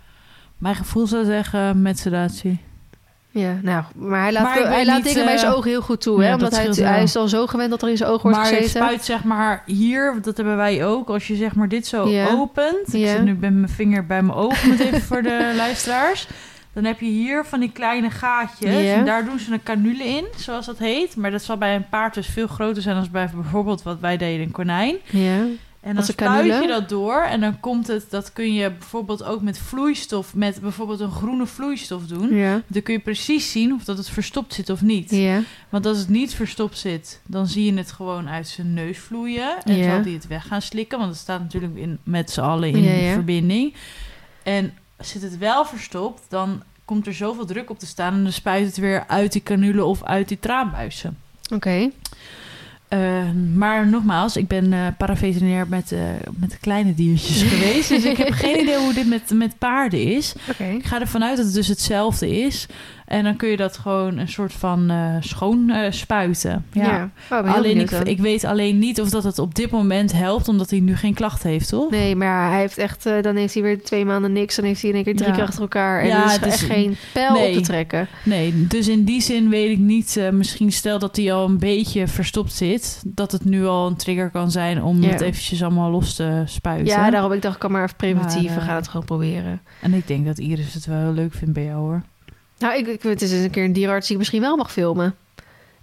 mijn 0.59 0.75
gevoel 0.75 1.07
zou 1.07 1.25
zeggen 1.25 1.83
met 1.83 1.99
sedatie. 1.99 2.59
Ja, 3.31 3.59
nou, 3.63 3.85
maar 3.95 4.23
hij 4.23 4.33
laat, 4.33 4.43
Maar 4.43 4.55
hij 4.69 4.85
laat 4.87 4.97
niet, 4.97 5.05
dingen 5.07 5.25
bij 5.25 5.35
eh, 5.35 5.41
zijn 5.41 5.53
ogen 5.53 5.71
heel 5.71 5.81
goed 5.81 6.01
toe. 6.01 6.23
Hè? 6.23 6.33
Omdat 6.33 6.51
dat 6.51 6.59
hij, 6.59 6.69
het- 6.69 6.77
hij 6.79 7.03
is 7.03 7.17
al 7.17 7.29
zo 7.29 7.47
gewend 7.47 7.71
dat 7.71 7.83
er 7.83 7.89
in 7.89 7.97
zijn 7.97 8.09
ogen 8.11 8.23
wordt 8.23 8.37
maar 8.37 8.47
het 8.47 8.57
gezeten. 8.57 8.81
spuit 8.83 9.05
zeg 9.05 9.25
maar 9.25 9.63
hier, 9.67 10.11
want 10.13 10.25
dat 10.25 10.37
hebben 10.37 10.57
wij 10.57 10.85
ook. 10.87 11.09
Als 11.09 11.27
je 11.27 11.37
zeg 11.37 11.55
maar 11.55 11.69
dit 11.69 11.87
zo 11.87 12.09
Ja. 12.09 12.29
opent. 12.29 12.95
Ik 12.95 13.01
Ja. 13.01 13.13
zit 13.13 13.23
nu 13.25 13.31
met 13.41 13.53
mijn 13.55 13.69
vinger 13.69 14.07
bij 14.07 14.23
mijn 14.23 14.39
ogen, 14.39 14.69
met 14.69 14.81
even 14.81 15.03
voor 15.03 15.23
de 15.23 15.53
luisteraars. 15.57 16.27
Dan 16.73 16.85
heb 16.85 17.01
je 17.01 17.07
hier 17.07 17.45
van 17.45 17.61
die 17.61 17.73
kleine 17.73 18.11
gaatjes. 18.11 18.87
En 18.91 19.05
daar 19.05 19.25
doen 19.25 19.39
ze 19.39 19.53
een 19.53 19.63
canule 19.63 20.05
in, 20.05 20.25
zoals 20.37 20.67
dat 20.67 20.79
heet. 20.79 21.17
Maar 21.17 21.31
dat 21.31 21.43
zal 21.43 21.57
bij 21.57 21.75
een 21.75 21.89
paard 21.89 22.15
dus 22.15 22.27
veel 22.27 22.47
groter 22.47 22.83
zijn 22.83 22.97
dan 22.97 23.09
bij 23.13 23.31
bijvoorbeeld 23.35 23.83
wat 23.83 24.01
wij 24.01 24.17
deden 24.17 24.47
een 24.47 24.53
konijn. 24.53 24.97
Ja. 25.05 25.37
En 25.81 25.95
dan 25.95 26.05
spuit 26.05 26.63
je 26.63 26.69
dat 26.69 26.89
door 26.89 27.23
en 27.23 27.41
dan 27.41 27.61
komt 27.61 27.87
het, 27.87 28.11
dat 28.11 28.33
kun 28.33 28.55
je 28.55 28.71
bijvoorbeeld 28.71 29.25
ook 29.25 29.43
met 29.43 29.59
vloeistof, 29.59 30.35
met 30.35 30.61
bijvoorbeeld 30.61 31.01
een 31.01 31.11
groene 31.11 31.47
vloeistof 31.47 32.07
doen. 32.07 32.35
Ja. 32.35 32.63
Dan 32.67 32.83
kun 32.83 32.95
je 32.95 33.01
precies 33.01 33.53
zien 33.53 33.73
of 33.75 33.85
dat 33.85 33.99
het 33.99 34.09
verstopt 34.09 34.55
zit 34.55 34.71
of 34.71 34.83
niet. 34.83 35.11
Ja. 35.11 35.41
Want 35.69 35.87
als 35.87 35.99
het 35.99 36.09
niet 36.09 36.35
verstopt 36.35 36.79
zit, 36.79 37.21
dan 37.27 37.47
zie 37.47 37.73
je 37.73 37.79
het 37.79 37.93
gewoon 37.93 38.29
uit 38.29 38.49
zijn 38.49 38.75
neus 38.75 38.99
vloeien. 38.99 39.57
En 39.65 39.77
Ja. 39.77 39.95
zal 39.95 40.03
die 40.03 40.15
het 40.15 40.27
weg 40.27 40.47
gaan 40.47 40.63
slikken, 40.63 40.99
want 40.99 41.11
het 41.11 41.21
staat 41.21 41.41
natuurlijk 41.41 41.77
in, 41.77 41.99
met 42.03 42.31
z'n 42.31 42.41
allen 42.41 42.69
in 42.75 43.13
verbinding. 43.13 43.75
En 44.43 44.75
zit 44.99 45.23
het 45.23 45.39
wel 45.39 45.65
verstopt, 45.67 46.23
dan 46.29 46.63
komt 46.85 47.07
er 47.07 47.15
zoveel 47.15 47.47
druk 47.47 47.71
op 47.71 47.79
te 47.79 47.87
staan 47.87 48.15
en 48.15 48.23
dan 48.23 48.33
spuit 48.33 48.67
het 48.67 48.77
weer 48.77 49.05
uit 49.07 49.33
die 49.33 49.43
canule 49.43 49.85
of 49.85 50.03
uit 50.03 50.29
die 50.29 50.39
traanbuizen. 50.39 51.19
Oké. 51.55 51.91
Eh, 52.89 53.31
maar 53.55 53.89
nogmaals, 53.89 54.37
ik 54.37 54.49
ben 54.49 54.73
eh 54.73 54.87
paraveterinair 54.99 55.69
met, 55.69 55.93
eh, 55.93 56.01
met 56.37 56.59
kleine 56.61 56.95
diertjes 56.95 57.43
geweest. 57.53 57.89
Dus 57.89 58.05
ik 58.05 58.17
heb 58.17 58.33
geen 58.33 58.61
idee 58.61 58.77
hoe 58.77 58.95
dit 58.95 59.09
met, 59.09 59.31
met 59.35 59.59
paarden 59.59 60.03
is. 60.03 60.35
Ik 60.59 60.87
ga 60.87 61.01
ervan 61.01 61.25
uit 61.25 61.37
dat 61.37 61.47
het 61.47 61.55
dus 61.55 61.69
hetzelfde 61.69 62.41
is. 62.41 62.67
En 63.09 63.25
dan 63.25 63.37
kun 63.37 63.49
je 63.49 63.57
dat 63.57 63.79
gewoon 63.79 64.19
een 64.19 64.29
soort 64.29 64.53
van 64.53 64.91
eh, 64.91 65.15
schoon 65.21 65.71
eh, 65.71 65.91
spuiten. 65.91 66.65
Ja. 66.73 66.83
Ja. 66.83 67.11
Oh, 67.43 67.55
Alleen 67.55 67.79
ik, 67.81 67.91
ik 67.91 68.19
weet 68.19 68.45
alleen 68.45 68.79
niet 68.79 69.01
of 69.01 69.11
dat 69.11 69.25
het 69.25 69.39
op 69.39 69.55
dit 69.55 69.71
moment 69.71 70.13
helpt, 70.13 70.49
omdat 70.49 70.71
hij 70.71 70.81
nu 70.81 70.97
geen 70.97 71.15
klachten 71.15 71.51
heeft, 71.51 71.69
toch? 71.69 71.91
Nee, 71.91 72.17
maar 72.17 72.51
hij 72.51 72.61
heeft 72.61 72.79
echt... 72.79 73.07
eh, 73.07 73.23
dan 73.23 73.37
heeft 73.37 73.55
hij 73.55 73.63
weer 73.63 73.83
twee 73.83 74.05
maanden 74.05 74.33
niks. 74.33 74.57
Dan 74.57 74.65
heeft 74.65 74.81
hij 74.81 74.91
in 74.91 74.97
één 74.97 75.05
keer 75.05 75.17
drie 75.17 75.29
Ja. 75.29 75.35
keer 75.35 75.43
achter 75.45 75.61
elkaar. 75.61 76.01
En 76.01 76.07
Ja, 76.07 76.21
er 76.21 76.27
is 76.27 76.33
het 76.33 76.47
is- 76.47 76.53
echt 76.53 76.63
geen 76.73 76.97
pijl 77.13 77.33
nee. 77.33 77.49
op 77.49 77.55
te 77.55 77.61
trekken. 77.61 78.09
Nee, 78.25 78.67
dus 78.67 78.89
in 78.89 79.05
die 79.05 79.21
zin 79.23 79.49
weet 79.49 79.71
ik 79.71 79.79
niet. 79.79 80.21
misschien 80.33 80.73
stel 80.73 80.99
dat 80.99 81.17
hij 81.17 81.33
al 81.33 81.45
een 81.49 81.59
beetje 81.59 82.07
verstopt 82.07 82.53
zit, 82.53 83.03
dat 83.07 83.33
het 83.33 83.45
nu 83.45 83.65
al 83.67 83.87
een 83.87 83.97
trigger 83.97 84.31
kan 84.31 84.51
zijn 84.51 84.83
om 84.83 85.03
het 85.03 85.21
eventjes 85.21 85.63
allemaal 85.63 85.91
los 85.91 86.15
te 86.15 86.43
spuiten. 86.47 86.87
Ja, 86.87 87.11
daarom 87.11 87.33
ik 87.33 87.43
dacht 87.43 87.55
ik 87.55 87.61
kan 87.61 87.73
maar 87.73 87.83
even 87.85 87.97
preventief. 87.97 88.47
Maar, 88.49 88.55
We 88.59 88.61
gaan 88.65 88.77
het 88.77 88.89
gewoon 88.89 89.07
proberen. 89.07 89.61
En 89.81 89.95
ik 89.95 90.07
denk 90.07 90.27
dat 90.27 90.39
Iris 90.39 90.75
het 90.75 90.87
wel 90.87 90.99
heel 90.99 91.13
leuk 91.13 91.35
vindt 91.35 91.55
bij 91.55 91.65
jou, 91.65 91.79
hoor. 91.79 92.03
Nou, 92.59 92.75
ik, 92.79 92.87
ik, 92.87 93.03
het 93.03 93.23
is 93.23 93.33
eens 93.33 93.45
een 93.45 93.51
keer 93.51 93.65
een 93.65 93.73
dierenarts 93.73 94.05
die 94.07 94.13
ik 94.13 94.19
misschien 94.19 94.41
wel 94.41 94.57
mag 94.57 94.73
filmen. 94.73 95.15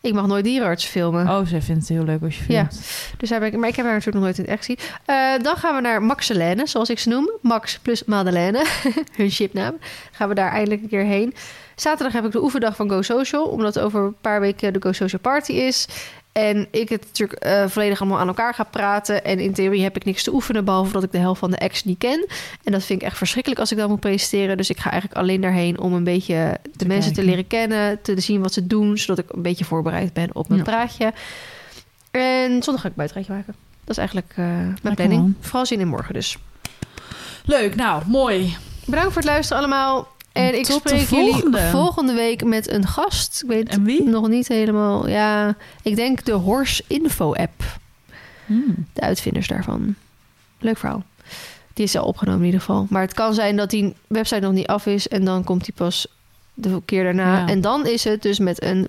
Ik 0.01 0.13
mag 0.13 0.27
nooit 0.27 0.43
dierenarts 0.43 0.85
filmen. 0.85 1.27
Oh, 1.29 1.45
zij 1.47 1.61
vindt 1.61 1.79
het 1.87 1.89
heel 1.97 2.03
leuk 2.05 2.21
als 2.23 2.37
je 2.37 2.43
Ja. 2.53 2.67
filmt. 2.69 2.85
Dus 3.17 3.29
daar 3.29 3.39
ben 3.39 3.47
ik, 3.53 3.57
maar 3.57 3.69
ik 3.69 3.75
heb 3.75 3.85
haar 3.85 3.93
natuurlijk 3.93 4.25
nog 4.25 4.35
nooit 4.35 4.47
in 4.47 4.53
echt 4.53 4.65
gezien. 4.65 4.77
Eh, 5.05 5.43
dan 5.43 5.55
gaan 5.55 5.75
we 5.75 5.81
naar 5.81 6.01
Maxelene, 6.03 6.67
zoals 6.67 6.89
ik 6.89 6.99
ze 6.99 7.09
noem. 7.09 7.29
Max 7.41 7.79
plus 7.79 8.03
Madeleine, 8.03 8.65
hun 9.17 9.31
shipnaam. 9.31 9.77
Gaan 10.11 10.29
we 10.29 10.35
daar 10.35 10.51
eindelijk 10.51 10.81
een 10.81 10.89
keer 10.89 11.03
heen. 11.03 11.33
Zaterdag 11.75 12.13
heb 12.13 12.25
ik 12.25 12.31
de 12.31 12.41
oefendag 12.43 12.75
van 12.75 12.89
Go 12.89 13.01
Social, 13.01 13.45
omdat 13.45 13.79
over 13.79 14.01
een 14.01 14.15
paar 14.21 14.39
weken 14.39 14.73
de 14.73 14.81
Go 14.81 14.91
Social 14.91 15.21
Party 15.21 15.51
is. 15.51 15.87
En 16.35 16.67
ik 16.71 16.89
het 16.89 17.01
natuurlijk 17.05 17.39
eh, 17.43 17.67
volledig 17.67 18.01
allemaal 18.01 18.19
aan 18.19 18.27
elkaar 18.27 18.53
ga 18.53 18.63
praten. 18.63 19.23
En 19.25 19.39
in 19.39 19.53
theorie 19.53 19.83
heb 19.83 19.95
ik 19.95 20.05
niks 20.05 20.23
te 20.23 20.33
oefenen, 20.33 20.65
behalve 20.65 20.91
dat 20.91 21.03
ik 21.03 21.11
de 21.11 21.17
helft 21.17 21.39
van 21.39 21.51
de 21.51 21.59
acts 21.59 21.83
niet 21.83 21.97
ken. 21.97 22.25
En 22.63 22.71
dat 22.71 22.83
vind 22.83 23.01
ik 23.01 23.07
echt 23.07 23.17
verschrikkelijk 23.17 23.61
als 23.61 23.71
ik 23.71 23.77
dat 23.77 23.89
moet 23.89 23.99
presenteren. 23.99 24.57
Dus 24.57 24.69
ik 24.69 24.77
ga 24.79 24.91
eigenlijk 24.91 25.21
alleen 25.21 25.41
daarheen 25.41 25.79
om 25.79 25.93
een 25.93 26.03
beetje 26.03 26.57
de 26.63 26.69
Te 26.77 26.87
mensen 26.87 27.13
te 27.13 27.23
leren 27.23 27.47
kennen, 27.47 28.01
te 28.01 28.19
zien 28.19 28.41
wat 28.41 28.53
ze 28.53 28.67
doen, 28.67 28.97
zodat 28.97 29.25
ik 29.25 29.33
een 29.33 29.41
beetje 29.41 29.65
voorbereid 29.65 30.13
ben 30.13 30.29
op 30.35 30.47
mijn 30.47 30.59
Ja. 30.59 30.65
praatje. 30.71 31.13
En 32.11 32.63
zondag 32.63 32.81
ga 32.83 32.89
ik 32.89 32.95
buitenrijtje 32.95 33.33
maken. 33.33 33.55
Dat 33.83 33.89
is 33.89 33.97
eigenlijk 33.97 34.31
eh, 34.35 34.45
mijn 34.45 34.67
Lekker, 34.81 34.93
planning. 34.95 35.21
man. 35.21 35.35
Vooral 35.39 35.65
zin 35.65 35.79
in 35.79 35.87
morgen 35.87 36.13
dus. 36.13 36.37
Leuk, 37.45 37.75
nou, 37.75 38.03
mooi. 38.07 38.55
Bedankt 38.85 39.13
voor 39.13 39.21
het 39.21 39.31
luisteren 39.31 39.63
allemaal. 39.63 40.07
En 40.35 40.57
ik 40.57 40.65
Tot 40.65 40.79
spreek 40.79 41.09
jullie 41.09 41.31
volgende. 41.31 41.59
volgende 41.69 42.13
week 42.13 42.43
met 42.43 42.69
een 42.71 42.87
gast. 42.87 43.41
Ik 43.43 43.49
weet 43.49 43.69
En 43.69 43.83
wie? 43.83 44.03
nog 44.03 44.27
niet 44.27 44.47
helemaal. 44.47 45.07
Ja, 45.09 45.55
ik 45.81 45.95
denk 45.95 46.25
de 46.25 46.31
Horse 46.31 46.83
Info 46.87 47.33
app. 47.33 47.63
Hmm. 48.45 48.85
De 48.93 49.01
uitvinders 49.01 49.47
daarvan. 49.47 49.95
Leuk 50.59 50.77
verhaal. 50.77 51.03
Die 51.73 51.85
is 51.85 51.95
al 51.95 52.05
opgenomen 52.05 52.39
in 52.39 52.45
ieder 52.45 52.59
geval. 52.59 52.85
Maar 52.89 53.01
het 53.01 53.13
kan 53.13 53.33
zijn 53.33 53.55
dat 53.55 53.69
die 53.69 53.93
website 54.07 54.39
nog 54.41 54.51
niet 54.53 54.67
af 54.67 54.85
is. 54.85 55.07
En 55.07 55.25
dan 55.25 55.43
komt 55.43 55.65
die 55.65 55.73
pas 55.73 56.07
de 56.53 56.81
keer 56.85 57.03
daarna. 57.03 57.37
Ja. 57.37 57.47
En 57.47 57.61
dan 57.61 57.87
is 57.87 58.03
het 58.03 58.21
dus 58.21 58.39
met 58.39 58.63
een 58.63 58.87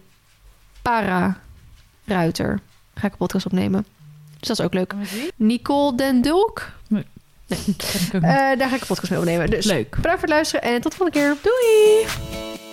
para-ruiter. 0.82 2.60
Ga 2.94 3.06
ik 3.06 3.12
een 3.12 3.18
podcast 3.18 3.46
opnemen. 3.46 3.86
Dus 4.38 4.48
dat 4.48 4.58
is 4.58 4.64
ook 4.64 4.74
leuk. 4.74 4.94
Nicole 5.36 5.94
Den 5.96 6.22
Dulk. 6.22 6.70
Niet. 7.46 7.84
Eh, 8.12 8.20
daar 8.22 8.68
ga 8.68 8.74
ik 8.74 8.80
een 8.80 8.86
podcast 8.86 9.10
mee 9.10 9.18
opnemen. 9.18 9.50
Dus 9.50 9.64
Leuk. 9.64 9.90
bedankt 9.90 10.10
voor 10.10 10.20
het 10.20 10.28
luisteren 10.28 10.62
en 10.70 10.80
tot 10.80 10.90
de 10.92 10.96
volgende 10.98 11.20
keer. 11.20 11.36
Doei! 11.42 12.65